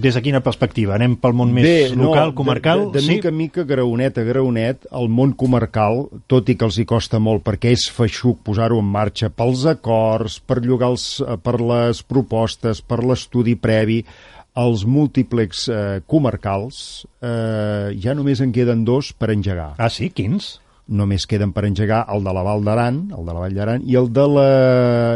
des 0.00 0.16
de 0.16 0.22
quina 0.24 0.40
perspectiva? 0.40 0.94
Anem 0.96 1.18
pel 1.20 1.34
món 1.36 1.50
més 1.52 1.66
Bé, 1.66 1.74
local, 1.92 2.30
no, 2.30 2.36
comarcal? 2.38 2.86
De, 2.86 2.86
de, 2.86 2.92
de 2.96 3.02
sí? 3.04 3.10
mica 3.12 3.28
en 3.28 3.36
mica, 3.36 3.64
graonet 3.68 4.16
a 4.16 4.24
graonet, 4.24 4.86
el 4.96 5.10
món 5.12 5.34
comarcal, 5.36 6.06
tot 6.24 6.48
i 6.48 6.56
que 6.56 6.64
els 6.64 6.78
hi 6.80 6.86
costa 6.88 7.20
molt 7.20 7.44
perquè 7.44 7.74
és 7.76 7.84
feixuc 7.92 8.40
posar-ho 8.48 8.80
en 8.80 8.88
marxa 8.88 9.28
pels 9.28 9.66
acords, 9.68 10.38
per 10.40 10.62
llogar 10.64 10.88
els, 10.94 11.04
eh, 11.20 11.36
per 11.36 11.58
les 11.60 12.00
propostes, 12.08 12.80
per 12.80 13.02
l'estudi 13.04 13.58
previ, 13.60 14.00
els 14.58 14.86
múltiplex 14.88 15.66
eh, 15.68 15.82
comarcals 16.08 17.04
eh, 17.20 17.92
ja 18.00 18.16
només 18.16 18.40
en 18.40 18.56
queden 18.56 18.88
dos 18.88 19.12
per 19.12 19.34
engegar. 19.36 19.74
Ah, 19.76 19.92
sí? 19.92 20.08
Quins? 20.08 20.56
Només 20.88 21.26
queden 21.28 21.52
per 21.52 21.66
engegar 21.68 22.00
el 22.12 22.24
de 22.24 22.32
la 22.32 22.42
Val 22.46 22.64
d'Aran, 22.64 23.00
el 23.12 23.26
de 23.26 23.34
la 23.34 23.42
Vall 23.42 23.56
d'Aran, 23.56 23.84
i 23.84 23.96
el 24.00 24.08
de 24.12 24.24
la... 24.32 24.48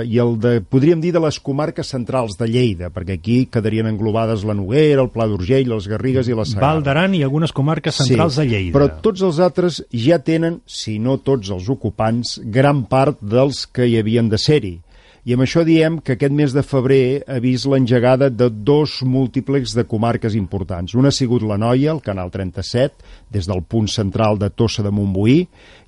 i 0.04 0.20
el 0.22 0.37
de, 0.42 0.54
podríem 0.61 1.00
dir, 1.00 1.14
de 1.16 1.22
les 1.24 1.38
comarques 1.40 1.88
centrals 1.94 2.37
de 2.40 2.48
Lleida, 2.50 2.92
perquè 2.92 3.16
aquí 3.18 3.38
quedarien 3.52 3.88
englobades 3.88 4.44
la 4.48 4.56
Noguera, 4.58 5.02
el 5.02 5.11
Pla 5.14 5.26
d'Urgell, 5.30 5.72
les 5.72 5.88
Garrigues 5.88 6.28
i 6.28 6.37
la 6.37 6.46
Sagrada. 6.48 6.68
Val 6.68 6.87
d'Aran 6.87 7.16
i 7.16 7.24
algunes 7.24 7.54
comarques 7.56 8.02
centrals 8.02 8.37
sí, 8.37 8.42
de 8.42 8.48
Lleida. 8.52 8.76
però 8.76 8.90
tots 9.04 9.24
els 9.24 9.40
altres 9.42 9.82
ja 9.90 10.20
tenen, 10.22 10.61
si 10.66 10.98
no 11.02 11.18
tots 11.24 11.50
els 11.54 11.68
ocupants, 11.72 12.38
gran 12.44 12.85
part 12.90 13.20
dels 13.22 13.64
que 13.66 13.88
hi 13.88 13.98
havien 14.00 14.28
de 14.32 14.40
ser-hi. 14.40 14.76
I 15.22 15.37
amb 15.37 15.44
això 15.44 15.62
diem 15.62 16.00
que 16.02 16.16
aquest 16.16 16.32
mes 16.35 16.50
de 16.50 16.64
febrer 16.66 17.22
ha 17.30 17.37
vist 17.38 17.68
l'engegada 17.70 18.26
de 18.26 18.48
dos 18.50 18.96
múltiplex 19.06 19.70
de 19.78 19.85
comarques 19.87 20.35
importants. 20.35 20.96
Una 20.98 21.12
ha 21.12 21.14
sigut 21.14 21.44
la 21.46 21.54
Noia, 21.62 21.92
el 21.92 22.00
canal 22.02 22.32
37, 22.35 23.04
des 23.30 23.46
del 23.46 23.61
punt 23.62 23.87
central 23.87 24.40
de 24.40 24.48
Tossa 24.50 24.82
de 24.82 24.90
Montbuí. 24.90 25.44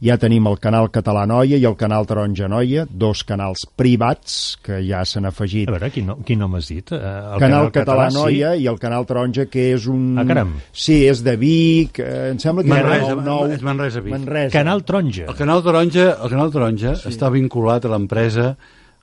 Ja 0.07 0.15
tenim 0.23 0.47
el 0.47 0.61
canal 0.63 0.87
Català 0.95 1.25
Noia 1.27 1.59
i 1.59 1.67
el 1.67 1.75
canal 1.75 2.07
Taronja 2.07 2.47
Noia, 2.47 2.85
dos 2.87 3.25
canals 3.27 3.65
privats 3.75 4.37
que 4.63 4.79
ja 4.87 5.01
s'han 5.03 5.27
afegit. 5.27 5.67
A 5.67 5.75
veure, 5.75 5.91
quin, 5.91 6.07
nom, 6.13 6.23
quin 6.23 6.39
nom 6.39 6.55
has 6.55 6.71
dit? 6.71 6.95
Uh, 6.95 7.01
el 7.01 7.03
canal, 7.03 7.41
canal 7.41 7.73
Català, 7.75 8.07
Català 8.07 8.07
Noia 8.15 8.55
sí. 8.55 8.63
i 8.63 8.71
el 8.71 8.79
canal 8.85 9.09
Taronja, 9.11 9.49
que 9.51 9.67
és 9.73 9.91
un... 9.91 10.07
Ah, 10.23 10.27
caram. 10.31 10.55
Sí, 10.71 11.01
és 11.11 11.25
de 11.27 11.35
Vic, 11.43 11.99
eh, 11.99 12.31
em 12.37 12.39
sembla 12.39 12.63
que 12.63 12.71
Manresa, 12.71 13.11
és 13.19 13.27
nou. 13.27 13.51
És 13.59 13.67
Manresa, 13.67 14.07
Vic. 14.07 14.15
Manresa. 14.15 14.55
Canal 14.55 14.87
Taronja. 14.87 15.27
El 15.27 15.43
canal 15.43 15.67
Taronja, 15.67 16.09
el 16.15 16.35
canal 16.37 16.55
Taronja 16.55 16.97
sí. 17.03 17.11
està 17.11 17.35
vinculat 17.35 17.91
a 17.91 17.95
l'empresa 17.97 18.53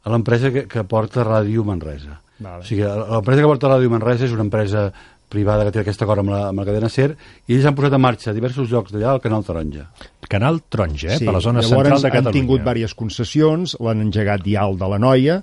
a 0.04 0.12
l'empresa 0.14 0.52
que, 0.52 0.66
que 0.68 0.84
porta 0.90 1.24
Ràdio 1.28 1.64
Manresa. 1.68 2.20
Vale. 2.42 2.64
O 2.64 2.68
sigui, 2.68 2.84
l'empresa 2.86 3.42
que 3.44 3.50
porta 3.52 3.70
Ràdio 3.76 3.92
Manresa 3.94 4.26
és 4.26 4.34
una 4.34 4.46
empresa 4.48 4.88
privada 5.32 5.64
que 5.64 5.72
té 5.72 5.80
aquest 5.80 6.02
acord 6.04 6.26
amb 6.26 6.34
la, 6.34 6.42
amb 6.50 6.60
la 6.60 6.66
cadena 6.68 6.90
SER 6.92 7.14
i 7.48 7.56
ells 7.56 7.66
han 7.70 7.76
posat 7.78 7.94
en 7.96 8.02
marxa 8.04 8.32
a 8.32 8.36
diversos 8.36 8.68
llocs 8.72 8.92
d'allà 8.92 9.14
el 9.16 9.22
Canal 9.24 9.46
Taronja. 9.48 9.86
Canal 10.28 10.60
Taronja, 10.68 11.14
eh? 11.14 11.20
Sí. 11.22 11.28
per 11.28 11.36
la 11.38 11.44
zona 11.44 11.62
Llavors, 11.64 11.88
central 11.88 12.02
de 12.02 12.10
Catalunya. 12.10 12.28
han 12.32 12.36
tingut 12.36 12.64
diverses 12.66 12.96
concessions, 13.00 13.78
l'han 13.80 14.02
engegat 14.08 14.48
el 14.48 14.78
de 14.82 14.90
la 14.92 15.00
Noia, 15.00 15.42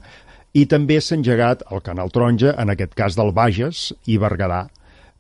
I 0.57 0.65
també 0.67 0.97
s'ha 1.01 1.15
engegat 1.15 1.63
el 1.71 1.83
Canal 1.85 2.11
Taronja, 2.11 2.55
en 2.59 2.71
aquest 2.73 2.95
cas 2.97 3.15
del 3.17 3.33
Bages 3.37 3.93
i 4.09 4.17
Berguedà, 4.19 4.67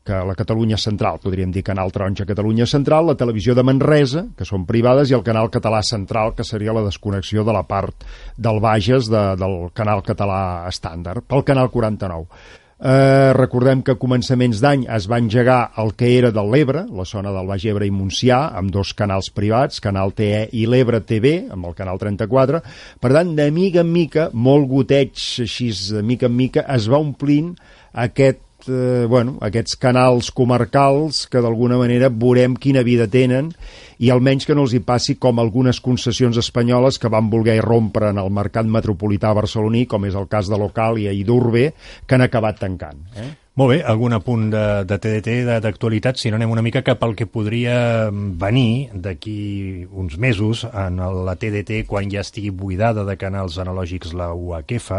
que 0.09 0.18
la 0.25 0.37
Catalunya 0.37 0.79
Central, 0.81 1.21
podríem 1.21 1.53
dir 1.53 1.62
Canal 1.66 1.92
Taronja 1.92 2.25
Catalunya 2.29 2.66
Central, 2.66 3.11
la 3.11 3.16
televisió 3.21 3.53
de 3.55 3.64
Manresa, 3.66 4.25
que 4.37 4.47
són 4.49 4.64
privades, 4.68 5.12
i 5.12 5.16
el 5.18 5.27
Canal 5.27 5.51
Català 5.53 5.83
Central, 5.85 6.33
que 6.38 6.47
seria 6.49 6.73
la 6.73 6.87
desconnexió 6.87 7.44
de 7.44 7.53
la 7.53 7.66
part 7.68 8.07
del 8.37 8.62
Bages 8.64 9.11
de, 9.12 9.27
del 9.37 9.59
Canal 9.77 10.01
Català 10.07 10.40
Estàndard, 10.71 11.29
pel 11.29 11.44
Canal 11.44 11.68
49. 11.75 12.57
Eh, 12.79 13.33
recordem 13.35 13.81
que 13.83 13.97
a 13.97 13.99
començaments 13.99 14.61
d'any 14.62 14.85
es 14.94 15.09
va 15.11 15.18
engegar 15.18 15.73
el 15.83 15.97
que 15.99 16.12
era 16.14 16.31
del 16.31 16.53
l'Ebre, 16.55 16.85
la 16.94 17.05
zona 17.11 17.33
del 17.35 17.49
Baix 17.51 17.64
Ebre 17.66 17.88
i 17.88 17.92
Montsià, 17.92 18.38
amb 18.61 18.71
dos 18.71 18.92
canals 18.94 19.33
privats, 19.35 19.83
Canal 19.83 20.14
TE 20.14 20.44
i 20.55 20.64
l'Ebre 20.71 21.03
TV, 21.03 21.35
amb 21.51 21.66
el 21.66 21.75
Canal 21.75 21.99
34. 21.99 22.62
Per 23.03 23.12
tant, 23.12 23.35
de 23.35 23.51
mica 23.51 23.83
en 23.83 23.90
mica, 23.92 24.29
molt 24.33 24.71
goteig, 24.71 25.18
així, 25.44 25.73
de 25.99 26.05
mica 26.07 26.31
en 26.31 26.38
mica, 26.38 26.64
es 26.79 26.87
va 26.88 27.03
omplint 27.03 27.57
aquest 27.99 28.47
eh, 28.66 29.07
bueno, 29.09 29.37
aquests 29.44 29.77
canals 29.79 30.31
comarcals 30.35 31.27
que 31.31 31.42
d'alguna 31.44 31.79
manera 31.79 32.11
veurem 32.11 32.57
quina 32.59 32.83
vida 32.87 33.07
tenen 33.07 33.53
i 33.99 34.11
almenys 34.11 34.47
que 34.47 34.57
no 34.57 34.64
els 34.66 34.75
hi 34.75 34.83
passi 34.85 35.16
com 35.21 35.38
algunes 35.38 35.81
concessions 35.85 36.38
espanyoles 36.40 36.99
que 36.99 37.11
van 37.12 37.31
voler 37.31 37.61
rompre 37.64 38.11
en 38.11 38.18
el 38.18 38.31
mercat 38.35 38.66
metropolità 38.66 39.35
barceloní, 39.35 39.87
com 39.87 40.07
és 40.09 40.16
el 40.18 40.29
cas 40.31 40.51
de 40.51 40.59
Locàlia 40.59 41.12
i 41.14 41.25
d'Urbe, 41.27 41.73
que 42.07 42.16
han 42.16 42.27
acabat 42.27 42.59
tancant. 42.62 43.05
Eh? 43.16 43.29
Molt 43.59 43.73
bé, 43.73 43.79
algun 43.83 44.14
apunt 44.14 44.44
de, 44.53 44.64
de 44.87 44.97
TDT, 45.03 45.33
d'actualitat, 45.64 46.18
si 46.21 46.31
no 46.31 46.38
anem 46.38 46.53
una 46.55 46.62
mica 46.62 46.85
cap 46.87 47.03
al 47.03 47.16
que 47.18 47.27
podria 47.27 48.07
venir 48.12 48.94
d'aquí 48.94 49.88
uns 49.90 50.14
mesos 50.14 50.62
en 50.68 51.03
la 51.27 51.35
TDT 51.35 51.83
quan 51.88 52.07
ja 52.12 52.23
estigui 52.23 52.53
buidada 52.55 53.03
de 53.03 53.18
canals 53.18 53.59
analògics 53.59 54.14
la 54.14 54.31
UHF, 54.31 54.92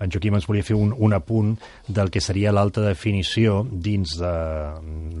en 0.00 0.10
Joaquim 0.10 0.34
ens 0.38 0.46
volia 0.48 0.66
fer 0.66 0.76
un, 0.76 0.92
un 0.96 1.14
apunt 1.14 1.54
del 1.86 2.10
que 2.10 2.22
seria 2.24 2.52
l'alta 2.52 2.82
definició 2.84 3.62
dins 3.64 4.16
de 4.18 4.32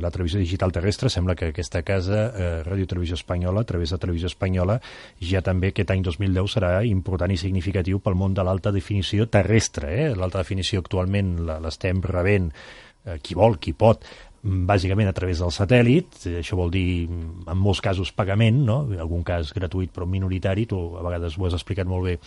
la 0.02 0.10
televisió 0.14 0.40
digital 0.42 0.74
terrestre. 0.74 1.10
Sembla 1.12 1.36
que 1.38 1.52
aquesta 1.52 1.84
casa, 1.86 2.26
eh, 2.34 2.50
Ràdio 2.66 2.88
Televisió 2.90 3.18
Espanyola, 3.18 3.62
a 3.62 3.68
través 3.68 3.94
de 3.94 4.00
Televisió 4.02 4.30
Espanyola, 4.32 4.80
ja 5.20 5.44
també 5.46 5.72
aquest 5.72 5.94
any 5.94 6.04
2010 6.04 6.58
serà 6.58 6.74
important 6.88 7.32
i 7.32 7.40
significatiu 7.40 8.02
pel 8.02 8.18
món 8.18 8.34
de 8.34 8.44
l'alta 8.46 8.74
definició 8.74 9.28
terrestre. 9.30 9.94
Eh? 9.94 10.12
L'alta 10.18 10.42
definició 10.42 10.82
actualment 10.82 11.36
l'estem 11.64 12.02
rebent 12.02 12.50
eh, 12.52 13.18
qui 13.22 13.38
vol, 13.38 13.58
qui 13.58 13.72
pot, 13.72 14.04
bàsicament 14.44 15.08
a 15.08 15.14
través 15.16 15.40
del 15.40 15.52
satèl·lit, 15.54 16.18
això 16.40 16.56
vol 16.58 16.70
dir 16.72 17.06
en 17.08 17.56
molts 17.56 17.80
casos 17.84 18.12
pagament, 18.12 18.58
no? 18.66 18.82
en 18.92 19.00
algun 19.00 19.24
cas 19.24 19.54
gratuït 19.56 19.92
però 19.94 20.04
minoritari, 20.08 20.66
tu 20.68 20.80
a 20.98 21.04
vegades 21.06 21.38
ho 21.38 21.46
has 21.48 21.56
explicat 21.56 21.88
molt 21.88 22.04
bé 22.04 22.18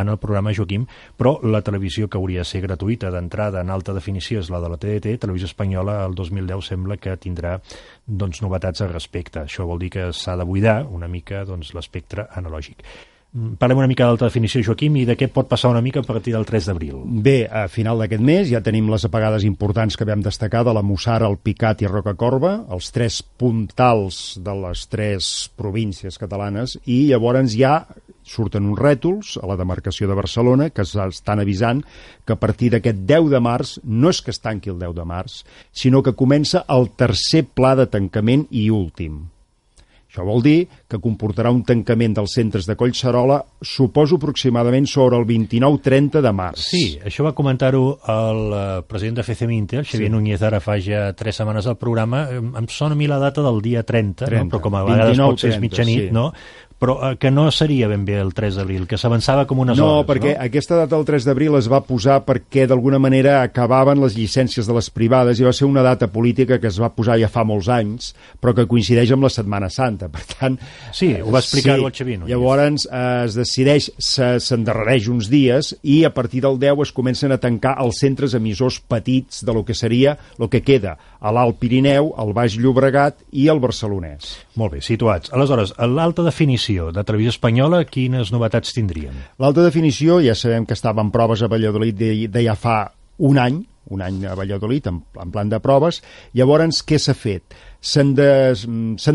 en 0.00 0.08
el 0.08 0.16
programa, 0.22 0.54
Joaquim, 0.56 0.86
però 1.18 1.36
la 1.44 1.60
televisió 1.66 2.08
que 2.08 2.16
hauria 2.16 2.44
de 2.44 2.48
ser 2.48 2.62
gratuïta 2.64 3.10
d'entrada 3.12 3.60
en 3.60 3.72
alta 3.74 3.92
definició 3.96 4.40
és 4.40 4.50
la 4.52 4.62
de 4.64 4.72
la 4.72 4.80
TDT, 4.80 5.18
Televisió 5.20 5.50
Espanyola 5.50 5.98
el 6.06 6.16
2010 6.16 6.70
sembla 6.72 6.96
que 6.96 7.16
tindrà 7.20 7.58
doncs, 8.06 8.40
novetats 8.40 8.80
al 8.80 8.94
respecte. 8.94 9.44
Això 9.44 9.68
vol 9.68 9.82
dir 9.82 9.92
que 9.92 10.08
s'ha 10.16 10.36
de 10.40 10.48
buidar 10.48 10.78
una 10.88 11.10
mica 11.12 11.44
doncs, 11.44 11.74
l'espectre 11.76 12.28
analògic. 12.40 12.84
Mm, 13.36 13.58
parlem 13.60 13.82
una 13.82 13.88
mica 13.90 14.06
d'alta 14.08 14.30
definició, 14.30 14.62
Joaquim, 14.64 14.94
i 14.96 15.04
de 15.04 15.16
què 15.18 15.28
pot 15.28 15.48
passar 15.50 15.68
una 15.68 15.82
mica 15.84 16.00
a 16.00 16.06
partir 16.08 16.32
del 16.32 16.46
3 16.48 16.70
d'abril. 16.70 17.02
Bé, 17.04 17.42
a 17.44 17.66
final 17.68 18.00
d'aquest 18.00 18.24
mes 18.24 18.48
ja 18.48 18.62
tenim 18.64 18.88
les 18.88 19.04
apagades 19.04 19.44
importants 19.44 19.98
que 19.98 20.08
vam 20.08 20.24
destacar 20.24 20.64
de 20.64 20.72
la 20.72 20.82
Mussara, 20.82 21.28
el 21.28 21.36
Picat 21.36 21.84
i 21.84 21.90
Rocacorba, 21.90 22.54
els 22.72 22.88
tres 22.96 23.20
puntals 23.20 24.38
de 24.40 24.56
les 24.62 24.86
tres 24.88 25.28
províncies 25.56 26.16
catalanes, 26.16 26.78
i 26.86 27.04
llavors 27.10 27.52
ja 27.52 27.82
surten 28.26 28.64
uns 28.66 28.80
rètols 28.80 29.36
a 29.38 29.46
la 29.46 29.58
demarcació 29.60 30.08
de 30.08 30.16
Barcelona 30.18 30.70
que 30.74 30.82
estan 30.82 31.44
avisant 31.44 31.84
que 32.24 32.34
a 32.34 32.40
partir 32.40 32.72
d'aquest 32.72 33.04
10 33.06 33.30
de 33.30 33.40
març 33.44 33.76
no 33.84 34.10
és 34.10 34.24
que 34.24 34.32
es 34.34 34.42
tanqui 34.42 34.72
el 34.72 34.80
10 34.80 34.96
de 34.96 35.06
març, 35.06 35.44
sinó 35.70 36.02
que 36.02 36.16
comença 36.16 36.64
el 36.66 36.90
tercer 36.96 37.44
pla 37.54 37.76
de 37.76 37.86
tancament 37.86 38.48
i 38.50 38.70
últim 38.72 39.26
això 40.16 40.24
vol 40.24 40.40
dir 40.40 40.66
que 40.88 40.98
comportarà 41.02 41.50
un 41.52 41.62
tancament 41.66 42.14
dels 42.16 42.32
centres 42.32 42.66
de 42.66 42.76
Collserola, 42.76 43.42
suposo 43.60 44.16
aproximadament 44.16 44.86
sobre 44.88 45.18
el 45.20 45.26
29-30 45.28 46.22
de 46.24 46.32
març. 46.32 46.62
Sí, 46.70 46.98
això 47.04 47.26
va 47.26 47.34
comentar-ho 47.36 47.82
el 48.08 48.40
uh, 48.48 48.62
president 48.88 49.20
de 49.20 49.26
FCMINTE, 49.26 49.80
el 49.82 49.84
Xavier 49.84 50.08
sí. 50.08 50.14
Núñez, 50.14 50.42
ara 50.46 50.60
fa 50.64 50.78
ja 50.80 51.10
tres 51.16 51.36
setmanes 51.36 51.68
al 51.68 51.76
programa. 51.76 52.24
Em 52.32 52.68
sona 52.72 52.96
a 52.96 52.98
mi 52.98 53.08
la 53.10 53.20
data 53.20 53.44
del 53.44 53.60
dia 53.60 53.84
30, 53.84 54.24
30 54.24 54.44
no? 54.46 54.50
però 54.54 54.62
com 54.64 54.78
a 54.78 54.84
vegades 54.86 55.18
29, 55.18 55.36
pot 55.36 55.44
ser 55.44 55.52
30, 55.56 55.64
mitjanit, 55.66 56.06
sí. 56.08 56.14
no? 56.14 56.30
Però 56.78 56.96
eh, 57.00 57.16
que 57.20 57.30
no 57.30 57.48
seria 57.50 57.88
ben 57.88 58.04
bé 58.04 58.18
el 58.20 58.32
3 58.36 58.58
d'abril, 58.60 58.86
que 58.88 58.98
s'avançava 59.00 59.46
com 59.48 59.62
unes 59.64 59.78
no, 59.78 59.88
hores. 59.88 60.08
Perquè 60.08 60.32
no, 60.32 60.34
perquè 60.36 60.48
aquesta 60.48 60.78
data 60.82 60.94
del 60.96 61.06
3 61.08 61.28
d'abril 61.28 61.56
es 61.58 61.70
va 61.72 61.80
posar 61.86 62.20
perquè 62.26 62.66
d'alguna 62.68 63.00
manera 63.02 63.40
acabaven 63.42 64.02
les 64.02 64.16
llicències 64.18 64.68
de 64.68 64.76
les 64.76 64.90
privades 64.92 65.40
i 65.40 65.46
va 65.46 65.54
ser 65.56 65.68
una 65.68 65.84
data 65.86 66.08
política 66.12 66.60
que 66.60 66.68
es 66.68 66.80
va 66.82 66.92
posar 66.92 67.18
ja 67.20 67.30
fa 67.32 67.46
molts 67.48 67.70
anys, 67.72 68.12
però 68.40 68.54
que 68.56 68.68
coincideix 68.68 69.12
amb 69.16 69.26
la 69.26 69.32
Setmana 69.32 69.70
Santa. 69.72 70.10
Per 70.12 70.24
tant... 70.36 70.58
Sí, 70.92 71.12
ho 71.16 71.32
va 71.32 71.42
explicar 71.44 71.78
sí, 71.78 71.84
el 71.84 71.92
Xavino. 71.96 72.30
Llavors 72.30 72.86
eh, 72.86 73.04
es 73.26 73.38
decideix, 73.38 73.90
s'endarrereix 73.98 75.10
uns 75.12 75.30
dies 75.32 75.72
i 75.82 76.02
a 76.04 76.12
partir 76.14 76.44
del 76.44 76.60
10 76.62 76.86
es 76.86 76.94
comencen 76.96 77.32
a 77.32 77.40
tancar 77.42 77.76
els 77.82 78.00
centres 78.02 78.36
emissors 78.36 78.80
petits 78.80 79.44
de 79.46 79.56
lo 79.56 79.64
que 79.64 79.74
seria 79.74 80.16
el 80.38 80.50
que 80.52 80.62
queda 80.64 80.96
a 81.20 81.32
l'Alt 81.32 81.58
Pirineu, 81.60 82.12
al 82.20 82.34
Baix 82.36 82.58
Llobregat 82.60 83.24
i 83.32 83.48
al 83.48 83.62
Barcelonès. 83.62 84.45
Molt 84.56 84.72
bé, 84.72 84.80
situats. 84.80 85.28
Aleshores, 85.36 85.74
l'alta 85.92 86.24
definició 86.24 86.88
de 86.94 87.04
Televisió 87.04 87.34
Espanyola, 87.34 87.82
quines 87.84 88.32
novetats 88.32 88.72
tindríem? 88.72 89.16
L'alta 89.42 89.64
definició, 89.66 90.16
ja 90.24 90.34
sabem 90.34 90.64
que 90.64 90.76
estava 90.76 91.04
en 91.04 91.12
proves 91.12 91.44
a 91.44 91.50
Valladolid 91.52 91.98
de, 91.98 92.12
de 92.32 92.44
ja 92.46 92.54
fa 92.56 92.78
un 93.18 93.36
any, 93.38 93.60
un 93.92 94.02
any 94.02 94.24
a 94.26 94.34
Valladolid, 94.34 94.88
en, 94.88 95.02
en 95.22 95.34
plan 95.34 95.52
de 95.52 95.60
proves. 95.60 96.00
Llavors, 96.34 96.80
què 96.88 96.98
s'ha 96.98 97.14
fet? 97.14 97.54
S'han 97.84 98.14
des, 98.16 98.64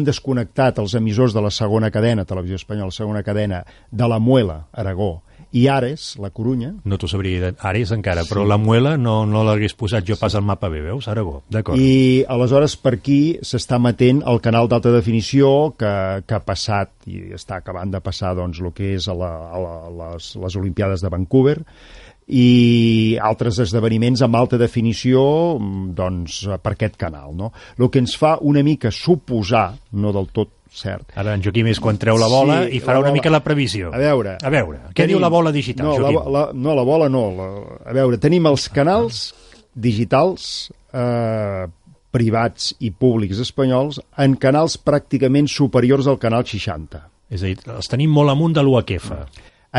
desconnectat 0.06 0.80
els 0.80 0.94
emissors 0.96 1.34
de 1.34 1.42
la 1.44 1.52
segona 1.52 1.90
cadena, 1.92 2.26
Televisió 2.30 2.62
Espanyola, 2.62 2.94
segona 2.94 3.26
cadena, 3.26 3.66
de 3.92 4.08
la 4.08 4.22
Muela, 4.22 4.68
Aragó, 4.72 5.24
i 5.52 5.66
Ares, 5.68 6.16
la 6.22 6.30
Corunya... 6.32 6.72
No 6.88 6.98
t'ho 7.00 7.10
sabria, 7.12 7.52
Ares 7.68 7.92
encara, 7.92 8.24
sí. 8.24 8.32
però 8.32 8.46
la 8.48 8.58
Muela 8.62 8.96
no, 8.98 9.22
no 9.28 9.44
l'hagués 9.44 9.76
posat 9.78 10.08
jo 10.08 10.16
pas 10.20 10.36
al 10.38 10.46
mapa 10.48 10.70
bé, 10.72 10.80
veus, 10.86 11.10
Aragó, 11.12 11.42
d'acord. 11.52 11.80
I 11.80 12.24
aleshores 12.32 12.78
per 12.80 12.96
aquí 13.00 13.22
s'està 13.44 13.80
matent 13.82 14.22
el 14.32 14.40
canal 14.44 14.72
d'alta 14.72 14.94
definició 14.96 15.74
que, 15.80 15.92
que 16.24 16.38
ha 16.38 16.44
passat 16.46 16.94
i 17.12 17.34
està 17.36 17.60
acabant 17.60 17.92
de 17.92 18.00
passar 18.04 18.32
doncs, 18.40 18.62
el 18.64 18.72
que 18.78 18.94
és 18.96 19.10
a, 19.12 19.18
la, 19.18 19.34
a 19.52 19.60
la, 19.60 19.76
les, 20.04 20.32
les 20.40 20.58
Olimpiades 20.62 21.04
de 21.04 21.12
Vancouver, 21.12 21.58
i 22.32 23.18
altres 23.20 23.60
esdeveniments 23.60 24.22
amb 24.24 24.38
alta 24.40 24.60
definició 24.62 25.22
doncs, 25.98 26.46
per 26.64 26.76
aquest 26.78 26.96
canal. 27.00 27.36
No? 27.36 27.52
El 27.78 27.92
que 27.92 28.00
ens 28.00 28.16
fa 28.16 28.38
una 28.40 28.64
mica 28.64 28.92
suposar, 28.96 29.74
no 30.00 30.16
del 30.16 30.32
tot 30.32 30.61
cert. 30.72 31.12
Ara 31.20 31.36
en 31.36 31.44
Joaquim 31.44 31.68
és 31.72 31.80
quan 31.84 32.00
treu 32.00 32.18
la 32.20 32.30
bola 32.32 32.62
sí, 32.64 32.78
i 32.78 32.82
farà 32.84 33.00
bola... 33.00 33.10
una 33.10 33.18
mica 33.18 33.34
la 33.34 33.44
previsió. 33.44 33.92
A 33.92 34.00
veure... 34.00 34.38
A 34.40 34.54
veure, 34.54 34.80
què 34.92 35.04
tenim... 35.04 35.16
diu 35.16 35.24
la 35.24 35.32
bola 35.34 35.52
digital, 35.52 35.90
no, 35.90 35.98
Joaquim? 36.00 36.22
La, 36.22 36.32
la, 36.38 36.44
no, 36.56 36.76
la 36.78 36.88
bola 36.88 37.10
no. 37.12 37.26
La, 37.36 37.50
a 37.92 37.96
veure, 37.98 38.20
tenim 38.22 38.48
els 38.50 38.70
canals 38.72 39.22
digitals 39.76 40.72
eh, 40.94 41.68
privats 42.12 42.74
i 42.84 42.92
públics 42.92 43.40
espanyols 43.44 44.02
en 44.20 44.36
canals 44.40 44.78
pràcticament 44.80 45.48
superiors 45.52 46.10
al 46.12 46.20
canal 46.24 46.48
60. 46.48 47.06
És 47.32 47.44
a 47.44 47.52
dir, 47.52 47.60
els 47.72 47.92
tenim 47.92 48.12
molt 48.12 48.34
amunt 48.34 48.56
de 48.56 48.64
l'UHF. 48.64 49.14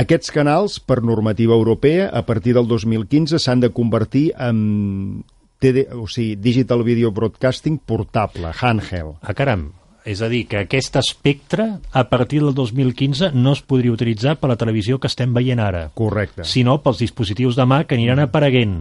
Aquests 0.03 0.33
canals, 0.33 0.79
per 0.81 1.03
normativa 1.05 1.53
europea, 1.53 2.09
a 2.09 2.23
partir 2.25 2.55
del 2.57 2.65
2015 2.69 3.41
s'han 3.41 3.61
de 3.61 3.69
convertir 3.77 4.31
en 4.41 5.21
TD, 5.61 5.91
o 5.93 6.09
sigui, 6.09 6.39
Digital 6.41 6.81
Video 6.83 7.13
Broadcasting 7.13 7.77
portable, 7.85 8.55
handheld. 8.57 9.19
Ah, 9.21 9.37
caram, 9.37 9.69
és 10.05 10.23
a 10.23 10.29
dir, 10.33 10.45
que 10.51 10.63
aquest 10.65 10.97
espectre, 11.01 11.67
a 11.93 12.05
partir 12.11 12.41
del 12.43 12.55
2015, 12.55 13.33
no 13.35 13.53
es 13.57 13.63
podria 13.63 13.95
utilitzar 13.95 14.37
per 14.41 14.51
la 14.51 14.59
televisió 14.61 14.99
que 14.99 15.11
estem 15.11 15.35
veient 15.35 15.63
ara. 15.63 15.87
Correcte. 15.95 16.47
Sinó 16.49 16.79
pels 16.83 17.03
dispositius 17.05 17.59
de 17.59 17.67
mà 17.69 17.83
que 17.87 17.99
aniran 17.99 18.25
apareguent. 18.25 18.77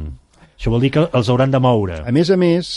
Això 0.58 0.74
vol 0.74 0.84
dir 0.86 0.94
que 0.96 1.06
els 1.08 1.30
hauran 1.30 1.54
de 1.54 1.62
moure. 1.62 2.02
A 2.06 2.14
més 2.14 2.30
a 2.34 2.38
més, 2.38 2.74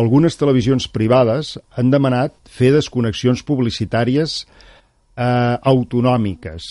algunes 0.00 0.38
televisions 0.38 0.88
privades 0.90 1.54
han 1.78 1.90
demanat 1.94 2.34
fer 2.50 2.72
desconnexions 2.74 3.42
publicitàries 3.46 4.42
eh, 4.42 5.56
autonòmiques 5.62 6.70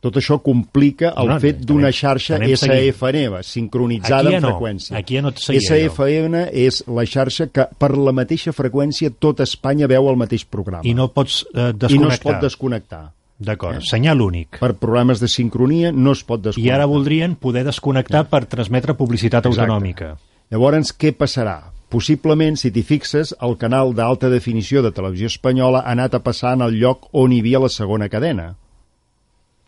tot 0.00 0.16
això 0.20 0.38
complica 0.44 1.12
el 1.20 1.30
no, 1.30 1.36
fet 1.42 1.62
d'una 1.66 1.90
xarxa 1.94 2.38
SFN, 2.40 3.40
sincronitzada 3.46 4.32
ja 4.32 4.40
en 4.40 4.46
freqüència. 4.46 4.96
Aquí 4.98 5.18
ja 5.18 5.24
no 5.24 5.32
SFN 5.34 6.46
és 6.50 6.82
la 6.88 7.04
xarxa 7.08 7.48
que 7.52 7.66
per 7.78 7.92
la 7.96 8.14
mateixa 8.16 8.54
freqüència 8.56 9.12
tot 9.18 9.42
Espanya 9.44 9.88
veu 9.90 10.10
el 10.10 10.20
mateix 10.20 10.46
programa. 10.46 10.84
I 10.86 10.94
no 10.96 11.10
pots 11.14 11.42
eh, 11.50 11.72
desconnectar. 11.72 11.96
I 11.96 12.02
no 12.04 12.12
es 12.14 12.22
pot 12.22 12.40
desconnectar. 12.44 13.02
D'acord, 13.40 13.80
eh? 13.80 13.84
senyal 13.88 14.20
únic. 14.20 14.58
Per 14.60 14.74
programes 14.76 15.20
de 15.20 15.28
sincronia 15.32 15.90
no 15.96 16.12
es 16.12 16.22
pot 16.24 16.42
desconnectar. 16.44 16.68
I 16.68 16.74
ara 16.76 16.88
voldrien 16.88 17.36
poder 17.40 17.64
desconnectar 17.68 18.26
eh? 18.26 18.30
per 18.30 18.44
transmetre 18.52 18.96
publicitat 18.98 19.46
Exacte. 19.48 19.66
autonòmica. 19.66 20.14
Llavors, 20.52 20.92
què 20.92 21.14
passarà? 21.16 21.58
Possiblement, 21.90 22.54
si 22.60 22.70
t'hi 22.70 22.84
fixes, 22.86 23.32
el 23.42 23.56
canal 23.58 23.96
d'alta 23.98 24.28
definició 24.30 24.84
de 24.84 24.92
televisió 24.94 25.30
espanyola 25.30 25.80
ha 25.82 25.94
anat 25.96 26.14
a 26.14 26.20
passar 26.22 26.52
en 26.54 26.62
el 26.68 26.76
lloc 26.78 27.08
on 27.16 27.32
hi 27.32 27.40
havia 27.42 27.62
la 27.64 27.70
segona 27.72 28.08
cadena 28.12 28.52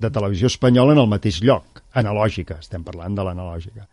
de 0.03 0.11
televisió 0.11 0.51
espanyola 0.51 0.97
en 0.97 1.03
el 1.05 1.11
mateix 1.11 1.41
lloc. 1.43 1.81
analògica, 1.93 2.57
estem 2.59 2.83
parlant 2.83 3.15
de 3.15 3.25
l'analògica. 3.25 3.87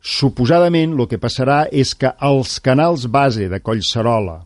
Suposadament, 0.00 0.92
el 0.94 1.08
que 1.10 1.18
passarà 1.18 1.64
és 1.72 1.94
que 1.98 2.12
els 2.22 2.60
canals 2.62 3.08
base 3.10 3.48
de 3.50 3.58
Collserola, 3.58 4.44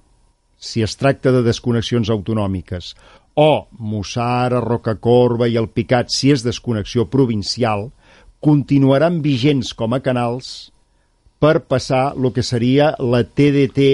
si 0.57 0.81
es 0.81 0.97
tracta 0.97 1.33
de 1.35 1.43
desconnexions 1.45 2.09
autonòmiques, 2.09 2.95
o 3.35 3.67
Mussara, 3.79 4.61
Rocacorba 4.65 5.49
i 5.49 5.59
el 5.61 5.69
Picat, 5.69 6.09
si 6.09 6.33
és 6.33 6.45
desconnexió 6.45 7.07
provincial, 7.13 7.91
continuaran 8.41 9.21
vigents 9.21 9.75
com 9.77 9.93
a 9.93 10.01
canals 10.01 10.71
per 11.41 11.61
passar 11.69 12.15
el 12.17 12.33
que 12.33 12.45
seria 12.45 12.95
la 12.99 13.23
TDT 13.25 13.91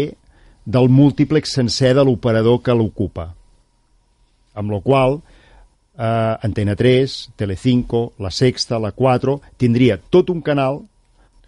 del 0.66 0.88
múltiplex 0.90 1.55
sencer 1.59 1.94
de 1.94 2.05
l'operador 2.07 2.62
que 2.62 2.74
l'ocupa. 2.74 3.32
Amb 4.55 4.72
la 4.74 4.80
qual 4.82 5.20
eh, 5.99 6.47
Antena 6.47 6.76
3, 6.76 7.16
Telecinco, 7.36 8.12
La 8.18 8.30
Sexta, 8.30 8.78
La 8.78 8.92
4, 8.92 9.40
tindria 9.57 9.99
tot 9.99 10.30
un 10.30 10.42
canal 10.42 10.82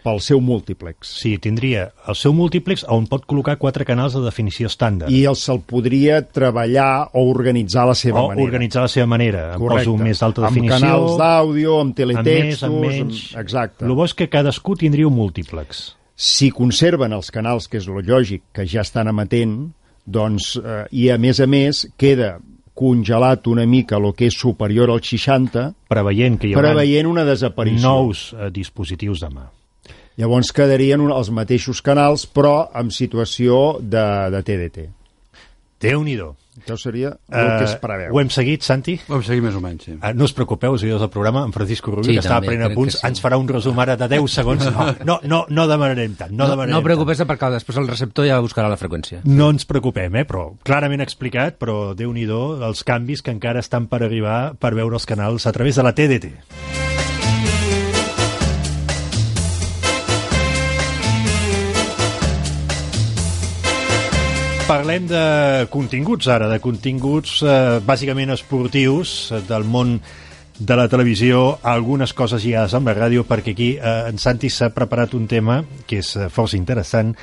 pel 0.08 0.20
seu 0.22 0.40
múltiplex. 0.40 1.10
Sí, 1.20 1.34
tindria 1.42 1.88
el 2.08 2.16
seu 2.16 2.32
múltiplex 2.36 2.84
on 2.94 3.08
pot 3.10 3.26
col·locar 3.28 3.56
quatre 3.60 3.84
canals 3.88 4.14
de 4.16 4.22
definició 4.24 4.70
estàndard. 4.70 5.12
I 5.12 5.24
el 5.28 5.36
se'l 5.38 5.60
podria 5.68 6.20
treballar 6.22 7.10
o 7.12 7.24
organitzar 7.28 7.84
a 7.84 7.90
la 7.92 7.96
seva 7.98 8.22
o 8.22 8.30
manera. 8.30 8.46
organitzar 8.46 8.84
la 8.86 8.92
seva 8.92 9.08
manera. 9.10 9.44
Em 9.54 9.60
Correcte. 9.60 9.90
poso 9.90 10.04
més 10.04 10.22
d'alta 10.22 10.44
definició. 10.46 10.76
Amb 10.76 10.86
canals 10.86 11.16
d'àudio, 11.20 11.78
amb 11.82 11.96
teletextos... 11.98 12.62
Amb 12.68 12.78
més, 12.78 12.92
amb 12.92 13.08
menys. 13.10 13.24
Amb... 13.32 13.42
Exacte. 13.42 13.84
El 13.88 13.96
bo 13.98 14.06
és 14.06 14.14
que 14.14 14.30
cadascú 14.32 14.78
tindria 14.78 15.10
un 15.10 15.18
múltiplex. 15.18 15.88
Si 16.18 16.50
conserven 16.50 17.12
els 17.14 17.30
canals, 17.34 17.68
que 17.70 17.78
és 17.78 17.86
lo 17.86 18.00
lògic, 18.02 18.48
que 18.54 18.66
ja 18.66 18.82
estan 18.86 19.10
emetent, 19.10 19.58
doncs, 20.08 20.54
eh, 20.56 20.84
i 20.90 21.10
a 21.12 21.18
més 21.20 21.38
a 21.40 21.46
més 21.46 21.84
queda 22.00 22.38
congelat 22.78 23.48
una 23.50 23.66
mica 23.66 23.98
el 23.98 24.12
que 24.14 24.28
és 24.30 24.36
superior 24.38 24.92
al 24.94 25.02
60, 25.02 25.64
preveient 25.90 26.38
que 26.38 26.50
hi 26.50 26.54
haurà 26.54 26.72
preveient 26.72 27.10
una 27.10 27.24
desaparició. 27.26 27.88
nous 27.88 28.28
eh, 28.36 28.50
dispositius 28.54 29.24
de 29.24 29.32
mà. 29.34 29.48
Llavors 30.18 30.50
quedarien 30.54 31.02
un, 31.02 31.12
els 31.14 31.30
mateixos 31.30 31.82
canals, 31.82 32.26
però 32.26 32.68
amb 32.74 32.94
situació 32.94 33.78
de, 33.78 34.06
de 34.34 34.40
TDT. 34.46 34.86
Déu-n'hi-do. 35.80 36.34
Això 36.58 36.74
seria 36.80 37.12
el 37.30 37.48
que 37.60 37.66
es 37.68 37.74
preveu. 37.78 38.10
Ho 38.14 38.20
hem 38.20 38.30
seguit, 38.34 38.64
Santi? 38.66 38.96
Ho 39.08 39.18
hem 39.18 39.22
seguit 39.26 39.44
més 39.44 39.54
o 39.54 39.60
menys, 39.62 39.84
sí. 39.86 39.92
Uh, 39.94 40.10
no 40.16 40.26
us 40.26 40.34
preocupeu, 40.34 40.74
els 40.74 40.82
seguidors 40.82 41.04
del 41.04 41.12
programa, 41.14 41.44
en 41.46 41.52
Francisco 41.54 41.92
Rubio, 41.92 42.08
Sí, 42.08 42.16
que 42.16 42.24
estava 42.24 42.42
prenent 42.42 42.72
apunts, 42.72 42.96
que 42.96 43.02
sí. 43.02 43.06
ens 43.06 43.22
farà 43.22 43.38
un 43.38 43.46
resum 43.50 43.78
ara 43.78 43.94
de 44.00 44.08
10 44.10 44.26
segons. 44.40 44.66
No, 44.74 44.88
no, 45.06 45.20
no, 45.22 45.44
no 45.48 45.68
demanarem 45.70 46.16
tant. 46.18 46.34
No, 46.34 46.44
No, 46.44 46.50
demanarem 46.56 46.74
no 46.74 46.82
preocupes 46.86 47.22
perquè 47.22 47.52
després 47.54 47.78
el 47.78 47.86
receptor 47.90 48.26
ja 48.26 48.40
buscarà 48.42 48.70
la 48.72 48.80
freqüència. 48.80 49.22
No 49.24 49.52
ens 49.54 49.68
preocupem, 49.70 50.18
eh, 50.18 50.26
però 50.26 50.48
clarament 50.66 51.04
explicat, 51.04 51.60
però 51.62 51.94
déu 51.94 52.12
nhi 52.12 52.26
els 52.28 52.82
canvis 52.84 53.22
que 53.22 53.30
encara 53.30 53.62
estan 53.62 53.86
per 53.86 54.02
arribar 54.02 54.56
per 54.58 54.74
veure 54.74 54.98
els 54.98 55.06
canals 55.06 55.46
a 55.46 55.52
través 55.52 55.76
de 55.78 55.86
la 55.86 55.94
TDT. 55.94 56.77
Parlem 64.68 65.06
de 65.08 65.66
continguts 65.72 66.26
ara, 66.28 66.44
de 66.50 66.58
continguts 66.60 67.38
eh, 67.40 67.78
bàsicament 67.80 68.34
esportius 68.34 69.30
del 69.48 69.64
món 69.64 69.94
de 70.60 70.76
la 70.76 70.84
televisió, 70.92 71.54
algunes 71.64 72.12
coses 72.12 72.44
lligades 72.44 72.74
amb 72.76 72.90
la 72.90 72.94
ràdio, 72.98 73.24
perquè 73.24 73.54
aquí 73.54 73.68
eh, 73.78 73.94
en 74.10 74.20
Santi 74.20 74.50
s'ha 74.52 74.68
preparat 74.76 75.14
un 75.16 75.24
tema 75.30 75.62
que 75.88 76.02
és 76.02 76.10
eh, 76.18 76.26
força 76.28 76.58
interessant. 76.60 77.14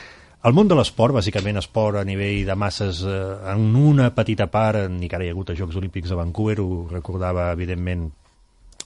El 0.42 0.58
món 0.58 0.72
de 0.72 0.80
l'esport, 0.80 1.14
bàsicament 1.14 1.62
esport 1.62 2.00
a 2.02 2.04
nivell 2.08 2.50
de 2.50 2.56
masses, 2.58 3.04
eh, 3.06 3.22
en 3.54 3.78
una 3.78 4.10
petita 4.18 4.50
part, 4.50 4.90
ni 4.90 5.06
que 5.06 5.20
ara 5.20 5.28
hi 5.28 5.30
ha 5.30 5.38
hagut 5.38 5.54
els 5.54 5.62
Jocs 5.62 5.78
Olímpics 5.78 6.10
de 6.10 6.18
Vancouver, 6.18 6.58
ho 6.66 6.88
recordava 6.90 7.52
evidentment 7.54 8.08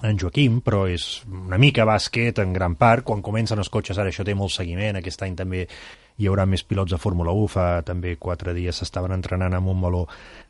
en 0.04 0.20
Joaquim, 0.20 0.60
però 0.60 0.84
és 0.92 1.08
una 1.32 1.58
mica 1.60 1.88
bàsquet 1.88 2.44
en 2.44 2.52
gran 2.52 2.76
part. 2.76 3.08
Quan 3.08 3.24
comencen 3.24 3.64
els 3.64 3.72
cotxes, 3.72 3.96
ara 3.96 4.12
això 4.12 4.28
té 4.28 4.36
molt 4.36 4.52
seguiment. 4.52 5.00
Aquest 5.00 5.24
any 5.24 5.40
també 5.40 5.64
hi 6.20 6.28
haurà 6.28 6.44
més 6.46 6.66
pilots 6.68 6.92
de 6.92 7.00
Fórmula 7.00 7.32
1. 7.32 7.48
Fa 7.52 7.68
també 7.88 8.18
quatre 8.20 8.54
dies 8.58 8.76
s'estaven 8.82 9.14
entrenant 9.16 9.56
amb 9.56 9.72
un 9.72 9.80
meló 9.80 10.04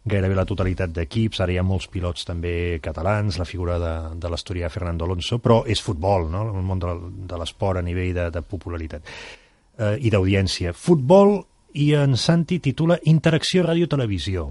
gairebé 0.10 0.38
la 0.38 0.48
totalitat 0.50 0.94
d'equips. 0.96 1.44
Ara 1.46 1.54
hi 1.54 1.60
ha 1.62 1.66
molts 1.66 1.88
pilots 1.94 2.26
també 2.26 2.80
catalans, 2.82 3.38
la 3.38 3.46
figura 3.46 3.78
de, 3.82 3.94
de 4.18 4.32
l'asturià 4.34 4.72
Fernando 4.74 5.06
Alonso, 5.06 5.38
però 5.44 5.62
és 5.70 5.84
futbol, 5.86 6.26
no? 6.34 6.48
el 6.50 6.66
món 6.66 6.82
de, 6.82 6.96
de 7.30 7.40
l'esport 7.42 7.80
a 7.80 7.86
nivell 7.86 8.16
de, 8.18 8.30
de 8.34 8.42
popularitat 8.42 9.06
eh, 9.78 9.96
i 10.02 10.10
d'audiència. 10.10 10.74
Futbol 10.74 11.38
i 11.78 11.92
en 11.94 12.18
Santi 12.18 12.58
titula 12.66 12.98
Interacció 13.12 13.64
Ràdio-Televisió. 13.68 14.50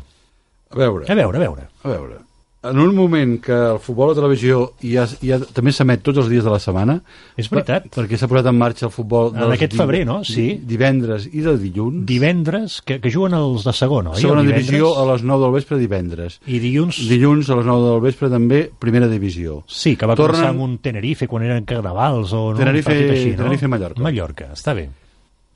A 0.71 0.77
veure, 0.79 1.07
A 1.11 1.15
veure, 1.19 1.39
a 1.39 1.47
veure. 1.49 1.69
a 1.83 1.89
veure. 1.97 2.23
En 2.61 2.75
un 2.83 2.91
moment 2.91 3.37
que 3.39 3.55
el 3.55 3.77
futbol 3.79 4.09
a 4.11 4.13
la 4.13 4.19
televisió 4.19 4.73
ja, 4.83 5.05
ja 5.23 5.37
també 5.55 5.71
s'emet 5.71 6.01
tots 6.03 6.19
els 6.19 6.27
dies 6.27 6.43
de 6.43 6.51
la 6.51 6.59
setmana... 6.59 6.97
És 7.39 7.47
veritat. 7.53 7.85
Per, 7.87 8.01
perquè 8.03 8.19
s'ha 8.19 8.27
posat 8.27 8.49
en 8.51 8.57
marxa 8.59 8.89
el 8.89 8.91
futbol... 8.91 9.31
En 9.31 9.55
aquest 9.55 9.77
febrer, 9.79 10.01
no? 10.09 10.17
Sí. 10.27 10.49
Divendres 10.67 11.29
i 11.31 11.45
de 11.47 11.55
dilluns. 11.63 12.03
Divendres, 12.11 12.81
que, 12.83 12.99
que 12.99 13.13
juguen 13.15 13.39
els 13.39 13.63
de 13.63 13.77
segona, 13.79 14.17
oi? 14.17 14.21
Segona 14.25 14.43
divendres? 14.43 14.67
divisió 14.73 14.91
a 14.99 15.07
les 15.13 15.23
9 15.23 15.45
del 15.47 15.55
vespre 15.55 15.79
divendres. 15.79 16.41
I 16.51 16.59
dilluns... 16.67 16.99
Dilluns 17.09 17.47
a 17.55 17.61
les 17.63 17.71
9 17.71 17.91
del 17.93 18.03
vespre 18.11 18.33
també 18.35 18.65
primera 18.83 19.07
divisió. 19.07 19.61
Sí, 19.71 19.95
que 19.95 20.11
va 20.11 20.19
Tornen- 20.19 20.43
començar 20.43 20.55
amb 20.57 20.67
un 20.67 20.79
Tenerife 20.83 21.31
quan 21.31 21.47
eren 21.47 21.63
carnavals 21.69 22.35
o 22.35 22.49
no? 22.51 22.59
Tenerife- 22.59 22.91
un 22.91 22.99
partit 23.05 23.15
així, 23.21 23.37
no? 23.37 23.45
Tenerife-Mallorca. 23.45 24.03
Mallorca, 24.03 24.51
està 24.59 24.75
bé. 24.75 24.89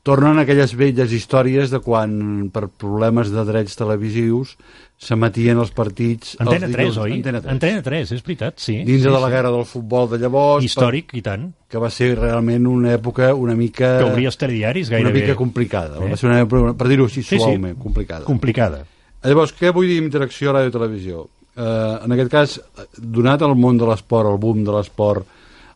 Tornen 0.03 0.41
aquelles 0.43 0.73
velles 0.75 1.13
històries 1.15 1.71
de 1.71 1.79
quan, 1.79 2.15
per 2.51 2.65
problemes 2.67 3.29
de 3.31 3.45
drets 3.47 3.77
televisius, 3.79 4.57
s'emetien 5.03 5.59
els 5.59 5.73
partits... 5.75 6.37
Antena 6.43 6.69
els 6.69 6.75
3, 6.77 6.79
dilluns. 6.79 6.99
oi? 7.03 7.13
Antena 7.19 7.41
3. 7.43 7.51
Antena 7.57 7.83
3, 7.83 8.13
és 8.15 8.23
veritat, 8.23 8.61
sí. 8.63 8.77
Dins 8.87 9.03
sí, 9.03 9.09
de 9.09 9.13
la 9.15 9.25
sí. 9.27 9.33
guerra 9.35 9.51
del 9.55 9.65
futbol 9.67 10.09
de 10.13 10.21
llavors... 10.23 10.65
Històric, 10.69 11.11
i 11.19 11.23
tant. 11.27 11.49
Per, 11.51 11.69
que 11.75 11.83
va 11.83 11.91
ser 11.91 12.13
realment 12.21 12.69
una 12.71 12.93
època 12.95 13.33
una 13.35 13.57
mica... 13.59 13.97
Que 13.99 14.09
obria 14.13 14.31
els 14.31 14.39
telediaris 14.39 14.91
Una 14.93 14.99
gairebé. 15.01 15.21
mica 15.25 15.37
complicada. 15.39 15.99
Eh? 15.99 16.11
Va 16.13 16.19
ser 16.21 16.31
una 16.31 16.41
època, 16.45 16.75
per 16.79 16.89
dir-ho 16.93 17.09
així 17.11 17.23
Sí, 17.25 17.35
sí. 17.35 17.43
suaument, 17.43 17.79
complicada. 17.83 18.27
Complicada. 18.29 18.85
Llavors, 19.25 19.55
què 19.59 19.71
vull 19.75 19.91
dir 19.91 19.99
interacció 20.03 20.51
a 20.53 20.59
ràdio-televisió? 20.61 21.27
Eh, 21.53 21.95
en 22.07 22.15
aquest 22.15 22.31
cas, 22.33 22.59
donat 22.99 23.43
el 23.47 23.55
món 23.59 23.79
de 23.81 23.87
l'esport, 23.91 24.31
el 24.31 24.39
boom 24.43 24.63
de 24.67 24.73
l'esport, 24.75 25.27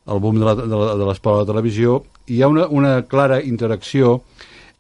el 0.07 0.21
boom 0.23 0.39
de 0.39 1.05
l'esport 1.07 1.35
a 1.35 1.41
la 1.43 1.49
televisió, 1.51 2.01
hi 2.31 2.43
ha 2.43 2.49
una, 2.51 2.69
una 2.71 3.01
clara 3.11 3.41
interacció 3.43 4.21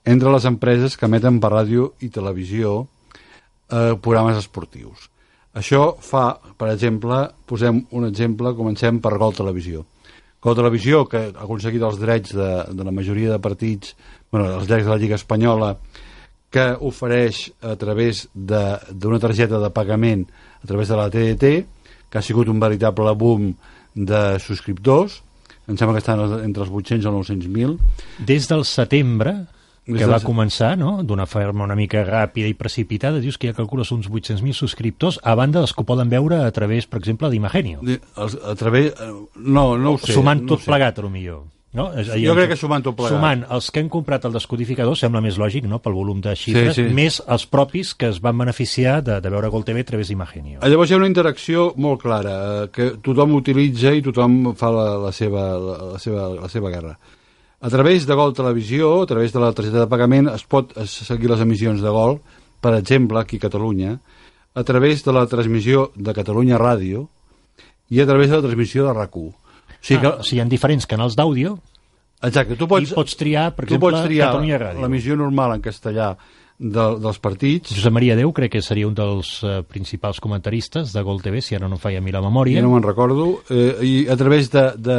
entre 0.06 0.30
les 0.30 0.44
empreses 0.46 0.94
que 0.96 1.06
emeten 1.10 1.40
per 1.42 1.50
ràdio 1.50 1.92
i 2.06 2.12
televisió 2.14 2.84
eh, 3.70 3.94
programes 4.02 4.38
esportius. 4.40 5.10
Això 5.56 5.94
fa, 6.04 6.36
per 6.58 6.68
exemple, 6.74 7.22
posem 7.48 7.78
un 7.96 8.08
exemple, 8.08 8.52
comencem 8.58 9.00
per 9.00 9.16
Gol 9.16 9.36
Televisió. 9.36 9.84
Gol 10.42 10.58
Televisió, 10.58 11.06
que 11.08 11.22
ha 11.30 11.44
aconseguit 11.46 11.82
els 11.82 11.96
drets 11.98 12.34
de, 12.36 12.50
de 12.76 12.84
la 12.84 12.92
majoria 12.92 13.32
de 13.32 13.40
partits, 13.42 13.94
bueno, 14.30 14.50
els 14.58 14.68
drets 14.68 14.84
de 14.84 14.92
la 14.92 14.98
Lliga 15.00 15.16
Espanyola, 15.16 15.72
que 16.52 16.66
ofereix 16.88 17.46
a 17.64 17.74
través 17.80 18.26
d'una 18.34 19.18
targeta 19.20 19.58
de 19.60 19.72
pagament 19.74 20.26
a 20.62 20.68
través 20.68 20.92
de 20.92 20.98
la 20.98 21.08
TDT, 21.10 21.50
que 22.10 22.20
ha 22.20 22.24
sigut 22.24 22.48
un 22.52 22.60
veritable 22.60 23.12
boom 23.18 23.48
de 23.96 24.22
subscriptors, 24.44 25.22
em 25.66 25.74
sembla 25.74 25.96
que 25.96 26.04
estan 26.04 26.22
entre 26.44 26.62
els 26.62 26.70
800 26.70 27.08
o 27.10 27.14
900.000. 27.16 27.74
Des 28.28 28.46
del 28.46 28.64
setembre, 28.68 29.34
que 29.86 30.06
va 30.10 30.18
començar, 30.20 30.74
no?, 30.76 31.02
d'una 31.06 31.26
forma 31.30 31.62
una 31.64 31.76
mica 31.78 32.02
ràpida 32.04 32.48
i 32.50 32.54
precipitada, 32.58 33.20
dius 33.22 33.38
que 33.38 33.48
ja 33.52 33.54
calcules 33.54 33.92
uns 33.94 34.10
800.000 34.10 34.52
subscriptors, 34.52 35.20
a 35.22 35.34
banda 35.38 35.60
dels 35.62 35.72
que 35.72 35.80
ho 35.82 35.86
poden 35.86 36.10
veure 36.10 36.42
a 36.42 36.50
través, 36.50 36.86
per 36.90 36.98
exemple, 36.98 37.30
d'Imagenio. 37.30 37.80
A 38.16 38.54
través... 38.58 38.92
eh, 38.98 39.12
No, 39.36 39.76
no 39.78 39.92
ho 39.94 39.98
sé. 39.98 40.12
Sumant 40.12 40.42
no 40.42 40.48
tot 40.54 40.60
sé. 40.64 40.72
plegat, 40.72 40.98
potser. 40.98 41.36
No? 41.76 41.90
És- 41.92 42.08
Jo 42.22 42.32
crec 42.34 42.48
que 42.54 42.56
sumant 42.56 42.80
tot 42.82 42.96
plegat. 42.96 43.12
Sumant 43.12 43.42
els 43.52 43.66
que 43.70 43.80
han 43.82 43.88
comprat 43.92 44.24
el 44.24 44.32
descodificador, 44.32 44.96
sembla 44.96 45.20
més 45.20 45.36
lògic, 45.38 45.66
no?, 45.68 45.78
pel 45.84 45.92
volum 45.92 46.22
de 46.24 46.32
xifres, 46.34 46.74
Sí, 46.74 46.86
sí. 46.88 46.94
més 46.94 47.18
els 47.28 47.44
propis 47.46 47.92
que 47.94 48.08
es 48.08 48.18
van 48.24 48.38
beneficiar 48.38 49.02
de, 49.04 49.20
de 49.20 49.30
veure 49.30 49.50
Gol 49.52 49.62
TV 49.64 49.82
a 49.84 49.84
través 49.84 50.08
d'Imagenio. 50.08 50.58
Eh, 50.62 50.70
Llavors 50.72 50.90
hi 50.90 50.94
ha 50.94 50.96
una 51.02 51.06
interacció 51.10 51.74
molt 51.76 52.00
clara, 52.00 52.64
eh, 52.64 52.70
que 52.72 52.90
tothom 53.04 53.34
utilitza 53.36 53.92
i 53.92 54.00
tothom 54.02 54.54
fa 54.56 54.70
la, 54.72 54.86
la, 55.04 55.12
seva, 55.12 55.50
la, 55.60 55.76
la, 55.92 55.98
seva, 56.00 56.30
la 56.40 56.48
seva 56.48 56.70
guerra. 56.72 56.96
A 57.60 57.70
través 57.72 58.04
de 58.06 58.14
Gol 58.14 58.34
Televisió, 58.36 59.02
a 59.02 59.06
través 59.08 59.32
de 59.32 59.40
la 59.40 59.52
targeta 59.56 59.80
de 59.80 59.88
pagament, 59.88 60.28
es 60.28 60.44
pot 60.44 60.74
seguir 60.84 61.30
les 61.30 61.40
emissions 61.40 61.80
de 61.80 61.92
Gol, 61.92 62.18
per 62.60 62.74
exemple, 62.76 63.18
aquí 63.20 63.40
a 63.40 63.46
Catalunya, 63.46 63.96
a 64.56 64.64
través 64.64 65.04
de 65.04 65.12
la 65.12 65.26
transmissió 65.26 65.90
de 65.96 66.12
Catalunya 66.16 66.60
Ràdio 66.60 67.06
i 67.92 68.00
a 68.00 68.06
través 68.08 68.30
de 68.30 68.36
la 68.36 68.44
transmissió 68.44 68.86
de 68.86 68.92
RAC1. 68.92 69.32
O 69.32 69.80
sigui 69.80 70.00
que, 70.00 70.08
ah, 70.08 70.20
o 70.20 70.26
sigui, 70.26 70.40
hi 70.40 70.44
ha 70.44 70.48
diferents 70.50 70.88
canals 70.88 71.16
d'àudio 71.16 71.58
exacte, 72.24 72.56
tu 72.56 72.66
pots, 72.68 72.90
i 72.90 72.96
pots 72.96 73.16
triar, 73.20 73.50
per 73.54 73.66
tu 73.66 73.74
exemple, 73.74 73.92
pots 73.92 74.08
triar 74.08 74.30
Catalunya 74.32 74.60
Ràdio. 74.62 74.82
l'emissió 74.82 75.16
normal 75.16 75.56
en 75.56 75.64
castellà 75.64 76.14
de, 76.58 76.84
dels 77.02 77.18
partits, 77.20 77.74
Josep 77.76 77.92
Maria 77.92 78.16
Déu 78.16 78.32
crec 78.32 78.52
que 78.56 78.62
seria 78.64 78.88
un 78.88 78.94
dels 78.96 79.40
eh, 79.44 79.62
principals 79.68 80.20
comentaristes 80.24 80.92
de 80.94 81.02
Gol 81.04 81.20
TV, 81.22 81.42
si 81.44 81.54
ara 81.54 81.68
no 81.68 81.76
falla 81.76 81.98
a 81.98 82.04
mi 82.04 82.14
la 82.14 82.22
memòria, 82.24 82.60
ja 82.60 82.64
no 82.64 82.72
me'n 82.74 82.86
recordo, 82.86 83.42
eh, 83.50 83.74
i 83.84 83.94
a 84.08 84.16
través 84.16 84.48
de, 84.50 84.70
de 84.78 84.98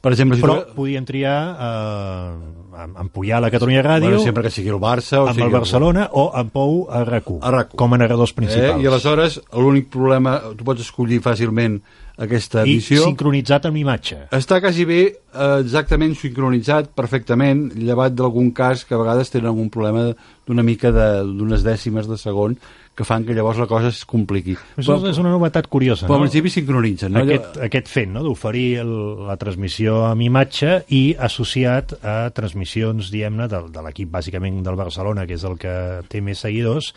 per 0.00 0.12
exemple... 0.12 0.36
si 0.38 0.42
però 0.46 0.60
tu- 0.64 0.76
podien 0.78 1.04
triar 1.08 1.38
eh, 1.58 2.61
amb, 2.76 2.96
amb 2.98 3.12
Puyà 3.12 3.36
a 3.36 3.40
la 3.40 3.50
Catalunya 3.50 3.82
Ràdio, 3.82 4.08
Bueno, 4.10 4.22
sempre 4.24 4.42
que 4.42 4.50
sigui 4.50 4.68
el 4.72 4.80
Barça 4.80 5.20
o 5.20 5.26
amb 5.28 5.34
sigui 5.36 5.46
el 5.46 5.52
Barcelona 5.52 6.08
o 6.12 6.30
amb 6.34 6.52
Pou 6.52 6.86
a 6.90 7.04
RAC1, 7.04 7.38
A 7.42 7.50
RAC1. 7.50 7.76
com 7.76 7.94
a 7.94 7.98
narradors 7.98 8.32
principals. 8.32 8.78
Eh? 8.80 8.82
I 8.82 8.86
aleshores 8.86 9.40
l'únic 9.52 9.88
problema, 9.90 10.38
tu 10.56 10.64
pots 10.64 10.80
escollir 10.80 11.20
fàcilment 11.22 11.80
aquesta 12.22 12.66
I 12.66 12.74
emissió. 12.76 13.04
sincronitzat 13.04 13.66
amb 13.66 13.76
imatge. 13.80 14.18
Està 14.30 14.60
quasi 14.60 14.84
bé 14.84 15.00
eh, 15.06 15.58
exactament 15.60 16.14
sincronitzat, 16.14 16.90
perfectament, 16.94 17.70
llevat 17.74 18.14
d'algun 18.14 18.50
cas 18.52 18.84
que 18.84 18.94
a 18.94 18.98
vegades 19.00 19.30
tenen 19.32 19.48
algun 19.48 19.70
problema 19.70 20.10
d'una 20.46 20.62
mica 20.62 20.92
de- 20.92 21.24
d'unes 21.24 21.62
dècimes 21.64 22.06
de 22.08 22.16
segon 22.18 22.58
que 22.94 23.06
fan 23.08 23.24
que 23.24 23.32
llavors 23.32 23.60
la 23.60 23.66
cosa 23.70 23.88
es 23.88 24.02
compliqui. 24.08 24.54
Això 24.76 24.98
és 25.08 25.20
una 25.20 25.32
novetat 25.32 25.68
curiosa, 25.72 26.04
però 26.04 26.18
no? 26.18 26.26
al 26.26 26.28
principi 26.28 26.52
sincronitzen. 26.52 27.14
No? 27.14 27.22
Aquest, 27.24 27.56
aquest 27.68 27.88
fet 27.88 28.10
no? 28.12 28.24
d'oferir 28.26 28.82
la 28.84 29.38
transmissió 29.40 30.02
amb 30.10 30.26
imatge 30.26 30.82
i 30.92 31.02
associat 31.16 31.96
a 32.04 32.16
transmissions, 32.36 33.08
diguem-ne, 33.14 33.48
de, 33.48 33.62
de 33.72 33.86
l'equip 33.86 34.12
bàsicament 34.12 34.60
del 34.66 34.76
Barcelona, 34.76 35.24
que 35.28 35.38
és 35.40 35.46
el 35.48 35.56
que 35.60 35.74
té 36.12 36.20
més 36.24 36.44
seguidors, 36.44 36.92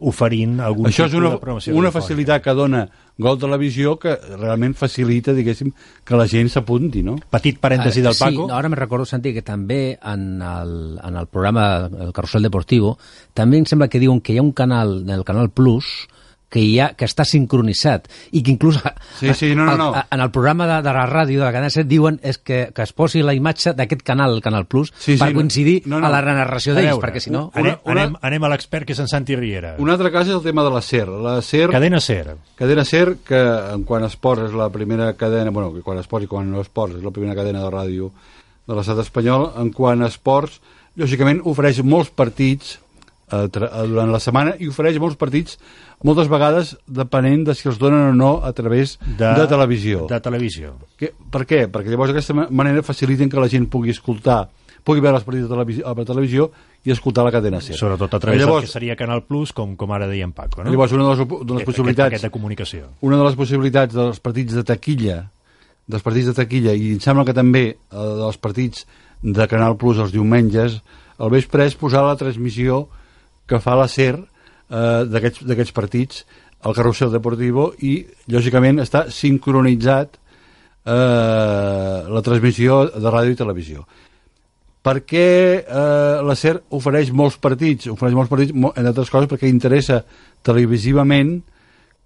oferint 0.00 0.58
algun 0.64 0.88
Això 0.88 1.06
és 1.06 1.14
tipus 1.14 1.40
una, 1.44 1.78
una 1.78 1.92
facilitat 1.94 2.42
que 2.44 2.54
dona 2.56 2.84
Gol 3.20 3.36
Televisió 3.40 3.98
que 4.00 4.14
realment 4.38 4.72
facilita, 4.78 5.34
diguéssim, 5.36 5.72
que 6.04 6.16
la 6.16 6.26
gent 6.30 6.48
s'apunti, 6.52 7.02
no? 7.04 7.18
Petit 7.32 7.58
parèntesi 7.60 8.00
del 8.04 8.16
Paco. 8.16 8.46
Sí, 8.46 8.48
no, 8.48 8.56
ara 8.56 8.70
me 8.72 8.78
recordo, 8.80 9.04
Santi, 9.04 9.34
que 9.36 9.44
també 9.44 9.98
en 10.00 10.40
el, 10.40 10.72
en 11.04 11.20
el 11.20 11.28
programa 11.28 11.66
El 11.90 12.14
Carrusel 12.16 12.48
Deportivo 12.48 12.96
també 13.36 13.60
em 13.60 13.68
sembla 13.68 13.90
que 13.92 14.00
diuen 14.00 14.22
que 14.24 14.32
hi 14.32 14.40
ha 14.40 14.46
un 14.46 14.54
canal, 14.56 15.02
el 15.04 15.26
Canal 15.28 15.52
Plus, 15.52 16.08
que, 16.50 16.58
hi 16.60 16.80
ha, 16.82 16.88
que 16.98 17.06
està 17.06 17.24
sincronitzat 17.24 18.08
i 18.34 18.42
que 18.42 18.50
inclús 18.50 18.80
a, 18.84 18.92
Sí, 19.20 19.32
sí, 19.34 19.54
no, 19.54 19.64
no, 19.64 19.76
no. 19.78 19.88
a, 19.94 20.06
en 20.10 20.20
el 20.20 20.30
programa 20.34 20.66
de, 20.66 20.80
de 20.82 20.92
la 20.96 21.04
ràdio 21.06 21.38
de 21.38 21.44
la 21.46 21.52
cadena 21.54 21.70
7 21.70 21.86
diuen 21.88 22.18
és 22.26 22.38
que, 22.38 22.72
que 22.74 22.82
es 22.82 22.92
posi 22.92 23.22
la 23.22 23.34
imatge 23.34 23.72
d'aquest 23.78 24.02
canal, 24.02 24.34
el 24.34 24.42
Canal 24.42 24.66
Plus, 24.66 24.92
Sí, 24.98 25.14
sí, 25.14 25.18
per 25.22 25.30
no. 25.30 25.38
coincidir 25.40 25.82
No, 25.86 26.00
no. 26.00 26.06
a 26.06 26.10
la 26.10 26.20
narració 26.26 26.74
A 26.74 26.80
d'ells, 26.80 26.98
perquè 27.00 27.20
si 27.22 27.30
no... 27.30 27.50
Anem, 27.54 27.76
Una- 27.84 28.02
anem, 28.02 28.16
anem 28.20 28.44
a 28.44 28.52
l'expert, 28.52 28.84
que 28.86 28.92
és 28.92 29.00
en 29.00 29.08
Santi 29.08 29.36
Riera. 29.38 29.76
Un 29.78 29.90
altre 29.90 30.10
cas 30.10 30.26
és 30.26 30.34
el 30.34 30.42
tema 30.42 30.64
de 30.66 30.70
la 30.74 30.82
SER. 30.82 31.06
La 31.08 31.36
SER 31.42 31.70
Cadena 31.70 32.00
Ser. 32.00 32.34
Cadena 32.58 32.84
SER, 32.84 33.16
que 33.24 33.38
en 33.76 33.84
quan 33.86 34.04
esports 34.04 34.48
és 34.50 34.56
la 34.58 34.68
primera 34.74 35.12
cadena, 35.14 35.50
bueno, 35.54 35.72
que 35.74 35.82
quan 35.86 35.98
esports 36.02 36.26
i 36.26 36.28
quan 36.28 36.50
no 36.50 36.60
esports 36.60 36.96
és 36.98 37.02
la 37.06 37.10
primera 37.14 37.34
cadena 37.38 37.62
de 37.62 37.70
ràdio 37.70 38.10
de 38.66 38.74
l'estat 38.76 38.98
espanyol, 39.02 39.52
en 39.58 39.70
quan 39.74 40.02
esports, 40.06 40.60
lògicament 40.98 41.40
ofereix 41.46 41.80
molts 41.86 42.10
partits 42.10 42.78
eh, 43.30 43.46
durant 43.88 44.10
la 44.12 44.20
setmana 44.20 44.54
i 44.58 44.68
ofereix 44.68 44.98
molts 45.02 45.16
partits 45.20 45.58
moltes 46.04 46.28
vegades 46.32 46.74
depenent 46.86 47.44
de 47.48 47.54
si 47.54 47.68
els 47.68 47.78
donen 47.78 48.10
o 48.10 48.14
no 48.16 48.30
a 48.44 48.52
través 48.56 48.98
de, 49.04 49.34
de 49.36 49.46
televisió. 49.50 50.06
De 50.10 50.20
televisió. 50.20 50.74
Que, 50.96 51.12
per 51.30 51.44
què? 51.46 51.66
Perquè 51.70 51.90
llavors 51.92 52.12
d'aquesta 52.14 52.34
ma- 52.34 52.48
manera 52.50 52.82
faciliten 52.82 53.28
que 53.28 53.40
la 53.40 53.48
gent 53.52 53.66
pugui 53.68 53.90
escoltar, 53.92 54.46
pugui 54.84 55.02
veure 55.04 55.18
els 55.20 55.26
partits 55.26 55.44
de 55.48 55.52
televisió, 55.52 55.84
a 55.86 55.92
la 55.98 56.04
televisió 56.08 56.50
i 56.88 56.94
escoltar 56.94 57.26
la 57.26 57.32
cadena 57.34 57.60
SER. 57.60 57.76
Sobretot 57.76 58.14
a 58.16 58.20
través 58.22 58.40
llavors, 58.40 58.62
del 58.64 58.70
que 58.70 58.72
seria 58.72 58.96
Canal 58.96 59.26
Plus, 59.28 59.52
com, 59.52 59.74
com 59.76 59.92
ara 59.92 60.06
deia 60.08 60.24
en 60.24 60.32
Paco. 60.32 60.64
No? 60.64 60.70
Llavors, 60.72 60.94
una 60.96 61.04
de 61.04 61.10
les, 61.10 61.20
de 61.28 61.34
les 61.34 61.44
Aquest- 61.60 61.66
possibilitats... 61.68 62.06
Aquest, 62.14 62.24
de 62.24 62.30
comunicació. 62.32 62.88
una 63.04 63.18
de 63.20 63.26
les 63.28 63.36
possibilitats 63.36 63.94
dels 63.94 64.20
partits 64.24 64.56
de 64.56 64.64
taquilla 64.64 65.18
dels 65.90 66.04
partits 66.06 66.30
de 66.30 66.34
taquilla 66.38 66.72
i 66.78 66.92
em 66.94 67.00
sembla 67.02 67.24
que 67.28 67.34
també 67.34 67.64
eh, 67.74 67.76
dels 67.90 68.36
partits 68.40 68.86
de 69.20 69.46
Canal 69.50 69.76
Plus 69.76 69.98
els 70.00 70.12
diumenges 70.14 70.78
al 71.20 71.28
vespre 71.34 71.66
és 71.68 71.74
posar 71.76 72.00
la 72.06 72.14
transmissió 72.16 72.86
que 73.50 73.60
fa 73.62 73.76
la 73.78 73.88
SER 73.90 74.14
eh, 74.16 75.02
d'aquests 75.10 75.74
partits 75.76 76.24
al 76.60 76.76
carrusel 76.76 77.10
deportivo 77.12 77.70
i 77.82 77.98
lògicament 78.30 78.82
està 78.84 79.06
sincronitzat 79.12 80.16
eh, 80.16 81.96
la 82.06 82.22
transmissió 82.26 82.84
de 82.94 83.10
ràdio 83.10 83.34
i 83.34 83.40
televisió 83.40 83.86
perquè 84.84 85.28
eh, 85.60 86.18
la 86.24 86.36
SER 86.36 86.56
ofereix 86.76 87.12
molts 87.12 87.36
partits, 87.40 87.90
ofereix 87.92 88.16
molts 88.16 88.32
partits, 88.32 88.54
entre 88.56 88.92
altres 88.92 89.12
coses 89.12 89.28
perquè 89.28 89.50
interessa 89.50 90.02
televisivament 90.46 91.40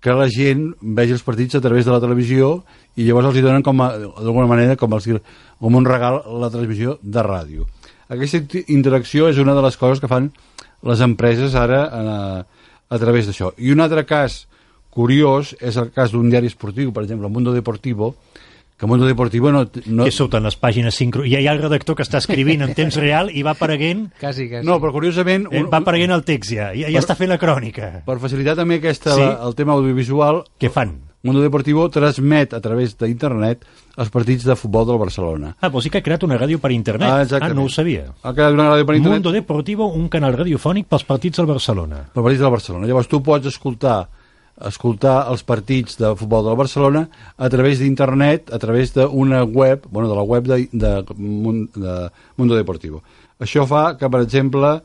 que 0.05 0.12
la 0.12 0.26
gent 0.28 0.66
vegi 0.82 1.14
els 1.16 1.22
partits 1.24 1.57
a 1.57 1.62
través 1.64 1.86
de 1.86 1.95
la 1.95 2.01
televisió 2.03 2.59
i 2.99 3.07
llavors 3.07 3.30
els 3.30 3.38
hi 3.38 3.45
donen 3.45 3.62
d'alguna 3.64 4.51
manera 4.51 4.76
com, 4.76 4.92
els, 4.92 5.07
com 5.61 5.78
un 5.78 5.86
regal 5.88 6.20
la 6.42 6.51
transmissió 6.53 6.99
de 7.01 7.24
ràdio. 7.24 7.64
Aquesta 8.12 8.42
interacció 8.68 9.30
és 9.30 9.38
una 9.40 9.55
de 9.57 9.62
les 9.64 9.78
coses 9.80 10.03
que 10.03 10.11
fan 10.11 10.28
les 10.85 11.01
empreses 11.01 11.55
ara 11.57 11.85
a, 11.89 12.47
a 12.89 12.99
través 13.01 13.26
d'això. 13.26 13.53
I 13.59 13.72
un 13.72 13.80
altre 13.80 14.05
cas 14.07 14.45
curiós 14.95 15.55
és 15.61 15.76
el 15.80 15.91
cas 15.91 16.12
d'un 16.12 16.28
diari 16.30 16.47
esportiu, 16.51 16.93
per 16.95 17.03
exemple, 17.05 17.28
Mundo 17.28 17.53
Deportivo, 17.53 18.14
que 18.76 18.87
Mundo 18.87 19.07
Deportivo 19.07 19.51
no... 19.55 19.64
no 19.87 20.05
Que 20.05 20.11
surten 20.14 20.43
les 20.45 20.57
pàgines 20.59 20.95
sincro... 20.99 21.22
Ja 21.30 21.39
hi 21.41 21.47
ha 21.49 21.53
el 21.55 21.61
redactor 21.62 21.95
que 21.97 22.03
està 22.07 22.18
escrivint 22.18 22.62
en 22.66 22.74
temps 22.74 22.97
real 22.99 23.30
i 23.30 23.43
va 23.47 23.53
apareguent... 23.55 24.09
Quasi, 24.20 24.49
quasi. 24.51 24.66
no, 24.66 24.80
però 24.82 24.93
curiosament... 24.93 25.47
eh, 25.51 25.62
Va 25.70 25.78
apareguent 25.78 26.11
el 26.14 26.24
text 26.26 26.53
ja, 26.55 26.72
ja, 26.74 26.89
ja 26.91 26.99
Per- 26.99 27.03
està 27.05 27.14
fent 27.18 27.30
la 27.30 27.39
crònica. 27.39 27.91
Per 28.07 28.18
facilitar 28.22 28.57
també 28.59 28.80
aquesta, 28.82 29.14
Sí. 29.14 29.22
la, 29.22 29.39
el 29.47 29.55
tema 29.55 29.74
audiovisual, 29.78 30.43
Què 30.61 30.70
fan? 30.74 30.97
Mundo 31.24 31.40
Deportivo 31.40 31.86
transmet 31.88 32.52
a 32.52 32.60
través 32.60 32.92
d'internet 33.00 33.62
els 33.96 34.10
partits 34.12 34.44
de 34.44 34.56
futbol 34.60 34.84
del 34.90 34.98
Barcelona. 35.00 35.54
Ah, 35.56 35.70
vols 35.72 35.86
dir 35.86 35.94
que 35.94 36.02
ha 36.02 36.04
creat 36.04 36.26
una 36.26 36.36
ràdio 36.36 36.60
per 36.60 36.70
internet? 36.74 37.08
Ah, 37.08 37.38
ah 37.40 37.48
no 37.56 37.64
ho 37.64 37.72
sabia. 37.72 38.10
Ha 38.20 38.34
creat 38.36 38.52
una 38.52 38.68
ràdio 38.74 38.84
per 38.84 38.98
internet 38.98 39.22
Mundo 39.22 39.32
Deportivo, 39.32 39.88
un 39.88 40.10
canal 40.12 40.36
radiofònic 40.36 40.90
pels 40.90 41.06
partits 41.08 41.40
del 41.40 41.48
Barcelona. 41.48 42.04
per 42.12 42.22
partits 42.22 42.44
del 42.44 42.52
Barcelona. 42.52 42.86
Llavors 42.86 43.08
tu 43.08 43.22
pots 43.24 43.48
escoltar 43.48 44.02
escoltar 44.68 45.26
els 45.32 45.42
partits 45.42 45.96
de 45.98 46.12
futbol 46.14 46.44
del 46.46 46.56
Barcelona 46.56 47.08
a 47.36 47.48
través 47.50 47.80
d'internet, 47.80 48.52
a 48.52 48.58
través 48.62 48.92
d'una 48.94 49.42
web, 49.44 49.88
bueno, 49.90 50.08
de 50.08 50.14
la 50.14 50.22
web 50.22 50.44
de, 50.44 50.68
de, 50.70 50.92
de 51.74 51.94
Mundo 52.36 52.54
Deportivo. 52.54 53.02
Això 53.40 53.66
fa 53.66 53.96
que, 53.98 54.08
per 54.08 54.22
exemple, 54.22 54.76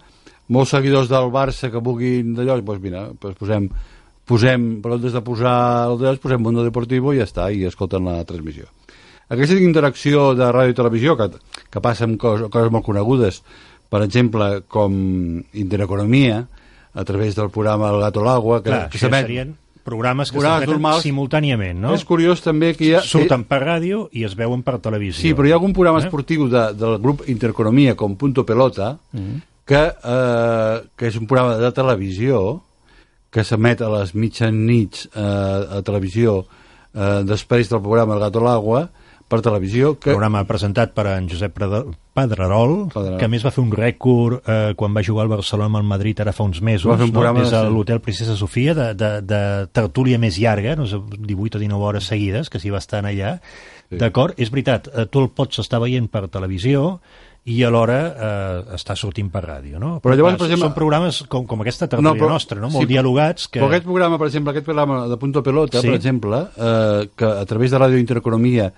molts 0.49 0.73
seguidors 0.73 1.09
del 1.11 1.29
Barça 1.33 1.69
que 1.69 1.81
vulguin 1.85 2.33
d'allò, 2.37 2.57
doncs 2.61 2.81
mira, 2.81 3.05
doncs 3.21 3.37
posem, 3.37 3.69
posem, 4.29 4.67
però 4.83 4.95
comptes 4.99 5.15
de 5.17 5.21
posar 5.25 5.55
el 5.89 5.97
d'allò, 6.01 6.19
posem 6.21 6.41
Mundo 6.45 6.63
Deportivo 6.67 7.11
i 7.15 7.19
ja 7.19 7.25
està, 7.27 7.49
i 7.51 7.65
escolten 7.67 8.05
la 8.05 8.19
transmissió. 8.29 8.69
Aquesta 9.29 9.57
interacció 9.61 10.31
de 10.37 10.47
ràdio 10.53 10.73
i 10.73 10.77
televisió, 10.77 11.17
que, 11.17 11.27
que 11.69 11.81
passa 11.81 12.05
amb 12.07 12.15
coses, 12.21 12.47
coses 12.53 12.71
molt 12.73 12.85
conegudes, 12.85 13.41
per 13.89 14.03
exemple, 14.05 14.61
com 14.69 14.93
Intereconomia, 15.53 16.43
a 16.93 17.03
través 17.05 17.35
del 17.37 17.49
programa 17.53 17.89
El 17.93 17.99
Gato 18.01 18.21
al 18.21 18.29
Agua, 18.35 18.61
que, 18.63 18.69
Clar, 18.71 18.87
que 18.89 18.97
s'emet- 19.01 19.25
serien 19.27 19.51
programes 19.89 20.29
que 20.31 20.41
s'emeten 20.41 21.01
simultàniament, 21.01 21.77
no? 21.81 21.93
És 21.95 22.03
curiós 22.05 22.41
també 22.45 22.73
que 22.77 22.85
hi 22.85 22.93
ha... 22.97 23.01
Surten 23.05 23.43
per 23.49 23.61
ràdio 23.63 24.07
i 24.13 24.23
es 24.27 24.35
veuen 24.37 24.61
per 24.65 24.75
televisió. 24.83 25.21
Sí, 25.21 25.31
però 25.37 25.47
hi 25.49 25.53
ha 25.53 25.57
algun 25.57 25.73
programa 25.73 26.01
Eh? 26.01 26.05
esportiu 26.05 26.45
de, 26.51 26.63
del 26.77 26.97
grup 27.01 27.23
Intereconomia 27.29 27.95
com 27.97 28.13
Punto 28.19 28.45
Pelota 28.45 28.97
Mhm. 29.13 29.39
que, 29.65 29.81
eh, 30.03 30.75
que 30.97 31.07
és 31.07 31.15
un 31.17 31.25
programa 31.29 31.57
de 31.57 31.71
televisió 31.71 32.61
que 33.31 33.43
s'emet 33.45 33.81
a 33.85 33.89
les 33.99 34.15
mitjanits 34.17 35.07
eh, 35.13 35.77
a 35.77 35.81
televisió 35.85 36.39
eh, 36.93 37.21
després 37.29 37.69
del 37.69 37.81
programa 37.85 38.15
El 38.17 38.23
Gato 38.27 38.41
al 38.41 38.47
Agua 38.55 38.87
per 39.29 39.43
televisió 39.45 39.91
que 40.01 40.09
programa 40.15 40.41
presentat 40.49 40.89
per 40.97 41.05
en 41.11 41.27
Josep 41.29 41.53
Pedrerol, 41.53 42.87
Pedrerol. 42.89 43.19
que 43.21 43.27
més 43.29 43.43
va 43.45 43.51
fer 43.53 43.61
un 43.61 43.69
rècord 43.77 44.39
eh, 44.49 44.73
quan 44.75 44.95
va 44.97 45.03
jugar 45.05 45.27
al 45.27 45.29
Barcelona 45.35 45.69
amb 45.69 45.77
el 45.83 45.85
Madrid 45.91 46.19
ara 46.23 46.33
fa 46.33 46.47
uns 46.47 46.63
mesos, 46.65 46.89
un 46.89 47.13
no? 47.13 47.33
des 47.43 47.51
de- 47.51 47.61
de 47.61 47.69
l'hotel 47.69 48.01
Princesa 48.01 48.35
Sofia, 48.35 48.73
de, 48.73 48.87
de, 48.97 49.11
de 49.21 49.41
tertúlia 49.71 50.17
més 50.17 50.39
llarga, 50.41 50.73
no 50.75 50.87
sé, 50.89 50.97
18 50.97 51.57
o 51.57 51.61
19 51.61 51.85
hores 51.91 52.09
seguides, 52.09 52.49
que 52.49 52.57
s'hi 52.59 52.73
va 52.73 52.81
estar 52.81 53.03
allà. 53.05 53.35
Sí. 53.89 53.97
D'acord? 54.01 54.33
És 54.41 54.49
veritat, 54.49 54.89
eh, 54.93 55.05
tu 55.05 55.21
el 55.21 55.29
pots 55.29 55.61
estar 55.61 55.79
veient 55.85 56.09
per 56.09 56.25
televisió 56.27 56.99
i 57.45 57.63
alhora 57.63 57.99
eh, 58.09 58.75
està 58.75 58.95
sortint 58.99 59.29
per 59.31 59.41
ràdio, 59.45 59.79
no? 59.79 59.99
Però 60.03 60.13
llavors, 60.13 60.35
clar, 60.35 60.39
per 60.43 60.47
exemple- 60.49 60.67
Són 60.67 60.75
programes 60.75 61.21
com, 61.31 61.45
com 61.47 61.61
aquesta 61.63 61.87
tertúlia 61.87 62.13
però- 62.19 62.29
nostra, 62.29 62.59
no? 62.59 62.69
Molt 62.69 62.85
sí, 62.85 62.91
dialogats, 62.93 63.47
que... 63.47 63.59
Però 63.61 63.69
aquest 63.71 63.85
programa, 63.85 64.17
per 64.19 64.27
exemple, 64.27 64.51
aquest 64.51 64.65
programa 64.65 65.07
de 65.07 65.17
Punto 65.17 65.41
Pelota, 65.41 65.79
Sí. 65.81 65.87
per 65.87 65.95
exemple, 65.95 66.43
eh, 66.57 67.09
que 67.15 67.25
a 67.25 67.45
través 67.45 67.71
de 67.71 67.79
Ràdio 67.79 67.97
Intereconomia 67.97 68.71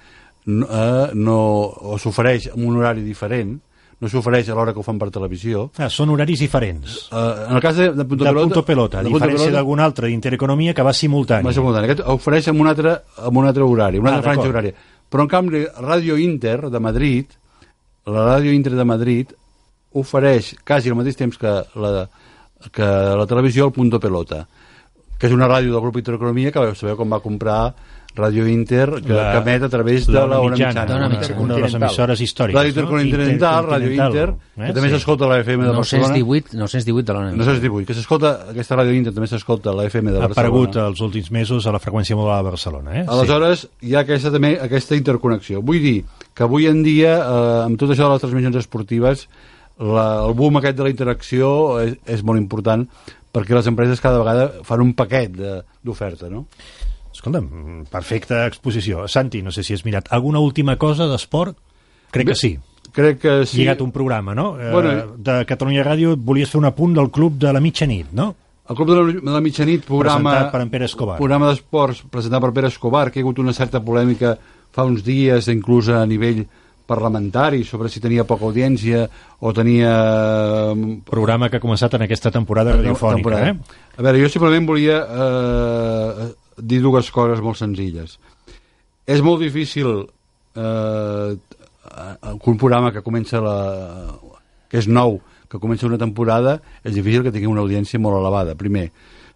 no, 0.46 0.66
eh, 0.70 1.10
no 1.14 1.98
s'ofereix 2.00 2.52
en 2.56 2.64
un 2.66 2.78
horari 2.78 3.02
diferent, 3.02 3.58
no 4.02 4.10
s'ofereix 4.10 4.48
a 4.50 4.56
l'hora 4.56 4.74
que 4.74 4.80
ho 4.80 4.84
fan 4.84 4.98
per 4.98 5.12
televisió. 5.12 5.68
Ah, 5.78 5.90
són 5.90 6.10
horaris 6.10 6.40
diferents. 6.40 7.10
Eh, 7.12 7.46
en 7.50 7.56
el 7.56 7.62
cas 7.62 7.76
de, 7.76 7.92
de 7.94 8.06
Punto 8.06 8.24
de 8.24 8.30
Pelota... 8.32 8.48
Punto 8.48 8.64
Pelota, 8.66 9.00
a 9.00 9.04
diferència 9.04 9.52
d'algun 9.52 9.80
altre 9.80 10.08
d'Intereconomia 10.08 10.74
que 10.74 10.82
va 10.82 10.94
simultani. 10.94 11.46
Va 11.46 11.54
simultani. 11.54 11.86
Aquest 11.90 12.08
ofereix 12.08 12.48
amb 12.50 12.62
un 12.62 12.68
altre, 12.72 12.96
amb 13.18 13.38
un 13.38 13.46
altre 13.52 13.64
horari, 13.68 14.00
una 14.00 14.14
Ah, 14.14 14.16
altra 14.22 14.34
franja 14.34 14.50
horària. 14.50 14.74
Però, 15.12 15.22
en 15.28 15.28
canvi, 15.28 15.66
Ràdio 15.84 16.18
Inter 16.18 16.70
de 16.72 16.80
Madrid, 16.80 17.26
la 18.08 18.26
Ràdio 18.38 18.54
Inter 18.54 18.74
de 18.74 18.86
Madrid 18.86 19.34
ofereix 19.94 20.56
quasi 20.66 20.90
al 20.90 20.96
mateix 20.96 21.18
temps 21.20 21.38
que 21.38 21.52
la, 21.76 22.08
que 22.72 22.84
la 23.22 23.28
televisió 23.28 23.66
el 23.68 23.74
Punto 23.76 24.00
Pelota, 24.00 24.46
que 25.20 25.28
és 25.28 25.34
una 25.36 25.48
ràdio 25.52 25.74
del 25.76 25.82
grup 25.84 25.98
Intereconomia 26.00 26.52
que 26.52 26.70
sabeu 26.76 26.96
com 26.98 27.12
va 27.12 27.20
comprar 27.22 27.74
Ràdio 28.12 28.44
Inter, 28.52 28.90
que, 29.00 29.14
La- 29.14 29.32
que 29.32 29.38
emet 29.40 29.64
a 29.64 29.70
través 29.72 30.06
de 30.08 30.14
la 30.20 30.40
Ona 30.42 30.52
mitjana, 30.52 30.82
Mitjana. 30.82 30.96
Una, 30.98 31.10
mitjana. 31.10 31.40
una 31.40 31.56
de 31.56 31.62
les 31.62 31.74
emissores 31.76 32.20
històriques. 32.26 32.60
Ràdio 32.60 32.74
Intercontinental, 32.74 33.68
Ràdio 33.70 33.92
Inter, 33.96 34.26
eh? 34.34 34.66
que 34.66 34.74
també 34.74 34.90
Sí. 34.90 34.96
s'escolta 34.96 35.26
a 35.26 35.30
la 35.30 35.38
FM 35.40 35.64
de 35.64 35.72
Barcelona. 35.72 36.08
918, 36.10 36.58
918 36.58 37.06
de 37.08 37.14
l'Ona. 37.14 37.32
No 37.32 37.44
s'ha 37.46 37.54
dit 37.54 37.86
que 37.88 37.94
s'escolta, 37.94 38.32
aquesta 38.52 38.76
Ràdio 38.76 38.96
Inter 38.98 39.14
també 39.14 39.28
s'escolta 39.28 39.70
a 39.70 39.74
la 39.76 39.86
FM 39.86 40.12
de 40.12 40.18
Ha 40.18 40.28
Barcelona. 40.28 40.50
aparegut 40.50 40.76
els 40.76 41.00
últims 41.02 41.32
mesos 41.32 41.68
a 41.68 41.72
la 41.72 41.80
freqüència 41.80 42.16
modulada 42.18 42.44
de 42.44 42.50
Barcelona. 42.50 43.00
Eh? 43.00 43.06
Aleshores, 43.08 43.70
hi 43.82 43.96
ha 43.96 44.00
aquesta, 44.04 44.30
també 44.32 44.58
aquesta 44.60 44.96
interconnexió. 44.96 45.62
Vull 45.62 45.80
dir 45.80 46.04
que 46.34 46.44
avui 46.44 46.68
en 46.68 46.84
dia, 46.84 47.18
eh, 47.20 47.64
amb 47.66 47.80
tot 47.80 47.90
això 47.92 48.08
de 48.08 48.14
les 48.16 48.22
transmissions 48.24 48.56
esportives, 48.62 49.28
la, 49.82 50.24
el 50.28 50.34
boom 50.38 50.58
aquest 50.60 50.78
de 50.78 50.84
la 50.86 50.92
interacció 50.94 51.80
és, 51.82 51.96
és 52.06 52.22
molt 52.24 52.40
important 52.40 52.86
perquè 53.32 53.56
les 53.56 53.68
empreses 53.72 54.02
cada 54.04 54.20
vegada 54.20 54.64
fan 54.68 54.82
un 54.84 54.94
paquet 54.94 55.32
de- 55.36 55.62
d'oferta, 55.84 56.30
no? 56.30 56.46
Escolta'm, 57.12 57.86
perfecta 57.92 58.46
exposició. 58.48 59.08
Santi, 59.08 59.42
no 59.42 59.52
sé 59.52 59.64
si 59.64 59.74
has 59.74 59.84
mirat 59.86 60.08
alguna 60.12 60.40
última 60.40 60.78
cosa 60.78 61.08
d'esport? 61.08 61.58
Crec 62.12 62.26
Bé, 62.28 62.32
que 62.32 62.36
sí. 62.36 62.52
Crec 62.92 63.20
que 63.24 63.34
sí. 63.46 63.62
Lligat 63.62 63.82
un 63.82 63.92
programa, 63.92 64.36
no? 64.36 64.54
Bueno, 64.54 64.92
eh, 64.92 65.04
de 65.18 65.46
Catalunya 65.48 65.84
Ràdio 65.84 66.16
volies 66.18 66.50
fer 66.52 66.60
un 66.60 66.66
apunt 66.68 66.94
del 66.96 67.10
club 67.12 67.38
de 67.40 67.52
la 67.54 67.62
mitjanit, 67.64 68.12
no? 68.12 68.34
El 68.72 68.76
Club 68.78 68.88
de 68.90 68.96
la, 68.96 69.04
de 69.20 69.32
la 69.34 69.42
Mitjanit, 69.44 69.82
programa... 69.84 70.30
Presentat 70.32 70.52
per 70.54 70.62
en 70.62 70.70
Pere 70.72 70.86
Escobar. 70.88 71.18
Programa 71.20 71.50
d'esports 71.50 72.04
presentat 72.12 72.40
per 72.40 72.52
Pere 72.56 72.70
Escobar, 72.72 73.10
que 73.12 73.20
hi 73.20 73.24
ha 73.24 73.26
hagut 73.26 73.40
una 73.44 73.52
certa 73.58 73.82
polèmica 73.84 74.38
fa 74.72 74.86
uns 74.88 75.04
dies, 75.06 75.48
inclús 75.52 75.90
a 75.92 76.04
nivell 76.08 76.46
parlamentari, 76.92 77.64
sobre 77.64 77.88
si 77.90 78.02
tenia 78.04 78.26
poca 78.28 78.48
audiència 78.48 79.06
o 79.40 79.54
tenia... 79.56 79.92
Programa 81.08 81.48
que 81.50 81.60
ha 81.60 81.64
començat 81.64 81.96
en 81.96 82.04
aquesta 82.08 82.32
temporada 82.34 82.76
radiofònica, 82.76 83.22
temporada. 83.22 83.54
eh? 83.54 83.96
A 83.98 84.04
veure, 84.04 84.24
jo 84.24 84.32
simplement 84.32 84.68
volia 84.68 85.00
eh, 85.06 86.28
dir 86.60 86.82
dues 86.84 87.12
coses 87.16 87.44
molt 87.44 87.60
senzilles. 87.62 88.18
És 89.08 89.24
molt 89.24 89.40
difícil 89.44 89.94
eh, 90.56 91.32
un 92.32 92.58
programa 92.60 92.92
que 92.92 93.04
comença 93.06 93.40
la, 93.44 93.58
que 94.72 94.80
és 94.82 94.88
nou, 94.88 95.20
que 95.52 95.60
comença 95.60 95.88
una 95.88 96.00
temporada, 96.00 96.60
és 96.84 96.96
difícil 96.96 97.24
que 97.24 97.32
tingui 97.34 97.50
una 97.52 97.64
audiència 97.64 98.00
molt 98.00 98.20
elevada, 98.20 98.56
primer. 98.60 98.90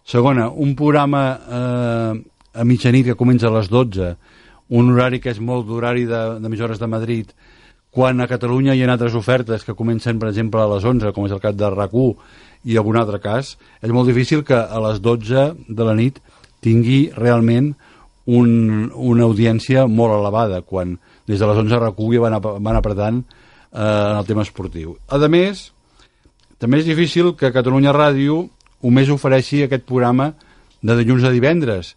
Segona, 0.06 0.48
un 0.48 0.76
programa 0.78 1.22
eh, 1.36 2.12
a 2.56 2.64
mitjanit 2.64 3.10
que 3.10 3.18
comença 3.18 3.50
a 3.50 3.56
les 3.58 3.68
12, 3.72 4.14
un 4.68 4.90
horari 4.92 5.20
que 5.22 5.30
és 5.30 5.40
molt 5.40 5.66
d'horari 5.68 6.06
d'emissores 6.06 6.80
de, 6.80 6.84
de 6.84 6.90
Madrid, 6.90 7.32
quan 7.96 8.20
a 8.20 8.28
Catalunya 8.28 8.74
hi 8.76 8.82
ha 8.84 8.90
altres 8.92 9.14
ofertes 9.16 9.64
que 9.64 9.74
comencen, 9.74 10.18
per 10.20 10.28
exemple, 10.28 10.60
a 10.60 10.68
les 10.74 10.84
11, 10.84 11.12
com 11.16 11.26
és 11.26 11.32
el 11.32 11.40
cas 11.40 11.56
de 11.56 11.70
rac 11.72 11.94
i 12.66 12.76
algun 12.76 12.98
altre 12.98 13.20
cas, 13.22 13.56
és 13.80 13.92
molt 13.94 14.08
difícil 14.10 14.42
que 14.44 14.56
a 14.56 14.80
les 14.88 15.00
12 15.00 15.46
de 15.68 15.84
la 15.86 15.94
nit 15.94 16.18
tingui 16.60 17.10
realment 17.16 17.74
un, 18.26 18.90
una 18.92 19.24
audiència 19.24 19.86
molt 19.86 20.12
elevada, 20.18 20.60
quan 20.62 20.98
des 21.26 21.38
de 21.38 21.46
les 21.46 21.62
11 21.62 21.78
rac 21.80 22.02
ja 22.12 22.20
van, 22.20 22.40
van 22.42 22.76
apretant 22.76 23.22
eh, 23.22 23.80
en 23.80 24.18
el 24.18 24.26
tema 24.26 24.42
esportiu. 24.42 24.98
A 25.08 25.18
més, 25.28 25.70
també 26.58 26.82
és 26.82 26.88
difícil 26.88 27.34
que 27.36 27.52
Catalunya 27.54 27.94
Ràdio 27.94 28.48
només 28.82 29.08
ofereixi 29.10 29.62
aquest 29.64 29.86
programa 29.86 30.34
de 30.82 30.96
dilluns 30.96 31.24
a 31.24 31.32
divendres, 31.32 31.94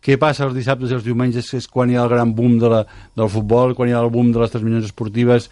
què 0.00 0.16
passa 0.20 0.46
els 0.46 0.56
dissabtes 0.56 0.90
i 0.90 0.96
els 0.96 1.04
diumenges 1.04 1.52
és 1.58 1.68
quan 1.68 1.90
hi 1.90 1.98
ha 1.98 2.06
el 2.06 2.12
gran 2.12 2.32
boom 2.34 2.58
de 2.60 2.70
la, 2.72 2.80
del 3.16 3.28
futbol, 3.32 3.74
quan 3.76 3.90
hi 3.90 3.94
ha 3.96 4.00
el 4.00 4.12
boom 4.12 4.32
de 4.32 4.40
les 4.40 4.52
transmissions 4.52 4.88
esportives, 4.88 5.50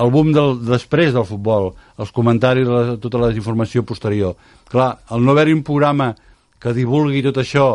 el 0.00 0.10
boom 0.10 0.32
del, 0.32 0.56
després 0.64 1.12
del 1.12 1.26
futbol, 1.28 1.72
els 2.00 2.12
comentaris, 2.16 2.68
la, 2.68 2.96
tota 3.00 3.20
la 3.20 3.32
informació 3.36 3.84
posterior. 3.84 4.36
Clar, 4.72 4.94
el 5.12 5.24
no 5.24 5.34
haver-hi 5.34 5.56
un 5.58 5.64
programa 5.66 6.12
que 6.62 6.72
divulgui 6.76 7.22
tot 7.26 7.42
això, 7.42 7.66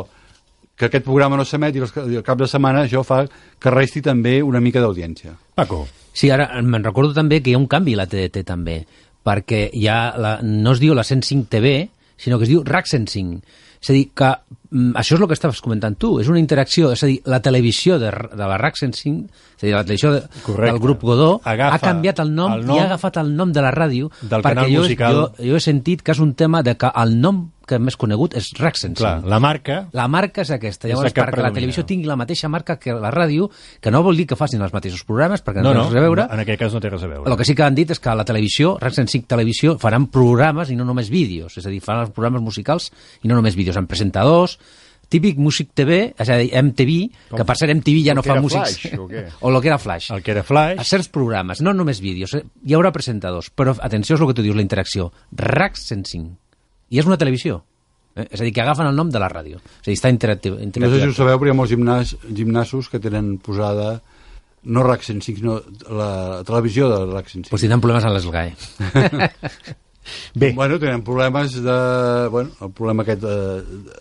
que 0.77 0.87
aquest 0.87 1.05
programa 1.05 1.37
no 1.37 1.45
s'emet 1.45 1.77
i 1.77 1.81
el 1.81 2.23
cap 2.25 2.37
de 2.37 2.47
setmana 2.49 2.83
això 2.85 3.01
fa 3.05 3.23
que 3.27 3.73
resti 3.73 4.03
també 4.05 4.37
una 4.45 4.61
mica 4.61 4.81
d'audiència. 4.81 5.33
Paco. 5.57 5.85
Sí, 6.13 6.29
ara 6.33 6.49
me'n 6.61 6.85
recordo 6.85 7.13
també 7.13 7.41
que 7.41 7.51
hi 7.51 7.57
ha 7.57 7.61
un 7.61 7.69
canvi 7.69 7.93
a 7.97 8.03
la 8.03 8.07
TDT 8.09 8.45
també, 8.45 8.79
perquè 9.25 9.67
ha 9.89 10.01
la, 10.17 10.37
no 10.41 10.73
es 10.73 10.81
diu 10.81 10.95
la 10.97 11.05
105 11.05 11.49
TV, 11.49 11.73
sinó 12.17 12.37
que 12.37 12.47
es 12.47 12.53
diu 12.53 12.63
RAC 12.65 12.89
105. 12.89 13.41
És 13.81 13.91
a 13.91 13.93
dir, 13.93 14.07
que 14.17 14.31
això 14.71 15.15
és 15.15 15.21
el 15.21 15.27
que 15.27 15.35
estaves 15.37 15.61
comentant 15.63 15.95
tu, 15.99 16.17
és 16.21 16.29
una 16.31 16.39
interacció, 16.41 16.91
és 16.95 17.03
a 17.03 17.09
dir, 17.09 17.17
la 17.25 17.39
televisió 17.43 17.97
de, 18.01 18.11
de 18.11 18.47
la 18.49 18.57
RAC 18.59 18.79
105, 18.79 19.27
és 19.57 19.63
a 19.63 19.65
dir, 19.65 19.73
la 19.75 19.83
televisió 19.85 20.13
de, 20.13 20.23
Correcte. 20.43 20.71
del 20.71 20.81
grup 20.83 21.05
Godó, 21.07 21.29
Agafa 21.43 21.75
ha 21.77 21.83
canviat 21.83 22.23
el 22.23 22.33
nom, 22.35 22.57
el 22.57 22.65
nom 22.67 22.75
i 22.75 22.81
ha 22.81 22.87
agafat 22.89 23.21
el 23.23 23.35
nom 23.35 23.53
de 23.55 23.63
la 23.63 23.71
ràdio, 23.75 24.11
del 24.21 24.41
perquè 24.41 24.55
canal 24.55 24.73
jo, 24.73 24.83
musical. 24.83 25.19
jo, 25.19 25.51
jo 25.51 25.59
he 25.59 25.63
sentit 25.63 26.03
que 26.03 26.15
és 26.15 26.23
un 26.23 26.33
tema 26.35 26.63
de 26.63 26.75
que 26.79 26.91
el 27.03 27.15
nom 27.21 27.47
que 27.67 27.77
més 27.83 27.97
conegut 27.99 28.33
és 28.39 28.47
105. 28.55 28.95
Clar, 29.01 29.11
la 29.27 29.37
marca... 29.43 29.81
La 29.93 30.07
marca 30.07 30.41
és 30.45 30.51
aquesta. 30.55 30.87
És 30.87 30.93
Llavors, 30.93 31.09
la 31.09 31.13
que 31.13 31.21
perquè 31.21 31.27
la 31.27 31.35
predomina. 31.51 31.59
televisió 31.59 31.85
tingui 31.89 32.07
la 32.07 32.15
mateixa 32.17 32.47
marca 32.49 32.77
que 32.79 32.95
la 32.95 33.11
ràdio, 33.13 33.49
que 33.83 33.91
no 33.91 34.01
vol 34.07 34.17
dir 34.17 34.25
que 34.31 34.39
facin 34.39 34.63
els 34.65 34.73
mateixos 34.73 35.03
programes, 35.03 35.43
perquè 35.45 35.61
No, 35.61 35.73
no, 35.75 35.83
té 35.83 35.83
no, 35.83 35.93
res 35.93 36.01
a 36.01 36.05
veure, 36.07 36.27
en 36.31 36.43
aquest 36.45 36.59
cas 36.63 36.73
no 36.73 36.81
té 36.81 36.89
res 36.95 37.03
a 37.03 37.11
veure. 37.11 37.29
el 37.29 37.37
que 37.37 37.45
sí 37.45 37.53
que 37.59 37.67
han 37.67 37.75
dit 37.75 37.91
és 37.91 37.99
que 37.99 38.15
la 38.15 38.25
televisió, 38.25 38.77
RAC 38.81 38.93
105 38.97 39.27
Televisió, 39.27 39.77
faran 39.77 40.07
programes 40.07 40.71
i 40.71 40.75
no 40.79 40.87
només 40.87 41.11
vídeos, 41.13 41.57
és 41.59 41.65
a 41.67 41.69
dir, 41.69 41.81
faran 41.83 42.07
els 42.07 42.15
programes 42.15 42.41
musicals 42.41 42.91
i 43.21 43.27
no 43.27 43.35
només 43.35 43.55
vídeos, 43.59 43.75
amb 43.77 43.87
presentadors, 43.91 44.57
típic 45.07 45.37
Music 45.39 45.69
TV, 45.73 46.13
és 46.19 46.29
a 46.29 46.35
dir, 46.39 46.49
MTV, 46.51 46.95
Com- 47.29 47.37
que 47.39 47.45
per 47.47 47.55
cert 47.55 47.71
MTV 47.75 48.01
ja 48.03 48.15
no 48.17 48.23
fa 48.25 48.35
músics, 48.41 48.73
Flash, 48.81 48.97
o 48.99 49.05
què? 49.07 49.21
o 49.39 49.51
el 49.53 49.61
que 49.61 49.69
era 49.71 49.77
Flash. 49.79 50.09
El 50.11 50.23
que 50.23 50.31
era 50.31 50.43
Flash. 50.43 50.79
A 50.79 50.83
certs 50.83 51.07
programes, 51.07 51.61
no 51.63 51.71
només 51.73 52.01
vídeos, 52.03 52.33
eh? 52.35 52.43
hi 52.67 52.75
haurà 52.75 52.91
presentadors, 52.91 53.47
però 53.55 53.75
atenció 53.79 54.15
és 54.17 54.21
el 54.21 54.27
que 54.27 54.35
tu 54.39 54.43
dius, 54.43 54.55
la 54.57 54.65
interacció. 54.65 55.11
RAC 55.31 55.77
105. 55.79 56.35
I 56.89 57.01
és 57.01 57.09
una 57.09 57.17
televisió. 57.19 57.61
Eh? 58.15 58.27
És 58.31 58.41
a 58.41 58.45
dir, 58.45 58.53
que 58.55 58.63
agafen 58.63 58.89
el 58.89 58.95
nom 58.97 59.09
de 59.13 59.21
la 59.21 59.29
ràdio. 59.31 59.59
És 59.61 59.87
a 59.87 59.89
dir, 59.91 59.97
està 59.97 60.11
interactiu. 60.13 60.55
No 60.55 60.59
sé 60.59 60.63
si 60.63 60.69
interactiu. 60.71 61.09
ho 61.11 61.17
sabeu, 61.17 61.39
però 61.39 61.51
hi 61.51 61.55
ha 61.55 61.57
molts 61.57 61.73
gimnàs, 61.73 62.13
gimnasos 62.29 62.89
que 62.89 63.01
tenen 63.03 63.35
posada 63.43 63.97
no 64.67 64.83
RAC 64.83 65.03
105, 65.03 65.39
sinó 65.39 65.61
la 65.95 66.43
televisió 66.43 66.89
de 66.89 67.13
RAC 67.13 67.29
105. 67.29 67.51
Pues 67.51 67.61
tindran 67.63 67.83
problemes 67.83 68.07
amb 68.07 68.17
les 68.17 68.25
GAE. 68.25 68.55
Bé. 70.39 70.53
Bueno, 70.55 70.79
tenen 70.79 71.03
problemes 71.03 71.53
de... 71.61 72.27
Bueno, 72.31 72.51
el 72.61 72.71
problema 72.71 73.03
aquest 73.03 73.21
de, 73.21 73.35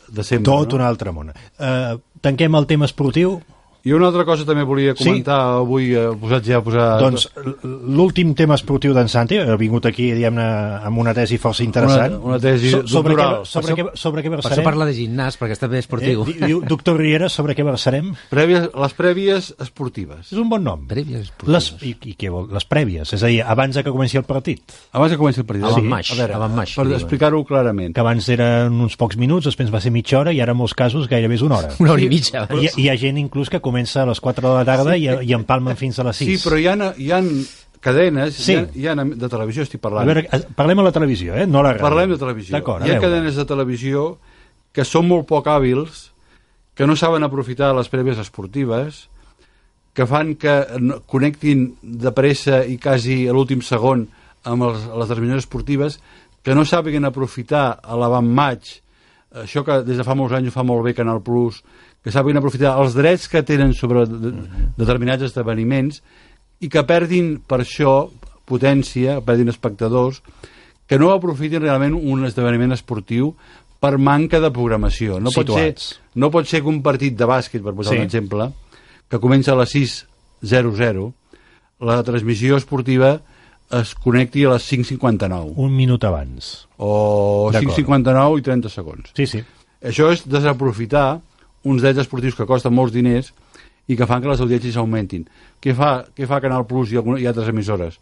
de 0.08 0.24
sempre, 0.24 0.52
Tot 0.52 0.72
no? 0.72 0.78
un 0.78 0.84
altre 0.86 1.12
món. 1.14 1.32
Uh, 1.58 1.98
tanquem 2.22 2.54
el 2.58 2.66
tema 2.70 2.86
esportiu. 2.86 3.40
I 3.86 3.92
una 3.94 4.08
altra 4.08 4.24
cosa 4.26 4.42
també 4.44 4.64
volia 4.66 4.96
Sí? 4.96 5.04
comentar 5.04 5.36
avui, 5.60 5.92
eh, 5.94 6.08
posat 6.18 6.42
ja 6.44 6.56
a 6.58 6.62
posar... 6.66 6.86
Doncs 7.04 7.28
l'últim 7.62 8.32
tema 8.34 8.56
esportiu 8.58 8.92
d'en 8.96 9.06
Santi 9.08 9.36
ha 9.38 9.54
vingut 9.60 9.86
aquí, 9.86 10.08
diguem-ne, 10.16 10.42
amb 10.88 10.98
una 10.98 11.12
tesi 11.14 11.38
força 11.38 11.62
interessant. 11.62 12.16
Una- 12.18 12.32
una 12.34 12.38
tesi 12.42 12.70
sobre 12.72 13.14
què, 13.14 13.22
doctoral. 13.22 13.46
sobre, 13.46 13.74
Per 13.74 13.84
què, 13.84 13.90
sobre 13.94 14.22
què 14.24 14.30
Per 14.30 14.38
això 14.40 14.48
versarem? 14.48 14.64
parla 14.64 14.86
de 14.88 14.94
gimnàs, 14.96 15.38
perquè 15.38 15.54
està 15.54 15.68
bé 15.70 15.78
esportiu. 15.78 16.22
Eh, 16.22 16.32
di- 16.32 16.46
diu, 16.46 16.62
doctor 16.66 16.98
Riera, 16.98 17.28
sobre 17.28 17.54
què 17.54 17.62
versarem? 17.64 18.10
Prèvies, 18.28 18.70
les 18.74 18.94
prèvies 18.98 19.54
esportives. 19.60 20.32
És 20.32 20.38
un 20.38 20.48
bon 20.48 20.64
nom. 20.64 20.82
Prèvies 20.88 21.30
Les, 21.46 21.70
i, 21.82 21.94
i 22.10 22.16
què 22.18 22.28
vol? 22.28 22.48
Les 22.52 22.66
prèvies, 22.66 23.12
és 23.12 23.22
a 23.22 23.26
dir, 23.30 23.40
abans 23.42 23.74
de 23.76 23.84
que 23.84 23.90
comenci 23.94 24.16
el 24.18 24.24
partit. 24.24 24.62
Abans 24.92 25.12
que 25.12 25.18
comenci 25.18 25.40
el 25.40 25.46
partit. 25.46 25.62
Avant 25.64 25.78
Sí. 25.78 25.86
match, 25.86 26.10
A 26.12 26.14
veure, 26.16 26.34
avant 26.34 26.54
match, 26.56 26.74
per 26.74 26.86
explicar-ho 26.92 27.44
clarament. 27.44 27.94
Que 27.94 28.00
abans 28.00 28.28
eren 28.28 28.72
uns 28.80 28.96
pocs 28.96 29.16
minuts, 29.16 29.44
després 29.46 29.70
va 29.72 29.80
ser 29.80 29.92
mitja 29.92 30.18
hora 30.18 30.32
i 30.32 30.40
ara 30.40 30.52
en 30.52 30.58
molts 30.58 30.74
casos 30.74 31.06
gairebé 31.08 31.34
és 31.36 31.42
una 31.42 31.58
hora. 31.58 31.68
Una 31.78 31.92
hora 31.92 32.02
i 32.02 32.08
mitja. 32.08 32.48
Hi, 32.50 32.68
hi 32.82 32.88
ha 32.88 32.96
gent 32.96 33.18
inclús 33.18 33.48
que 33.48 33.60
comença 33.60 33.75
a 33.76 34.06
les 34.08 34.20
4 34.20 34.48
de 34.48 34.54
la 34.54 34.64
tarda 34.64 34.96
i, 34.96 35.06
i 35.28 35.32
empalmen 35.36 35.76
fins 35.76 35.98
a 35.98 36.04
les 36.04 36.16
6. 36.16 36.28
Sí, 36.28 36.48
però 36.48 36.58
hi 36.58 36.66
ha, 36.66 36.92
hi 36.96 37.10
ha 37.12 37.20
cadenes, 37.80 38.34
Sí. 38.34 38.52
hi, 38.52 38.56
ha, 38.56 38.66
hi 38.74 38.86
ha 38.88 38.94
de 39.04 39.28
televisió, 39.28 39.62
estic 39.62 39.80
A 39.80 39.88
parlant. 39.88 40.06
veure, 40.06 40.26
eh, 40.32 40.40
parlem 40.56 40.78
a 40.80 40.82
la 40.88 40.92
televisió, 40.92 41.34
eh? 41.36 41.46
no 41.46 41.60
a 41.60 41.62
la 41.62 41.74
ràdio. 41.74 41.82
Parlem 41.82 42.10
de 42.10 42.18
televisió. 42.18 42.56
A 42.56 42.60
Hi 42.86 42.90
ha 42.90 43.00
cadenes 43.00 43.36
de 43.36 43.44
televisió 43.44 44.18
que 44.72 44.84
són 44.84 45.06
molt 45.08 45.26
poc 45.26 45.46
hàbils, 45.46 46.10
que 46.74 46.86
no 46.86 46.96
saben 46.96 47.22
aprofitar 47.24 47.74
les 47.76 47.88
prèvies 47.88 48.18
esportives, 48.18 49.08
que 49.96 50.04
fan 50.06 50.34
que 50.36 50.66
connectin 51.06 51.76
de 51.80 52.12
pressa 52.12 52.64
i 52.68 52.76
quasi 52.76 53.24
a 53.28 53.32
l'últim 53.32 53.62
segon 53.64 54.08
amb 54.44 54.62
els, 54.62 54.84
les 54.84 55.08
transmissions 55.08 55.44
esportives, 55.46 56.00
que 56.44 56.54
no 56.54 56.66
sàpiguen 56.68 57.04
aprofitar 57.08 57.80
a 57.82 57.96
l'avantmatch, 57.96 58.74
això 59.42 59.64
que 59.64 59.80
des 59.86 59.96
de 59.98 60.04
fa 60.06 60.14
molts 60.14 60.34
anys 60.36 60.52
fa 60.54 60.62
molt 60.62 60.84
bé 60.84 60.92
Canal 60.94 61.22
Plus, 61.24 61.62
que 62.06 62.12
sàpiguen 62.14 62.38
aprofitar 62.38 62.76
els 62.78 62.94
drets 62.94 63.26
que 63.26 63.40
tenen 63.42 63.72
sobre 63.74 64.04
de, 64.06 64.30
determinats 64.78 65.26
esdeveniments 65.26 65.98
i 66.62 66.68
que 66.70 66.84
perdin 66.86 67.40
per 67.42 67.64
això 67.64 67.96
potència, 68.46 69.18
perdin 69.26 69.50
espectadors, 69.50 70.20
que 70.86 71.00
no 71.02 71.10
aprofitin 71.10 71.64
realment 71.64 71.96
un 71.98 72.22
esdeveniment 72.28 72.76
esportiu 72.76 73.32
per 73.82 73.96
manca 73.98 74.38
de 74.40 74.52
programació. 74.54 75.18
No 75.18 75.32
pot, 75.34 75.50
ser, 75.50 75.74
no 76.14 76.30
pot 76.30 76.46
ser 76.46 76.62
que 76.62 76.70
un 76.70 76.78
partit 76.86 77.18
de 77.18 77.26
bàsquet, 77.26 77.58
per 77.64 77.74
posar 77.74 77.96
Sí. 77.96 77.98
un 77.98 78.06
exemple, 78.06 78.52
que 79.10 79.18
comença 79.18 79.52
a 79.52 79.56
les 79.58 79.74
6.00, 79.74 81.10
la 81.80 82.02
transmissió 82.06 82.56
esportiva 82.56 83.16
es 83.74 83.94
connecti 83.98 84.44
a 84.46 84.54
les 84.54 84.62
5.59 84.62 85.54
Un 85.58 85.74
minut 85.74 86.04
abans. 86.06 86.68
o 86.78 87.50
D'acord. 87.52 87.74
5.59 87.74 88.38
i 88.38 88.42
30 88.42 88.68
segons. 88.70 89.10
Sí, 89.16 89.26
sí. 89.26 89.42
Això 89.82 90.12
és 90.12 90.22
desaprofitar 90.28 91.20
uns 91.66 91.82
drets 91.82 92.04
esportius 92.04 92.36
que 92.38 92.46
costen 92.48 92.74
molts 92.74 92.94
diners 92.94 93.32
i 93.90 93.96
que 93.98 94.06
fan 94.06 94.22
que 94.22 94.30
les 94.30 94.42
audiències 94.42 94.78
augmentin. 94.80 95.26
Què 95.62 95.74
fa, 95.74 96.06
què 96.14 96.26
fa 96.30 96.40
Canal 96.42 96.66
Plus 96.66 96.92
i, 96.94 97.00
alguna, 97.00 97.20
i 97.22 97.26
altres 97.26 97.50
emissores? 97.50 97.98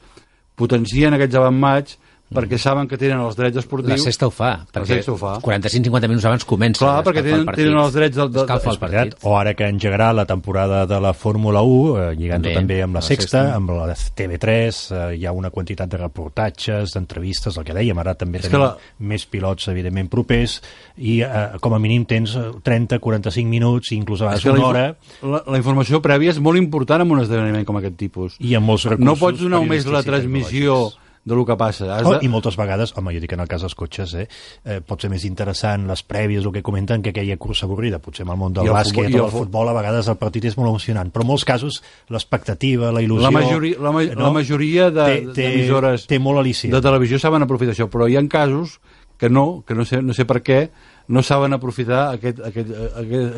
Potencien 0.56 1.16
aquests 1.16 1.40
avantmatch 1.40 1.96
perquè 2.34 2.58
saben 2.58 2.88
que 2.90 2.98
tenen 2.98 3.20
els 3.24 3.36
drets 3.38 3.56
esportius. 3.62 3.94
La 3.94 3.98
sexta 4.04 4.26
ho 4.26 4.30
fa, 4.34 4.50
La 4.58 4.66
perquè 4.80 4.98
sexta 4.98 5.12
ho 5.12 5.16
fa. 5.16 5.36
45-50 5.40 6.08
minuts 6.10 6.24
abans 6.26 6.44
comença. 6.44 6.84
Clar, 6.84 6.98
a 6.98 7.04
perquè 7.06 7.22
escalfar 7.22 7.24
tenen, 7.30 7.40
el 7.40 7.46
partit. 7.46 7.64
tenen 7.64 7.80
els 7.84 7.94
drets 7.94 8.16
del, 8.16 8.32
del, 8.32 8.42
el 8.42 8.60
del, 8.64 8.78
partit. 8.82 9.16
O 9.22 9.36
ara 9.38 9.54
que 9.54 9.68
engegarà 9.68 10.12
la 10.12 10.26
temporada 10.26 10.84
de 10.86 11.00
la 11.00 11.14
Fórmula 11.14 11.62
1, 11.62 12.10
eh, 12.10 12.16
lligant-ho 12.16 12.42
També, 12.50 12.54
també 12.54 12.82
amb 12.82 12.94
la 12.94 13.00
la 13.00 13.06
Sexta, 13.06 13.42
Sexta. 13.44 13.54
amb 13.54 13.70
la 13.70 13.94
TV3, 13.94 14.80
eh, 14.90 15.16
hi 15.18 15.26
ha 15.26 15.32
una 15.32 15.50
quantitat 15.50 15.88
de 15.88 15.96
reportatges, 15.98 16.92
d'entrevistes, 16.94 17.56
el 17.56 17.64
que 17.64 17.74
dèiem, 17.74 17.98
ara 18.00 18.14
també 18.14 18.38
És 18.38 18.48
tenim 18.48 18.60
la- 18.64 18.76
més 18.98 19.24
pilots, 19.26 19.68
evidentment, 19.68 20.08
propers, 20.10 20.60
i 20.98 21.20
eh, 21.22 21.28
com 21.60 21.74
a 21.74 21.78
mínim 21.78 22.04
tens 22.04 22.34
eh, 22.36 22.50
30-45 22.64 23.46
minuts, 23.46 23.92
inclús 23.92 24.20
a 24.22 24.26
vegades 24.32 24.44
la, 24.44 24.50
una 24.52 24.58
info- 24.60 24.68
hora, 24.70 24.96
la, 25.22 25.42
la 25.52 25.58
informació 25.58 26.00
prèvia 26.02 26.30
és 26.34 26.40
molt 26.40 26.58
important 26.58 27.02
en 27.02 27.10
un 27.10 27.20
esdeveniment 27.20 27.64
com 27.64 27.76
aquest 27.80 27.96
tipus. 27.96 28.36
i 28.40 28.54
amb 28.54 28.66
molts 28.66 28.84
recursos 28.84 29.04
No 29.04 29.16
pots 29.16 29.40
donar 29.40 29.60
només 29.60 29.86
la 29.86 30.02
transmissió 30.02 30.74
de 30.90 31.03
lo 31.34 31.44
que 31.46 31.56
passa. 31.56 31.86
Has 31.96 32.04
Oh, 32.04 32.12
de... 32.18 32.26
I 32.26 32.28
moltes 32.28 32.56
vegades, 32.60 32.92
home, 32.96 33.14
jo 33.14 33.20
dic 33.22 33.32
en 33.32 33.40
el 33.40 33.48
cas 33.48 33.62
dels 33.64 33.74
cotxes, 33.74 34.12
eh, 34.20 34.26
eh, 34.64 34.80
pot 34.84 35.00
ser 35.00 35.08
més 35.08 35.24
interessant 35.24 35.86
les 35.88 36.02
prèvies, 36.04 36.44
el 36.44 36.52
que 36.52 36.62
comenten, 36.62 37.00
que 37.00 37.10
aquella 37.14 37.36
cursa 37.40 37.64
avorrida. 37.64 37.98
Potser 37.98 38.26
amb 38.26 38.34
el 38.34 38.40
món 38.42 38.52
del 38.52 38.68
bàsquet 38.68 39.04
o 39.04 39.06
el 39.06 39.12
del 39.16 39.30
fu- 39.30 39.38
futbol, 39.46 39.68
a 39.68 39.72
vegades 39.72 40.08
el 40.12 40.16
partit 40.20 40.44
és 40.44 40.56
molt 40.58 40.68
emocionant. 40.68 41.10
Però 41.14 41.24
en 41.24 41.30
molts 41.32 41.44
casos, 41.48 41.80
l'expectativa, 42.12 42.92
la 42.92 43.00
il·lusió... 43.00 43.24
La 43.24 43.30
majoria, 43.32 43.76
la, 43.80 43.92
ma 43.92 44.02
la 44.04 44.30
majoria 44.34 44.90
Té- 44.92 45.20
de- 45.24 45.32
té- 45.32 46.06
té 46.08 46.18
molt 46.18 46.38
al·licient. 46.42 46.72
de 46.76 46.80
televisió 46.84 47.18
saben 47.18 47.42
aprofitar 47.42 47.72
això, 47.74 47.88
però 47.88 48.08
hi 48.10 48.16
ha 48.20 48.22
casos 48.28 48.80
que 49.16 49.30
no, 49.30 49.62
que 49.66 49.74
no 49.74 49.84
sé, 49.84 50.02
no 50.02 50.12
sé 50.12 50.24
per 50.28 50.42
què, 50.42 50.68
no 51.08 51.22
saben 51.22 51.52
aprofitar 51.54 52.10
aquest, 52.14 52.40
aquest, 52.44 52.70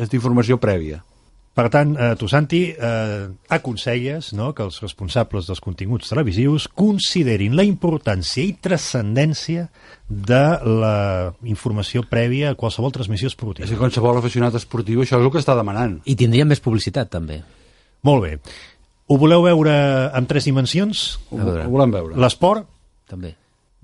aquesta 0.01 0.15
informació 0.17 0.57
prèvia. 0.59 1.03
Per 1.57 1.65
tant, 1.73 1.95
eh, 1.97 2.11
tu, 2.19 2.27
Santi, 2.29 2.59
eh, 2.69 3.25
aconselles 3.49 4.29
no, 4.37 4.51
que 4.53 4.61
els 4.67 4.77
responsables 4.83 5.47
dels 5.49 5.61
continguts 5.63 6.11
televisius 6.11 6.67
considerin 6.69 7.55
la 7.57 7.65
importància 7.65 8.43
i 8.45 8.53
transcendència 8.61 9.65
de 10.07 10.43
la 10.83 11.33
informació 11.49 12.05
prèvia 12.05 12.51
a 12.51 12.59
qualsevol 12.59 12.93
transmissió 12.93 13.31
esportiva. 13.31 13.65
És 13.65 13.73
que 13.73 13.81
qualsevol 13.81 14.21
aficionat 14.21 14.59
esportiu 14.61 15.01
això 15.01 15.17
és 15.17 15.25
el 15.25 15.33
que 15.33 15.41
està 15.41 15.57
demanant. 15.57 15.97
I 16.05 16.15
tindria 16.19 16.45
més 16.45 16.61
publicitat, 16.61 17.09
també. 17.09 17.41
Molt 18.05 18.27
bé. 18.27 18.37
Ho 19.09 19.17
voleu 19.17 19.41
veure 19.47 19.73
en 20.13 20.29
tres 20.29 20.45
dimensions? 20.45 21.07
Ho, 21.31 21.41
ho 21.41 21.69
volem 21.73 21.97
veure. 21.97 22.21
L'esport, 22.21 22.69
També. 23.07 23.33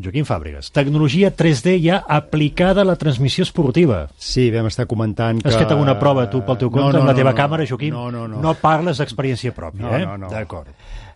Joaquim 0.01 0.25
Fàbregas. 0.25 0.71
Tecnologia 0.73 1.29
3D 1.35 1.75
ja 1.83 1.99
aplicada 2.07 2.81
a 2.81 2.87
la 2.87 2.95
transmissió 2.97 3.45
esportiva. 3.45 4.07
Sí, 4.17 4.47
vam 4.51 4.65
estar 4.71 4.87
comentant 4.89 5.41
que... 5.43 5.51
Has 5.51 5.59
fet 5.59 5.71
alguna 5.75 5.93
prova 6.01 6.25
tu 6.31 6.41
pel 6.47 6.57
teu 6.57 6.71
No, 6.71 6.79
compte 6.79 6.97
no, 6.97 7.03
amb 7.03 7.11
la 7.11 7.13
no, 7.13 7.19
teva 7.19 7.31
no, 7.31 7.37
càmera, 7.37 7.67
Joaquim? 7.69 7.93
No, 7.93 8.09
no, 8.11 8.25
no. 8.27 8.41
No 8.41 8.55
parles 8.57 8.97
d'experiència 8.97 9.53
pròpia, 9.53 9.85
No, 9.85 9.93
eh? 9.93 10.01
no, 10.07 10.17
no. 10.25 10.31
D'acord. 10.33 10.73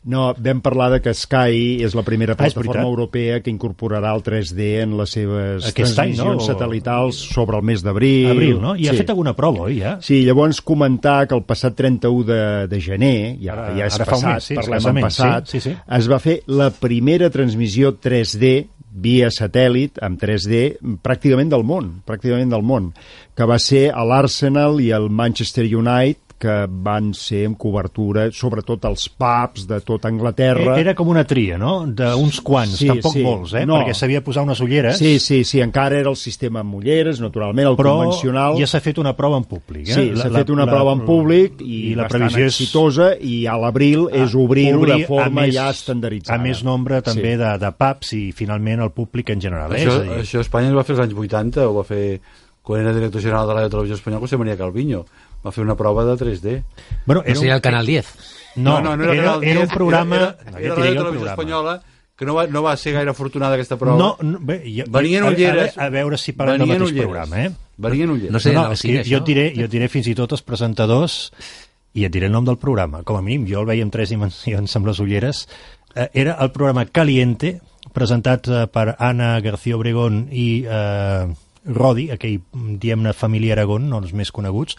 No, 0.07 0.29
vam 0.39 0.61
parlar 0.63 0.85
de 0.93 1.01
que 1.03 1.11
Sky 1.13 1.81
és 1.83 1.91
la 1.97 2.03
primera 2.07 2.31
Ah, 2.33 2.37
plataforma 2.39 2.85
europea 2.87 3.41
que 3.43 3.51
incorporarà 3.51 4.13
el 4.15 4.21
3D 4.23 4.79
en 4.85 4.93
les 4.97 5.11
seves 5.11 5.65
Aquest 5.67 5.99
any, 5.99 6.13
no? 6.15 6.23
transmissions 6.23 6.45
satellitals 6.47 7.17
sobre 7.33 7.57
el 7.59 7.63
mes 7.67 7.83
d'abril. 7.83 8.29
Abril, 8.31 8.61
no? 8.61 8.75
I 8.79 8.87
ha 8.87 8.93
Sí. 8.93 9.01
fet 9.03 9.09
alguna 9.11 9.35
prova, 9.35 9.65
oi, 9.67 9.81
ja? 9.81 9.97
Sí, 10.01 10.23
llavors 10.23 10.61
comentar 10.61 11.27
que 11.27 11.35
el 11.35 11.43
passat 11.43 11.75
31 11.75 12.23
de, 12.23 12.67
de 12.71 12.79
gener, 12.81 13.37
ja, 13.43 13.51
Ara- 13.53 13.75
ja 13.75 13.85
és 13.85 13.95
ara 13.99 14.05
passat, 14.05 14.33
mes, 14.35 14.43
sí, 14.47 14.55
parlem 14.55 14.87
en 14.95 15.01
passat, 15.03 15.47
sí, 15.51 15.59
sí, 15.59 15.69
sí. 15.71 15.75
es 15.97 16.07
va 16.09 16.19
fer 16.19 16.41
la 16.47 16.69
primera 16.71 17.29
transmissió 17.29 17.91
3D 17.99 18.67
via 18.99 19.27
satèl·lit, 19.27 19.99
amb 20.01 20.17
3D, 20.19 20.77
pràcticament 21.03 21.49
del 21.51 21.63
món, 21.67 22.01
pràcticament 22.07 22.49
del 22.49 22.63
món, 22.63 22.93
que 23.35 23.43
va 23.45 23.59
ser 23.59 23.91
a 23.93 24.03
l'Arsenal 24.07 24.79
i 24.81 24.89
el 24.95 25.09
Manchester 25.09 25.65
United, 25.67 26.26
que 26.37 26.67
van 26.69 27.13
ser 27.17 27.45
amb 27.47 27.57
cobertura, 27.57 28.27
sobretot 28.31 28.83
als 28.85 29.07
pubs 29.09 29.63
de 29.67 29.79
tota 29.81 30.07
Anglaterra. 30.11 30.75
Era 30.79 30.93
com 30.93 31.07
una 31.09 31.23
tria, 31.25 31.57
no? 31.57 31.87
D'uns 31.87 32.41
quants, 32.45 32.75
Sí, 32.77 32.85
tampoc 32.87 33.13
sí. 33.13 33.23
molts, 33.25 33.53
eh? 33.57 33.65
No. 33.65 33.79
Perquè 33.79 33.95
s'havia 33.97 34.21
posar 34.23 34.43
unes 34.45 34.59
ulleres, 34.61 34.99
Sí, 34.99 35.17
sí, 35.19 35.43
sí, 35.43 35.61
encara 35.61 35.97
era 35.97 36.09
el 36.11 36.15
sistema 36.15 36.59
amb 36.61 36.75
ulleres, 36.75 37.19
naturalment, 37.19 37.67
el 37.71 37.75
però 37.75 37.95
convencional. 37.97 38.55
ja 38.59 38.67
s'ha 38.67 38.79
fet 38.81 38.99
una 39.01 39.15
prova 39.17 39.37
en 39.37 39.45
públic. 39.45 39.87
Eh? 39.89 39.93
Sí, 39.93 40.11
s'ha 40.15 40.29
fet 40.29 40.49
una 40.53 40.65
la- 40.65 40.71
prova 40.71 40.93
en 40.93 41.05
públic 41.05 41.61
i, 41.61 41.91
i 41.91 41.95
la 41.95 42.07
previsió 42.07 42.45
és 42.45 42.53
exitosa 42.53 43.15
i 43.19 43.45
a 43.47 43.57
l'abril 43.57 44.07
és 44.13 44.35
obrir-ho 44.35 44.79
obrir 44.79 44.93
de 45.01 45.05
forma 45.07 45.41
més- 45.41 45.55
ja 45.55 45.69
estandarditzada. 45.71 46.37
A 46.39 46.43
més 46.43 46.63
nombre 46.63 47.01
també 47.01 47.31
Sí. 47.33 47.37
de, 47.37 47.57
de 47.57 47.71
pubs 47.71 48.13
i 48.13 48.31
finalment 48.31 48.79
el 48.81 48.91
públic 48.91 49.29
en 49.31 49.41
general. 49.41 49.73
Eh? 49.75 49.79
Això, 49.85 49.87
És 49.89 49.95
a 49.97 50.03
dir, 50.03 50.11
això 50.21 50.37
a 50.37 50.41
Espanya 50.41 50.69
es 50.69 50.75
va 50.75 50.83
fer 50.83 50.95
als 50.99 51.05
anys 51.09 51.13
80, 51.17 51.67
ho 51.67 51.73
va 51.73 51.83
fer 51.83 52.21
quan 52.61 52.81
era 52.81 52.91
director 52.93 53.21
general 53.21 53.47
de 53.47 53.53
la 53.55 53.69
televisió 53.69 53.95
espanyola, 53.95 54.19
José 54.19 54.35
María 54.37 54.57
Calviño. 54.57 55.05
Va 55.45 55.51
fer 55.51 55.63
una 55.63 55.75
prova 55.77 56.03
de 56.05 56.15
3D. 56.17 56.63
Bueno, 57.05 57.23
No 57.27 57.35
seria 57.35 57.55
el 57.55 57.61
Canal 57.61 57.85
10. 57.85 58.07
No, 58.57 58.79
era, 58.79 58.93
era, 58.93 59.05
Canal 59.05 59.43
era 59.43 59.59
un 59.61 59.65
10, 59.67 59.73
programa... 59.73 60.15
Era, 60.15 60.37
No, 60.51 60.57
era, 60.57 60.73
era 60.73 60.75
ja 60.75 60.89
la 60.91 60.99
televisió 61.03 61.29
espanyola 61.29 61.75
que 62.17 62.25
no 62.25 62.33
va, 62.33 62.47
no 62.47 62.63
va 62.63 62.75
ser 62.75 62.93
gaire 62.95 63.11
afortunada 63.11 63.53
aquesta 63.53 63.77
prova. 63.77 63.97
No, 63.99 64.17
no, 64.25 64.39
bé, 64.41 64.63
ja, 64.73 64.85
Venien 64.89 65.23
a- 65.23 65.27
a- 65.27 65.29
ulleres. 65.35 65.77
A, 65.77 65.89
veure 65.93 66.17
si 66.17 66.33
parlem 66.33 66.57
del 66.63 66.67
mateix 66.71 66.89
ulleres. 66.89 67.03
programa, 67.05 67.43
eh? 67.45 67.51
Venien 67.77 68.09
ulleres. 68.09 68.31
No 68.33 68.39
sé, 68.41 68.53
no, 68.53 68.63
no, 68.63 68.71
és 68.73 68.79
sí, 68.81 68.89
que 68.95 69.03
jo 69.05 69.19
diré, 69.21 69.51
jo 69.55 69.67
diré 69.69 69.87
fins 69.87 70.07
i 70.09 70.15
tot 70.17 70.33
els 70.33 70.41
presentadors 70.41 71.31
i 71.93 72.05
et 72.07 72.11
diré 72.11 72.25
el 72.25 72.33
nom 72.33 72.43
del 72.49 72.57
programa. 72.57 73.03
Com 73.05 73.19
a 73.19 73.21
mínim, 73.21 73.45
jo 73.45 73.61
el 73.61 73.69
veia 73.69 73.85
en 73.85 73.91
tres 73.93 74.09
dimensions 74.09 74.75
amb 74.75 74.89
les 74.89 74.97
ulleres. 74.99 75.43
Eh, 75.93 76.09
era 76.25 76.39
el 76.41 76.49
programa 76.51 76.87
Caliente, 76.89 77.59
presentat 77.93 78.49
eh, 78.49 78.65
per 78.65 78.95
Anna 78.97 79.35
García 79.45 79.77
Obregón 79.77 80.23
i 80.33 80.63
eh, 80.65 81.27
Rodi, 81.69 82.09
aquell, 82.17 82.39
diem-ne, 82.81 83.13
família 83.13 83.53
Aragón, 83.53 83.91
no 83.93 84.01
els 84.01 84.13
més 84.17 84.31
coneguts, 84.33 84.73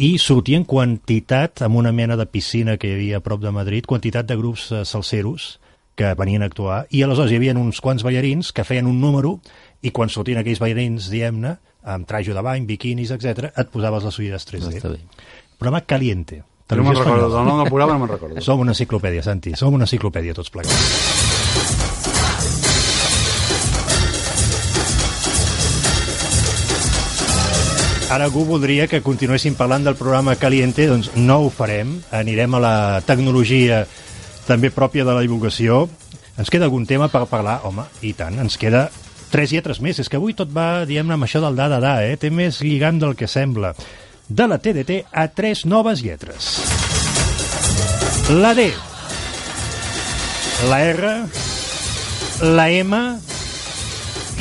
i 0.00 0.16
sortien 0.16 0.64
quantitat, 0.64 1.60
amb 1.66 1.76
una 1.76 1.92
mena 1.92 2.16
de 2.16 2.24
piscina 2.24 2.78
que 2.80 2.88
hi 2.88 2.94
havia 2.96 3.18
a 3.20 3.24
prop 3.24 3.42
de 3.42 3.52
Madrid, 3.52 3.84
quantitat 3.84 4.28
de 4.30 4.36
grups 4.38 4.70
eh, 4.72 4.84
salseros 4.88 5.58
que 5.98 6.14
venien 6.16 6.40
a 6.40 6.48
actuar, 6.48 6.86
i 6.88 7.02
aleshores 7.04 7.34
hi 7.34 7.36
havia 7.36 7.52
uns 7.60 7.82
quants 7.84 8.04
ballarins 8.06 8.54
que 8.56 8.64
feien 8.64 8.88
un 8.88 8.96
número, 9.02 9.34
i 9.84 9.92
quan 9.92 10.08
sortien 10.08 10.40
aquells 10.40 10.62
ballarins, 10.62 11.10
diem-ne, 11.12 11.58
amb 11.84 12.08
trajo 12.08 12.32
de 12.32 12.44
bany, 12.46 12.64
biquinis, 12.68 13.12
etc, 13.12 13.52
et 13.52 13.72
posaves 13.72 14.08
les 14.08 14.20
ulleres 14.22 14.48
3D. 14.48 14.72
Està 14.80 14.94
bé. 14.94 15.02
Programa 15.60 15.84
Caliente. 15.84 16.40
No 16.70 16.86
me'n 16.86 16.96
recordo, 16.96 17.28
del 17.34 17.44
nom 17.44 17.60
del 17.60 17.68
programa 17.68 17.98
no 17.98 18.04
me'n 18.06 18.14
recordo. 18.14 18.40
Som 18.46 18.64
una 18.64 18.72
enciclopèdia, 18.72 19.26
Santi, 19.26 19.52
som 19.58 19.74
una 19.76 19.88
enciclopèdia 19.90 20.36
tots 20.38 20.54
plegats. 20.54 21.39
Ara 28.10 28.24
algú 28.26 28.42
voldria 28.42 28.88
que 28.90 29.04
continuéssim 29.06 29.54
parlant 29.54 29.84
del 29.86 29.94
programa 29.94 30.32
Caliente, 30.34 30.88
doncs 30.90 31.12
no 31.14 31.36
ho 31.44 31.50
farem. 31.54 31.92
Anirem 32.10 32.56
a 32.58 32.60
la 32.64 32.74
tecnologia 33.06 33.84
també 34.48 34.72
pròpia 34.74 35.04
de 35.06 35.14
la 35.14 35.22
divulgació. 35.22 35.84
Ens 36.34 36.50
queda 36.50 36.66
algun 36.66 36.88
tema 36.90 37.06
per 37.12 37.22
parlar? 37.30 37.60
Home, 37.70 37.86
i 38.02 38.10
tant, 38.18 38.40
ens 38.42 38.58
queda 38.58 38.88
tres 39.30 39.54
lletres 39.54 39.78
més. 39.78 40.02
És 40.02 40.10
que 40.10 40.18
avui 40.18 40.34
tot 40.34 40.50
va, 40.50 40.82
diguem-ne, 40.90 41.14
amb 41.14 41.28
això 41.28 41.38
del 41.44 41.54
da, 41.54 41.70
da, 41.70 41.78
da, 41.78 41.94
eh? 42.02 42.18
Té 42.18 42.34
més 42.34 42.58
lligam 42.66 42.98
del 42.98 43.14
que 43.14 43.30
sembla. 43.30 43.76
De 44.26 44.50
la 44.50 44.58
TDT 44.58 45.04
a 45.14 45.28
tres 45.30 45.62
noves 45.70 46.02
lletres. 46.02 46.52
La 48.42 48.56
D, 48.58 48.72
la 50.66 50.82
R, 50.90 51.18
la 52.58 52.70
M 52.74 53.04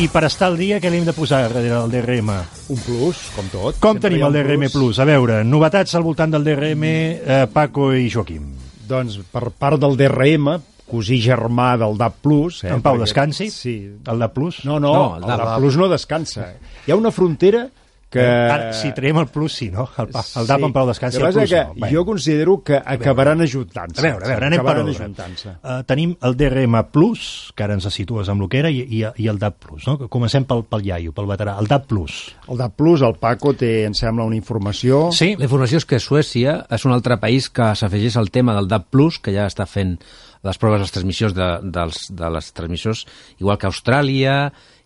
i 0.02 0.10
per 0.10 0.26
estar 0.26 0.50
al 0.50 0.58
dia 0.58 0.82
què 0.82 0.90
li 0.90 1.04
hem 1.04 1.12
de 1.14 1.14
posar 1.14 1.46
darrere 1.46 1.78
del 1.78 1.94
DRM? 1.94 2.59
Un 2.70 2.78
plus, 2.86 3.18
com 3.36 3.48
tot. 3.50 3.80
Com 3.82 3.96
Sempre 3.98 4.10
tenim 4.12 4.26
el 4.28 4.36
DRM 4.36 4.68
Plus? 4.74 5.00
A 5.02 5.06
veure, 5.10 5.40
novetats 5.44 5.96
al 5.98 6.04
voltant 6.06 6.30
del 6.36 6.44
DRM, 6.46 6.84
eh, 6.86 7.48
Paco 7.52 7.92
i 7.98 8.10
Joaquim. 8.14 8.44
Doncs 8.90 9.20
per 9.34 9.50
part 9.58 9.80
del 9.82 9.98
DRM, 9.98 10.52
cosí 10.90 11.18
germà 11.22 11.72
del 11.82 11.98
DAP 11.98 12.16
Plus... 12.26 12.64
Eh, 12.64 12.70
En 12.74 12.82
Pau 12.86 12.96
perquè- 12.96 13.08
descansi? 13.08 13.50
Sí. 13.54 13.76
El 14.06 14.20
de 14.22 14.30
Plus? 14.34 14.64
No, 14.66 14.80
no, 14.80 14.94
No, 14.94 15.04
el, 15.18 15.24
el 15.24 15.30
DAP, 15.30 15.44
DAP. 15.46 15.58
Plus 15.64 15.78
no 15.78 15.90
descansa. 15.90 16.48
Hi 16.86 16.92
ha 16.94 16.98
una 16.98 17.12
frontera 17.12 17.68
que... 18.10 18.22
Ara, 18.26 18.72
si 18.74 18.90
traiem 18.98 19.20
el 19.22 19.28
Plus, 19.30 19.54
sí, 19.62 19.70
no? 19.72 19.86
El, 20.02 20.10
pa, 20.14 20.24
el 20.42 20.48
DAP 20.50 20.66
en 20.68 20.74
Pau 20.74 20.88
descansi, 20.90 21.20
El 21.20 21.28
el 21.28 21.30
que 21.30 21.38
Plus 21.38 21.52
passa 21.52 21.64
no. 21.68 21.76
que 21.76 21.94
jo 21.94 22.06
considero 22.06 22.56
que 22.66 22.80
acabaran 22.80 23.42
ajuntant-se. 23.46 24.02
A 24.02 24.06
veure, 24.08 24.26
a 24.26 24.32
veure, 24.34 24.48
anem 24.50 24.64
per 24.66 24.76
ordre. 24.76 24.96
ajuntant-se. 24.96 25.54
Uh, 25.62 25.82
tenim 25.90 26.16
el 26.26 26.38
DRM 26.40 26.80
Plus, 26.92 27.28
que 27.56 27.66
ara 27.66 27.78
ens 27.78 27.88
situes 27.94 28.32
amb 28.34 28.46
el 28.46 28.50
que 28.50 28.62
era, 28.64 28.72
i, 28.74 28.82
i, 28.82 29.04
i 29.06 29.30
el 29.30 29.42
DAP 29.42 29.60
Plus. 29.68 29.86
No? 29.88 29.98
Comencem 30.12 30.48
pel, 30.50 30.66
pel 30.70 30.88
iaio, 30.90 31.14
pel 31.16 31.30
veterà. 31.30 31.58
El 31.62 31.70
DAP 31.70 31.86
Plus. 31.92 32.18
El 32.50 32.62
DAP 32.62 32.78
Plus, 32.82 33.04
el 33.06 33.20
Paco 33.22 33.54
té, 33.58 33.74
em 33.90 33.98
sembla, 33.98 34.26
una 34.26 34.40
informació... 34.40 35.10
Sí? 35.16 35.36
La 35.38 35.46
informació 35.46 35.82
és 35.84 35.88
que 35.90 36.02
Suècia 36.02 36.64
és 36.70 36.88
un 36.90 36.96
altre 36.96 37.20
país 37.22 37.52
que 37.54 37.72
s'afegeix 37.78 38.18
al 38.18 38.34
tema 38.34 38.58
del 38.58 38.70
DAB+, 38.72 38.90
que 39.22 39.36
ja 39.36 39.46
està 39.50 39.70
fent 39.70 40.00
les 40.44 40.58
proves 40.58 40.80
de 40.80 40.88
les 40.88 40.94
transmissions 40.96 41.36
de, 41.36 41.48
dels, 41.76 42.06
de 42.16 42.30
les 42.32 42.52
transmissors, 42.56 43.06
igual 43.44 43.60
que 43.60 43.68
Austràlia, 43.68 44.36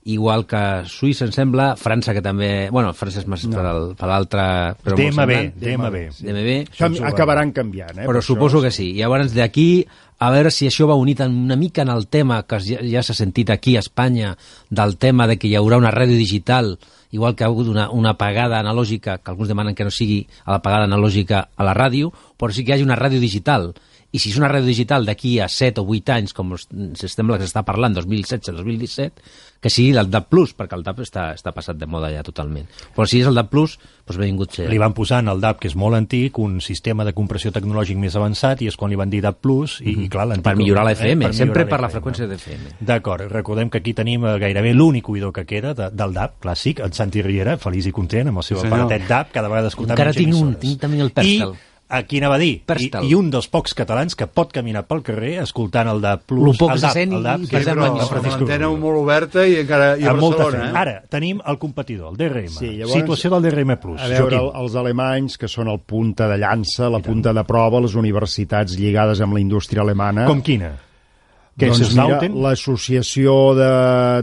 igual 0.05 0.45
que 0.45 0.59
Suïssa, 0.91 1.25
em 1.25 1.31
sembla, 1.31 1.73
França, 1.79 2.13
que 2.13 2.21
també... 2.21 2.69
Bueno, 2.71 2.91
França 2.93 3.21
és 3.21 3.27
més 3.31 3.45
no. 3.47 3.55
per 3.55 3.65
al- 3.69 3.91
per 3.95 4.07
l'altre... 4.09 4.45
DMB. 4.83 5.35
DMB. 5.61 5.99
DMB. 6.19 6.55
Canvi, 6.77 6.99
acabaran 7.07 7.51
canviant, 7.55 7.99
eh? 7.99 8.07
Però 8.07 8.19
per 8.19 8.25
suposo 8.27 8.59
això. 8.59 8.65
que 8.67 8.71
sí. 8.75 8.89
Llavors, 8.97 9.31
d'aquí, 9.35 9.85
a 10.19 10.31
veure 10.31 10.51
si 10.51 10.67
això 10.67 10.87
va 10.89 10.95
unit 10.99 11.21
una 11.23 11.55
mica 11.55 11.83
en 11.87 11.89
el 11.93 12.07
tema 12.07 12.41
que 12.43 12.59
ja, 12.63 12.81
ja 12.83 13.03
s'ha 13.03 13.15
sentit 13.15 13.49
aquí 13.55 13.77
a 13.77 13.83
Espanya, 13.85 14.35
del 14.69 14.97
tema 14.97 15.27
de 15.27 15.37
que 15.39 15.47
hi 15.47 15.55
haurà 15.55 15.79
una 15.79 15.91
ràdio 15.95 16.19
digital, 16.19 16.75
igual 17.11 17.35
que 17.35 17.43
ha 17.45 17.47
hagut 17.47 17.67
una, 17.71 17.89
una 17.91 18.15
apagada 18.17 18.59
analògica, 18.59 19.19
que 19.23 19.31
alguns 19.31 19.47
demanen 19.51 19.75
que 19.75 19.85
no 19.87 19.91
sigui 19.91 20.25
a 20.43 20.51
l'apagada 20.57 20.87
analògica 20.89 21.47
a 21.55 21.63
la 21.63 21.73
ràdio, 21.77 22.11
però 22.37 22.51
sí 22.51 22.63
que 22.65 22.73
hi 22.73 22.79
hagi 22.79 22.83
una 22.87 22.99
ràdio 22.99 23.19
digital. 23.23 23.71
I 24.13 24.19
si 24.21 24.29
és 24.29 24.37
una 24.37 24.45
ràdio 24.51 24.69
digital 24.69 25.07
d'aquí 25.09 25.39
a 25.41 25.47
7 25.49 25.81
o 25.81 25.87
8 25.89 26.11
anys, 26.13 26.33
com 26.37 26.51
sembla 26.59 27.39
que 27.39 27.47
s'està 27.47 27.63
parlant, 27.65 27.95
2016-2017, 27.97 29.23
que 29.63 29.71
sigui 29.71 29.95
el 29.97 30.09
DAP+, 30.11 30.29
perquè 30.59 30.75
el 30.77 30.83
DAP 30.85 30.99
està, 31.05 31.23
està 31.33 31.53
passat 31.55 31.79
de 31.79 31.87
moda 31.89 32.11
ja 32.13 32.21
totalment. 32.25 32.67
Però 32.93 33.07
si 33.09 33.21
és 33.23 33.29
el 33.29 33.33
DAP+, 33.39 33.49
doncs 33.53 34.19
benvingut 34.19 34.53
ser. 34.53 34.67
Li 34.69 34.77
van 34.81 34.93
posar 34.93 35.21
en 35.23 35.31
el 35.33 35.41
DAP, 35.41 35.61
que 35.63 35.71
és 35.71 35.75
molt 35.79 35.97
antic, 35.97 36.37
un 36.43 36.59
sistema 36.61 37.05
de 37.07 37.13
compressió 37.17 37.51
tecnològic 37.55 37.97
més 37.97 38.17
avançat, 38.19 38.61
i 38.61 38.69
és 38.69 38.77
quan 38.77 38.91
li 38.93 38.99
van 38.99 39.09
dir 39.09 39.23
DAP+, 39.25 39.39
Plus, 39.43 39.79
i, 39.81 39.95
i 40.05 40.09
clar, 40.13 40.27
l'antic... 40.29 40.45
per 40.45 40.55
millorar 40.59 40.85
la 40.85 40.93
FM, 40.93 41.25
per 41.31 41.33
sempre 41.33 41.63
millorar 41.63 41.69
per 41.73 41.81
la 41.81 41.89
FM. 41.89 41.97
freqüència 41.97 42.27
de 42.29 42.37
FM. 42.37 42.77
D'acord, 42.85 43.25
recordem 43.33 43.71
que 43.73 43.81
aquí 43.81 43.95
tenim 43.97 44.27
eh, 44.29 44.37
gairebé 44.45 44.75
l'únic 44.77 45.09
oïdor 45.09 45.33
que 45.33 45.47
queda 45.49 45.73
de, 45.73 45.89
del 45.95 46.13
DAP 46.13 46.37
clàssic, 46.45 46.83
en 46.85 46.93
Santi 46.93 47.23
Riera, 47.25 47.57
feliç 47.57 47.89
i 47.89 47.95
content 47.95 48.29
amb 48.29 48.43
el 48.43 48.45
seu 48.45 48.59
Sí, 48.59 48.67
senyor. 48.67 48.83
aparatet 48.85 49.09
DAP, 49.09 49.33
cada 49.33 49.49
vegada 49.49 49.73
escoltant 49.73 49.97
Encara 49.97 50.13
tinc 50.15 50.35
un, 50.37 50.53
tinc 50.61 50.79
també 50.85 51.01
el 51.01 51.09
I 51.09 51.15
Perscal. 51.17 51.55
Aquí 51.93 52.19
anava 52.19 52.35
a 52.35 52.41
dir, 52.41 52.63
i, 52.65 52.89
i 53.07 53.13
un 53.15 53.29
dels 53.33 53.47
pocs 53.53 53.75
catalans 53.77 54.15
que 54.17 54.25
pot 54.27 54.51
caminar 54.55 54.83
pel 54.89 55.03
carrer 55.05 55.35
escoltant 55.43 55.87
el 55.91 56.01
de 56.03 56.13
Plus, 56.25 56.43
Lo 56.47 56.53
poc 56.57 56.73
el 56.75 56.81
DAP, 56.81 56.93
sent 56.97 57.13
el 57.13 57.23
DAP, 57.23 57.43
i 57.45 57.47
que 57.51 57.57
és 57.61 57.67
Francisco 57.69 58.39
L'antena 58.43 58.69
molt 58.81 58.97
oberta 59.03 59.45
i 59.47 59.57
encara 59.61 59.91
i 59.97 60.03
a 60.07 60.13
Barcelona. 60.13 60.59
feina. 60.63 60.79
Ara, 60.81 60.95
tenim 61.09 61.41
el 61.45 61.57
competidor, 61.61 62.11
el 62.13 62.17
DRM. 62.17 62.49
Sí, 62.49 62.71
llavors, 62.79 62.93
Situació 62.99 63.29
del 63.35 63.43
DRM+. 63.49 63.77
Plus. 63.79 64.01
A 64.01 64.07
veure, 64.07 64.37
Joaquim. 64.37 64.49
el- 64.55 64.61
els 64.63 64.75
alemanys, 64.75 65.37
que 65.37 65.47
són 65.47 65.67
el 65.69 65.79
punta 65.79 66.27
de 66.27 66.37
llança, 66.37 66.89
la 66.89 66.99
punta 66.99 67.33
de 67.33 67.43
prova, 67.43 67.79
les 67.81 67.95
universitats 67.95 68.75
lligades 68.77 69.21
amb 69.21 69.33
la 69.33 69.39
indústria 69.39 69.81
alemana... 69.81 70.25
Com 70.25 70.41
quina? 70.41 70.71
Que 71.53 71.67
doncs 71.69 71.91
mira, 71.93 72.17
l'associació 72.47 73.33
de, 73.53 73.69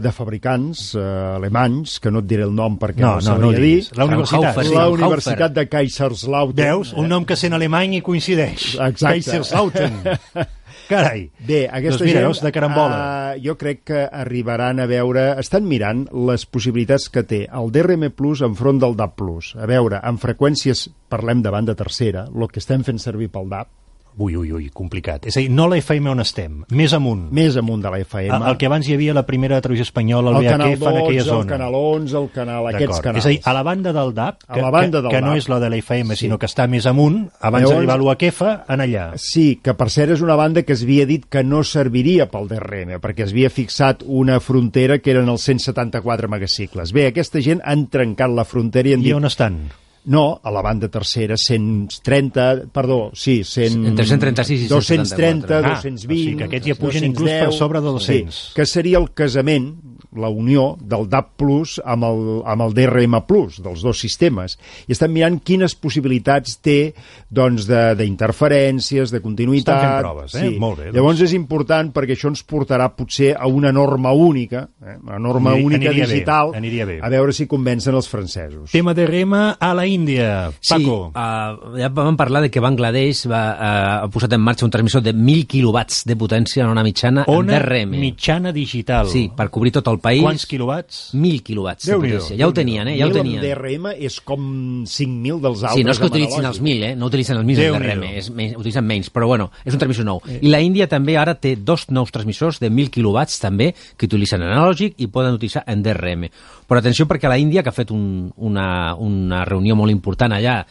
de 0.03 0.11
fabricants 0.11 0.89
eh, 0.99 1.03
alemanys, 1.37 1.95
que 2.03 2.11
no 2.11 2.19
et 2.19 2.27
diré 2.27 2.43
el 2.43 2.51
nom 2.55 2.75
perquè 2.79 2.99
No, 2.99 3.13
no, 3.13 3.21
no, 3.21 3.27
sabria 3.29 3.45
no 3.45 3.51
ho 3.51 3.55
dir. 3.55 3.85
La 3.95 4.07
universitat. 4.09 4.59
La. 4.75 4.87
Universitat 4.91 5.53
de 5.55 5.67
Kaiserslautern. 5.71 6.59
Veus? 6.59 6.91
Un 6.99 7.07
nom 7.11 7.27
que 7.27 7.39
sent 7.39 7.55
alemany 7.55 8.01
i 8.01 8.03
coincideix. 8.03 8.73
Exacte. 8.75 9.05
Kaiserslautern. 9.13 10.01
Carai. 10.91 11.21
Bé, 11.39 11.61
aquesta 11.71 12.01
doncs 12.01 12.09
mira, 12.09 12.23
gent, 12.25 12.43
de 12.43 12.51
carambola. 12.51 12.99
Uh, 12.99 13.41
jo 13.45 13.55
crec 13.59 13.83
que 13.87 14.01
arribaran 14.03 14.83
a 14.83 14.87
veure... 14.91 15.23
Estan 15.39 15.63
mirant 15.67 16.03
les 16.27 16.43
possibilitats 16.43 17.07
que 17.13 17.23
té 17.27 17.45
el 17.47 17.71
DRM 17.71 18.09
Plus 18.17 18.43
enfront 18.43 18.81
del 18.81 18.97
DAB 18.99 19.15
Plus. 19.21 19.53
A 19.55 19.69
veure, 19.71 20.01
en 20.03 20.19
freqüències, 20.19 20.89
parlem 21.11 21.45
de 21.45 21.53
banda 21.53 21.77
tercera, 21.79 22.25
el 22.27 22.51
que 22.51 22.59
estem 22.59 22.83
fent 22.87 22.99
servir 22.99 23.31
pel 23.31 23.47
DAB, 23.51 23.71
Ui, 24.17 24.35
ui, 24.35 24.51
ui, 24.51 24.69
complicat. 24.69 25.25
És 25.31 25.37
a 25.37 25.39
dir, 25.39 25.49
no 25.49 25.69
la 25.71 25.77
FM 25.79 26.09
on 26.11 26.19
estem, 26.19 26.57
més 26.75 26.91
amunt. 26.93 27.29
més 27.31 27.55
amunt 27.57 27.81
de 27.81 27.89
la 27.89 27.99
FM. 28.03 28.35
El, 28.35 28.43
el 28.51 28.57
que 28.59 28.65
abans 28.67 28.87
hi 28.89 28.93
havia 28.93 29.13
la 29.15 29.23
primera 29.25 29.61
televisió 29.61 29.83
espanyola, 29.87 30.31
el, 30.31 30.45
el 30.45 30.49
VHF, 30.51 30.81
en 30.83 30.97
aquella 30.99 31.23
12, 31.23 31.29
zona. 31.29 31.41
el 31.41 31.47
canal 31.47 31.75
11, 31.79 32.17
el 32.17 32.29
canal... 32.35 32.67
aquests 32.73 32.99
canals. 32.99 33.17
És 33.23 33.25
a 33.25 33.29
dir, 33.29 33.39
a 33.45 33.53
la 33.55 33.63
banda 33.63 33.93
del 33.93 34.13
DAP, 34.13 34.43
que, 34.43 34.61
la 34.61 34.69
banda 34.69 34.97
que, 34.99 35.01
del 35.07 35.11
que 35.15 35.21
no 35.21 35.27
DAB. 35.31 35.37
és 35.37 35.49
la 35.49 35.59
de 35.63 35.69
la 35.69 35.77
FM, 35.77 36.15
Sí. 36.15 36.25
sinó 36.25 36.37
que 36.37 36.45
està 36.51 36.67
més 36.67 36.85
amunt, 36.85 37.29
abans 37.39 37.63
Llavors- 37.63 37.73
d'arribar 37.87 37.95
a 37.95 37.97
l'UHF, 38.03 38.41
en 38.75 38.79
allà. 38.85 39.05
Sí, 39.15 39.59
que 39.63 39.73
per 39.73 39.89
cert 39.89 40.11
és 40.11 40.21
una 40.21 40.35
banda 40.35 40.63
que 40.63 40.73
es 40.73 40.83
havia 40.83 41.05
dit 41.05 41.25
que 41.29 41.43
no 41.43 41.63
serviria 41.63 42.29
pel 42.29 42.47
DRM, 42.51 42.99
perquè 43.01 43.23
es 43.23 43.31
havia 43.31 43.49
fixat 43.49 44.03
una 44.05 44.39
frontera 44.39 44.99
que 44.99 45.11
eren 45.15 45.29
els 45.29 45.41
174 45.47 46.27
megacicles. 46.27 46.91
Bé, 46.91 47.07
aquesta 47.07 47.39
gent 47.41 47.61
han 47.63 47.87
trencat 47.87 48.29
la 48.29 48.43
frontera 48.45 48.89
i 48.89 48.93
han 48.93 48.99
I 49.01 49.03
dit... 49.09 49.15
on 49.15 49.25
estan? 49.25 49.61
No, 50.03 50.39
a 50.41 50.49
la 50.49 50.61
banda 50.65 50.87
tercera, 50.89 51.35
130, 51.37 52.63
perdó, 52.73 53.11
sí, 53.13 53.43
100, 53.43 53.85
Entre 53.91 54.05
136 54.05 54.63
i 54.63 54.67
230, 54.67 55.45
174. 55.45 55.57
Ah, 55.61 55.75
220... 55.75 56.01
o 56.01 56.17
sigui 56.17 56.37
que 56.39 56.47
aquests 56.47 56.71
ja 56.71 56.77
pugen 56.79 57.05
inclús 57.05 57.29
per 57.29 57.51
sobre 57.53 57.81
de 57.85 57.93
200. 57.99 58.39
Sí, 58.39 58.55
que 58.57 58.65
seria 58.65 58.97
el 58.97 59.11
casament, 59.13 59.69
la 60.17 60.29
unió 60.29 60.75
del 60.81 61.07
DAP 61.09 61.29
Plus 61.37 61.77
amb 61.85 62.03
el, 62.07 62.21
amb 62.45 62.65
el 62.67 62.73
DRM 62.77 63.19
Plus, 63.27 63.59
dels 63.63 63.81
dos 63.85 63.99
sistemes. 63.99 64.57
I 64.87 64.95
estan 64.95 65.11
mirant 65.13 65.39
quines 65.45 65.75
possibilitats 65.75 66.57
té 66.63 66.93
doncs, 67.29 67.67
de- 67.69 67.95
d'interferències, 67.99 69.11
de, 69.11 69.17
de 69.19 69.23
continuïtat... 69.23 69.75
Estan 69.75 69.91
fent 69.91 70.05
proves, 70.05 70.35
eh? 70.35 70.49
Molt 70.59 70.79
bé, 70.79 70.85
doncs. 70.89 70.95
Llavors 70.97 71.21
és 71.27 71.33
important 71.37 71.91
perquè 71.95 72.15
això 72.17 72.31
ens 72.31 72.43
portarà 72.47 72.89
potser 72.95 73.33
a 73.37 73.47
una 73.51 73.71
norma 73.75 74.11
única, 74.13 74.65
eh? 74.81 74.97
una 75.03 75.19
norma 75.19 75.53
Ani- 75.55 75.65
única 75.65 75.89
aniria 75.89 76.05
bé, 76.07 76.13
digital, 76.13 76.53
aniria 76.57 76.85
bé. 76.89 76.99
a 77.01 77.09
veure 77.11 77.33
si 77.35 77.47
convencen 77.47 77.95
els 77.97 78.07
francesos. 78.09 78.71
Tema 78.71 78.93
DRM 78.97 79.33
a 79.59 79.73
la 79.77 79.85
Índia. 79.87 80.49
Paco. 80.51 81.11
Sí, 81.11 81.19
uh, 81.19 81.75
ja 81.79 81.89
vam 81.93 82.17
parlar 82.17 82.41
de 82.45 82.49
que 82.51 82.59
Bangladesh 82.63 83.25
va, 83.31 83.41
uh, 83.51 84.05
ha 84.05 84.09
posat 84.11 84.33
en 84.37 84.41
marxa 84.41 84.65
un 84.65 84.71
transmissor 84.73 85.03
de 85.03 85.13
1.000 85.13 85.47
quilowatts 85.51 86.03
de 86.07 86.15
potència 86.19 86.63
en 86.63 86.69
una 86.71 86.83
mitjana 86.85 87.25
Ona 87.27 87.57
en 87.57 87.63
DRM. 87.63 87.95
mitjana 87.99 88.51
digital. 88.51 89.07
Sí, 89.11 89.29
per 89.35 89.49
cobrir 89.49 89.71
tot 89.75 89.87
el 89.90 89.90
país. 89.99 90.21
Quants 90.23 90.45
quilowatts? 90.47 90.99
1.000 91.15 91.43
quilowatts 91.43 91.89
de 91.89 91.97
potència. 91.99 92.37
Ja 92.39 92.47
ho 92.47 92.53
tenien, 92.55 92.87
eh? 92.87 92.95
Ja 92.99 93.07
ho 93.09 93.13
tenien. 93.15 93.41
DRM 93.43 93.91
és 93.97 94.19
com 94.23 94.43
5.000 94.85 95.41
dels 95.43 95.63
altres 95.65 95.79
Sí, 95.79 95.83
no 95.83 95.91
és 95.91 95.99
que 95.99 96.09
utilitzin 96.11 96.45
els 96.45 96.61
analògic. 96.61 96.67
1.000, 96.67 96.87
eh? 96.91 96.95
No 96.95 97.09
utilitzen 97.11 97.39
els 97.41 97.45
1.000 97.45 97.51
en 97.51 97.65
Déu-n'hi-do. 97.65 97.95
DRM, 97.99 98.21
és 98.21 98.29
menys, 98.37 98.55
utilitzen 98.59 98.87
menys, 98.87 99.09
però 99.11 99.27
bueno, 99.27 99.49
és 99.65 99.73
un 99.73 99.81
transmissor 99.81 100.07
nou. 100.07 100.21
I 100.39 100.53
la 100.53 100.61
Índia 100.63 100.87
també 100.91 101.17
ara 101.17 101.35
té 101.35 101.55
dos 101.57 101.87
nous 101.89 102.13
transmissors 102.13 102.61
de 102.61 102.69
1.000 102.69 102.93
quilowatts 102.93 103.41
també, 103.43 103.73
que 103.97 104.07
utilitzen 104.07 104.45
analògic 104.45 105.01
i 105.01 105.09
poden 105.11 105.35
utilitzar 105.35 105.65
en 105.67 105.83
DRM. 105.83 106.29
Però 106.69 106.79
atenció 106.79 107.07
perquè 107.09 107.27
la 107.27 107.41
Índia, 107.41 107.63
que 107.65 107.73
ha 107.73 107.75
fet 107.75 107.91
un, 107.91 108.31
una, 108.37 108.95
una 108.95 109.43
reunió 109.49 109.75
molt 109.75 109.91
important 109.91 110.37
allà, 110.37 110.61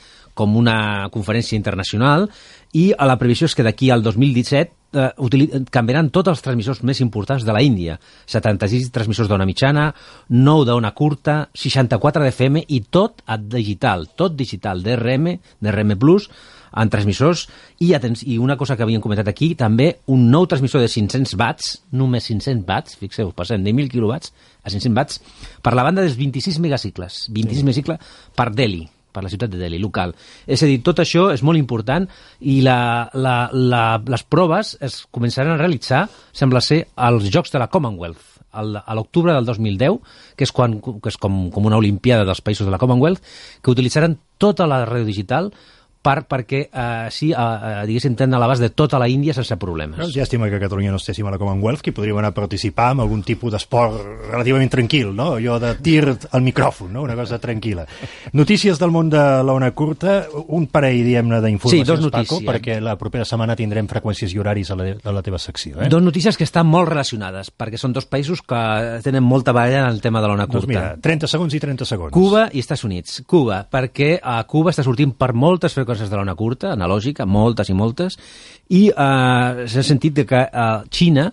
com 0.41 0.57
una 0.57 1.09
conferència 1.13 1.59
internacional, 1.59 2.29
i 2.73 2.91
a 2.97 3.07
la 3.09 3.19
previsió 3.19 3.49
és 3.51 3.57
que 3.57 3.65
d'aquí 3.67 3.91
al 3.91 4.03
2017 4.05 4.81
eh, 4.93 5.63
canviaran 5.71 6.11
tots 6.15 6.31
els 6.31 6.43
transmissors 6.45 6.83
més 6.87 7.01
importants 7.03 7.45
de 7.47 7.55
la 7.55 7.63
Índia. 7.67 7.99
76 8.27 8.91
transmissors 8.95 9.31
d'ona 9.31 9.49
mitjana, 9.49 9.91
9 10.31 10.69
d'ona 10.69 10.93
curta, 10.95 11.43
64 11.55 12.25
d'FM 12.25 12.65
i 12.69 12.83
tot 12.91 13.25
a 13.27 13.39
digital, 13.41 14.07
tot 14.17 14.37
digital, 14.39 14.85
DRM, 14.87 15.35
DRM+, 15.61 15.97
en 16.71 16.93
transmissors. 16.93 17.49
I, 17.83 17.91
i 17.91 18.39
una 18.39 18.57
cosa 18.57 18.77
que 18.77 18.87
havíem 18.87 19.03
comentat 19.03 19.29
aquí, 19.33 19.55
també 19.59 19.91
un 20.07 20.29
nou 20.31 20.47
transmissor 20.47 20.85
de 20.85 20.93
500 20.93 21.35
watts, 21.41 21.75
només 21.91 22.31
500 22.31 22.63
watts, 22.69 22.95
fixeu, 23.01 23.35
passem 23.35 23.67
de 23.67 23.75
1.000 23.75 23.91
quilowatts 23.91 24.31
a 24.63 24.71
500 24.71 24.95
watts, 24.95 25.21
per 25.63 25.75
la 25.75 25.87
banda 25.87 26.07
dels 26.07 26.19
26 26.21 26.63
megacicles, 26.63 27.25
26 27.35 27.67
megacicles 27.67 28.17
per 28.37 28.51
Delhi, 28.55 28.87
per 29.13 29.23
la 29.25 29.31
ciutat 29.33 29.51
de 29.53 29.59
Delhi, 29.61 29.79
local. 29.83 30.15
És 30.47 30.63
a 30.63 30.69
dir, 30.71 30.81
tot 30.87 31.01
això 31.03 31.29
és 31.35 31.43
molt 31.47 31.59
important 31.59 32.07
i 32.41 32.61
la, 32.65 33.09
la, 33.15 33.37
la, 33.53 33.85
les 34.07 34.23
proves 34.25 34.77
es 34.81 35.03
començaran 35.11 35.55
a 35.55 35.61
realitzar, 35.61 36.07
sembla 36.33 36.63
ser, 36.65 36.85
als 36.97 37.29
Jocs 37.33 37.53
de 37.53 37.59
la 37.63 37.69
Commonwealth, 37.73 38.27
al- 38.53 38.81
a 38.85 38.95
l'octubre 38.99 39.33
del 39.37 39.45
2010, 39.47 39.99
que 40.37 40.47
és, 40.49 40.53
quan, 40.53 40.79
que 40.81 41.11
és 41.13 41.17
com, 41.21 41.51
com 41.55 41.67
una 41.71 41.79
olimpiada 41.79 42.25
dels 42.27 42.41
països 42.43 42.67
de 42.67 42.73
la 42.75 42.79
Commonwealth, 42.83 43.23
que 43.63 43.71
utilitzaran 43.71 44.19
tota 44.41 44.67
la 44.67 44.85
ràdio 44.89 45.07
digital 45.07 45.53
per, 46.01 46.23
perquè 46.25 46.61
eh, 46.67 46.83
així, 47.11 47.31
eh, 47.33 47.37
eh, 47.37 47.85
diguéssim, 47.89 48.15
tenen 48.17 48.35
a 48.39 48.41
l'abast 48.41 48.63
de 48.65 48.71
tota 48.73 48.99
la 48.99 49.09
Índia 49.09 49.35
sense 49.37 49.57
problemes. 49.61 49.99
No, 50.01 50.07
llàstima 50.09 50.49
que 50.49 50.57
a 50.57 50.63
Catalunya 50.63 50.91
no 50.95 50.97
estéssim 51.01 51.27
a 51.29 51.33
la 51.35 51.39
Commonwealth, 51.39 51.83
que 51.85 51.93
podríem 51.93 52.17
anar 52.19 52.31
a 52.33 52.37
participar 52.37 52.93
en 52.95 53.03
algun 53.05 53.23
tipus 53.27 53.53
d'esport 53.53 53.99
relativament 54.31 54.71
tranquil, 54.73 55.11
no? 55.15 55.35
Allò 55.37 55.59
de 55.61 55.75
tir 55.85 56.07
al 56.09 56.43
micròfon, 56.47 56.93
no? 56.95 57.03
Una 57.05 57.17
cosa 57.19 57.39
tranquil·la. 57.43 57.85
Notícies 58.33 58.81
del 58.81 58.91
món 58.95 59.11
de 59.13 59.21
l'ona 59.45 59.71
curta, 59.77 60.23
un 60.49 60.67
parell, 60.73 61.03
diguem-ne, 61.05 61.43
d'informacions, 61.45 61.85
Sí, 61.85 61.85
dos 61.85 62.01
Paco, 62.11 62.41
notícies. 62.41 62.49
perquè 62.49 62.79
la 62.81 62.97
propera 62.97 63.27
setmana 63.29 63.57
tindrem 63.59 63.87
freqüències 63.91 64.33
i 64.33 64.41
horaris 64.41 64.71
a 64.73 64.79
la, 64.81 64.89
a 65.05 65.13
la 65.13 65.23
teva 65.23 65.39
secció, 65.39 65.83
eh? 65.83 65.89
Dos 65.93 66.03
notícies 66.03 66.37
que 66.41 66.45
estan 66.49 66.67
molt 66.67 66.89
relacionades, 66.89 67.53
perquè 67.53 67.77
són 67.77 67.93
dos 67.93 68.07
països 68.09 68.41
que 68.41 68.63
tenen 69.05 69.23
molta 69.23 69.53
baralla 69.53 69.85
en 69.85 69.93
el 69.93 70.01
tema 70.01 70.23
de 70.25 70.29
l'ona 70.33 70.47
curta. 70.47 70.65
Doncs 70.65 70.69
mira, 70.73 70.97
30 71.01 71.29
segons 71.29 71.55
i 71.55 71.61
30 71.61 71.85
segons. 71.85 72.13
Cuba 72.15 72.49
i 72.53 72.59
Estats 72.65 72.85
Units. 72.89 73.21
Cuba, 73.29 73.67
perquè 73.71 74.15
a 74.23 74.41
Cuba 74.49 74.73
està 74.73 74.83
sortint 74.87 75.13
per 75.13 75.33
moltes 75.35 75.75
freqüències 75.75 75.90
de 75.99 76.17
l'ona 76.17 76.37
curta, 76.39 76.75
analògica, 76.77 77.27
moltes 77.27 77.69
i 77.69 77.75
moltes, 77.75 78.17
i 78.71 78.87
eh, 78.91 79.67
s'ha 79.67 79.83
sentit 79.83 80.15
de 80.15 80.25
que 80.25 80.45
eh, 80.47 80.69
Xina 80.91 81.33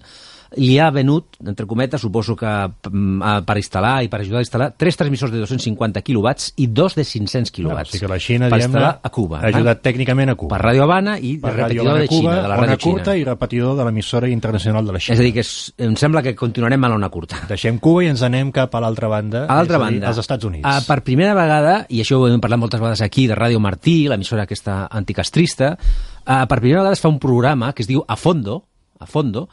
li 0.56 0.78
ha 0.80 0.90
venut, 0.92 1.36
entre 1.46 1.66
cometes, 1.68 2.00
suposo 2.02 2.36
que 2.36 2.48
mm, 2.48 3.22
eh, 3.22 3.42
per 3.46 3.58
instal·lar 3.60 4.04
i 4.06 4.08
per 4.08 4.22
ajudar 4.22 4.40
a 4.40 4.46
instal·lar, 4.46 4.70
tres 4.78 4.96
transmissors 4.96 5.32
de 5.34 5.42
250 5.44 6.02
quilowatts 6.08 6.54
i 6.58 6.68
dos 6.68 6.96
de 6.96 7.04
500 7.04 7.52
No, 7.52 7.56
quilowatts. 7.56 7.90
o 7.90 7.92
sigui 7.92 8.06
que 8.06 8.12
la 8.14 8.20
Xina, 8.20 8.50
per 8.50 8.60
instal·lar 8.62 8.94
a 9.04 9.10
Cuba. 9.10 9.42
ha 9.42 9.48
ajudat 9.52 9.82
tècnicament 9.84 10.32
a 10.32 10.36
Cuba. 10.36 10.56
Per 10.58 10.66
Ràdio 10.66 10.84
Habana 10.84 11.18
i 11.20 11.36
Per 11.38 11.54
repetidor 11.54 12.00
de 12.00 12.08
Xina, 12.08 12.22
Cuba, 12.22 12.36
de 12.42 12.48
la 12.48 12.58
ràdio 12.58 12.78
curta 12.82 13.12
xina. 13.12 13.18
i 13.18 13.24
repetidor 13.26 13.76
de 13.78 13.86
l'emissora 13.86 14.30
internacional 14.30 14.86
de 14.86 14.94
la 14.94 15.00
Xina. 15.00 15.14
És 15.16 15.20
a 15.20 15.24
dir, 15.24 15.34
que 15.34 15.40
és, 15.44 15.74
em 15.78 15.96
sembla 16.00 16.24
que 16.24 16.36
continuarem 16.36 16.84
a 16.84 16.90
l'ona 16.90 17.10
curta. 17.10 17.42
Deixem 17.50 17.78
Cuba 17.80 18.04
i 18.06 18.08
ens 18.08 18.22
anem 18.24 18.52
cap 18.52 18.74
a 18.74 18.80
l'altra 18.80 19.08
banda, 19.08 19.46
A 19.48 19.56
l'altra 19.56 19.76
a 19.78 19.80
banda, 19.80 20.08
als 20.08 20.18
Estats 20.24 20.46
Units. 20.46 20.64
Uh, 20.68 20.86
per 20.88 21.02
primera 21.04 21.34
vegada, 21.36 21.86
i 21.90 22.02
això 22.02 22.18
ho 22.22 22.28
hem 22.28 22.40
parlat 22.40 22.60
moltes 22.60 22.80
vegades 22.80 23.02
aquí, 23.02 23.28
de 23.28 23.36
Ràdio 23.36 23.60
Martí, 23.60 24.08
l'emissora 24.08 24.44
aquesta 24.44 24.88
anticastrista, 24.92 25.78
uh, 25.78 26.46
per 26.48 26.60
primera 26.60 26.82
vegada 26.82 26.94
es 26.94 27.02
fa 27.02 27.10
un 27.10 27.20
programa 27.20 27.74
que 27.74 27.84
es 27.84 27.88
diu 27.88 28.04
A 28.08 28.16
Fondo, 28.16 28.64
a 29.00 29.06
Fondo, 29.06 29.48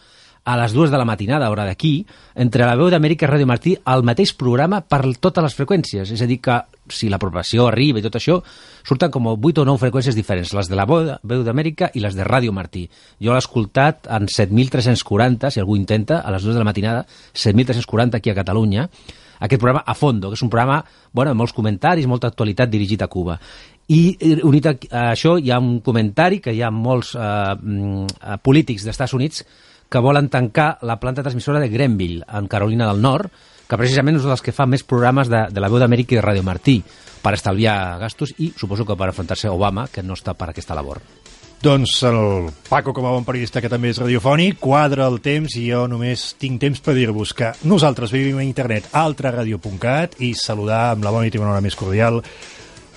a 0.45 0.57
les 0.61 0.75
dues 0.77 0.91
de 0.93 0.99
la 1.01 1.07
matinada, 1.09 1.49
hora 1.51 1.65
d'aquí, 1.65 2.05
entre 2.37 2.67
la 2.69 2.77
veu 2.77 2.91
d'Amèrica 2.93 3.25
i 3.25 3.31
Ràdio 3.31 3.49
Martí, 3.49 3.73
el 3.89 4.05
mateix 4.05 4.35
programa 4.37 4.83
per 4.85 5.01
totes 5.17 5.45
les 5.45 5.57
freqüències. 5.57 6.13
És 6.13 6.21
a 6.21 6.29
dir, 6.29 6.39
que 6.45 6.59
si 6.93 7.09
la 7.09 7.19
propagació 7.19 7.67
arriba 7.71 7.99
i 7.99 8.05
tot 8.05 8.19
això, 8.21 8.37
surten 8.85 9.11
com 9.11 9.31
8 9.33 9.65
o 9.65 9.67
9 9.71 9.81
freqüències 9.87 10.17
diferents, 10.19 10.53
les 10.53 10.69
de 10.69 10.77
la 10.77 10.85
veu 10.85 11.43
d'Amèrica 11.47 11.91
i 11.97 12.05
les 12.05 12.17
de 12.17 12.29
Ràdio 12.29 12.53
Martí. 12.53 12.85
Jo 13.25 13.33
l'he 13.33 13.41
escoltat 13.41 14.11
en 14.13 14.29
7.340, 14.29 15.51
si 15.51 15.65
algú 15.65 15.81
intenta, 15.81 16.21
a 16.21 16.35
les 16.35 16.45
dues 16.45 16.55
de 16.55 16.61
la 16.61 16.69
matinada, 16.69 17.07
7.340 17.33 18.21
aquí 18.21 18.31
a 18.31 18.37
Catalunya, 18.37 18.89
aquest 19.41 19.61
programa 19.61 19.83
a 19.87 19.95
fondo, 19.95 20.29
que 20.29 20.39
és 20.39 20.45
un 20.45 20.51
programa 20.53 20.85
bueno, 21.13 21.33
amb 21.33 21.41
molts 21.41 21.57
comentaris, 21.57 22.07
molta 22.07 22.29
actualitat 22.29 22.71
dirigit 22.71 23.03
a 23.03 23.09
Cuba. 23.09 23.39
I 23.89 24.17
eh, 24.21 24.39
unit 24.45 24.69
a, 24.69 24.75
això 25.11 25.39
hi 25.41 25.51
ha 25.53 25.61
un 25.61 25.81
comentari 25.85 26.41
que 26.41 26.53
hi 26.53 26.63
ha 26.65 26.71
molts 26.73 27.15
eh, 27.17 27.21
mm, 27.21 28.05
eh, 28.21 28.37
polítics 28.45 28.85
dels 28.85 28.95
Estats 28.95 29.17
Units 29.17 29.45
que 29.89 30.03
volen 30.03 30.31
tancar 30.33 30.79
la 30.83 30.99
planta 31.01 31.23
transmissora 31.23 31.61
de 31.61 31.69
Grenville, 31.69 32.25
en 32.27 32.49
Carolina 32.49 32.89
del 32.91 33.03
Nord, 33.03 33.31
que 33.69 33.79
precisament 33.81 34.19
és 34.19 34.25
un 34.27 34.35
dels 34.35 34.45
que 34.45 34.55
fa 34.55 34.67
més 34.69 34.85
programes 34.85 35.31
de, 35.33 35.47
de 35.51 35.63
la 35.63 35.71
veu 35.73 35.81
d'Amèrica 35.81 36.15
i 36.15 36.21
de 36.21 36.25
Ràdio 36.25 36.45
Martí, 36.47 36.81
per 37.25 37.35
estalviar 37.37 37.99
gastos 38.03 38.35
i 38.39 38.53
suposo 38.57 38.85
que 38.85 38.97
per 38.97 39.09
enfrontar-se 39.11 39.49
a 39.49 39.55
Obama, 39.57 39.89
que 39.89 40.05
no 40.05 40.17
està 40.19 40.37
per 40.37 40.51
aquesta 40.53 40.77
labor. 40.77 41.01
Doncs 41.65 42.03
el 42.05 42.51
Paco, 42.69 42.93
com 42.93 43.07
a 43.09 43.13
bon 43.15 43.25
periodista 43.25 43.63
que 43.65 43.71
també 43.73 43.89
és 43.89 44.01
radiofònic, 44.03 44.59
quadra 44.61 45.07
el 45.09 45.23
temps 45.25 45.55
i 45.57 45.63
jo 45.71 45.87
només 45.89 46.35
tinc 46.37 46.61
temps 46.61 46.83
per 46.85 46.93
dir-vos 46.93 47.33
que 47.33 47.55
nosaltres 47.65 48.13
vivim 48.13 48.37
a 48.37 48.45
internet 48.45 48.91
altraradio.cat 48.93 50.19
i 50.21 50.35
saludar 50.37 50.91
amb 50.91 51.09
la 51.09 51.15
bona 51.15 51.31
i 51.31 51.33
bona 51.33 51.55
hora 51.55 51.65
més 51.65 51.79
cordial 51.81 52.21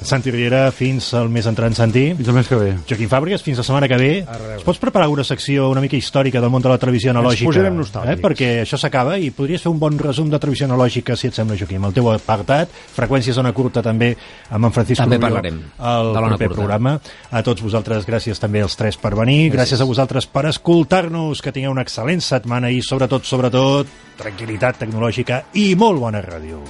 Santi 0.01 0.31
Riera, 0.31 0.71
fins 0.71 1.09
al 1.17 1.29
mes 1.33 1.45
entrant, 1.49 1.73
Santi. 1.75 2.13
Fins 2.15 2.29
el 2.29 2.35
mes 2.37 2.47
que 2.47 2.55
ve. 2.55 2.69
Joaquim 2.87 3.09
Fàbregas, 3.09 3.41
fins 3.43 3.57
la 3.57 3.65
setmana 3.65 3.87
que 3.89 3.97
ve. 3.97 4.11
Es 4.55 4.63
pots 4.65 4.79
preparar 4.79 5.07
una 5.09 5.23
secció 5.25 5.69
una 5.71 5.81
mica 5.81 5.97
històrica 5.97 6.41
del 6.43 6.51
món 6.53 6.61
de 6.61 6.69
la 6.69 6.77
televisió 6.77 7.11
analògica? 7.11 7.49
posarem 7.49 7.77
nostàlgics. 7.79 8.13
Eh? 8.13 8.21
Perquè 8.21 8.49
això 8.61 8.77
s'acaba 8.79 9.17
i 9.17 9.31
podries 9.35 9.63
fer 9.63 9.71
un 9.71 9.79
bon 9.81 9.97
resum 9.99 10.29
de 10.29 10.39
televisió 10.39 10.67
analògica, 10.69 11.17
si 11.17 11.31
et 11.31 11.37
sembla, 11.37 11.57
Joaquim. 11.59 11.87
El 11.89 11.95
teu 11.97 12.11
apartat, 12.11 12.69
freqüència 12.95 13.33
zona 13.33 13.53
curta 13.57 13.81
també, 13.85 14.13
amb 14.49 14.69
en 14.69 14.75
Francisco 14.75 15.03
També 15.03 15.17
Rubio, 15.17 15.29
parlarem 15.29 15.61
al 15.77 16.13
de 16.13 16.19
l'ona 16.19 16.35
proper 16.35 16.47
curta. 16.47 16.61
programa. 16.61 16.99
A 17.31 17.43
tots 17.43 17.65
vosaltres, 17.65 18.05
gràcies 18.07 18.39
també 18.39 18.61
als 18.61 18.77
tres 18.77 18.97
per 18.97 19.15
venir. 19.15 19.47
Gràcies, 19.51 19.57
gràcies 19.57 19.81
a 19.81 19.89
vosaltres 19.89 20.27
per 20.27 20.45
escoltar-nos. 20.51 21.41
Que 21.41 21.51
tingueu 21.51 21.71
una 21.71 21.83
excel·lent 21.83 22.21
setmana 22.21 22.69
i, 22.71 22.81
sobretot, 22.81 23.25
sobretot, 23.25 23.87
tranquil·litat 24.17 24.83
tecnològica 24.85 25.45
i 25.53 25.73
molt 25.75 25.99
bona 25.99 26.21
ràdio. 26.21 26.63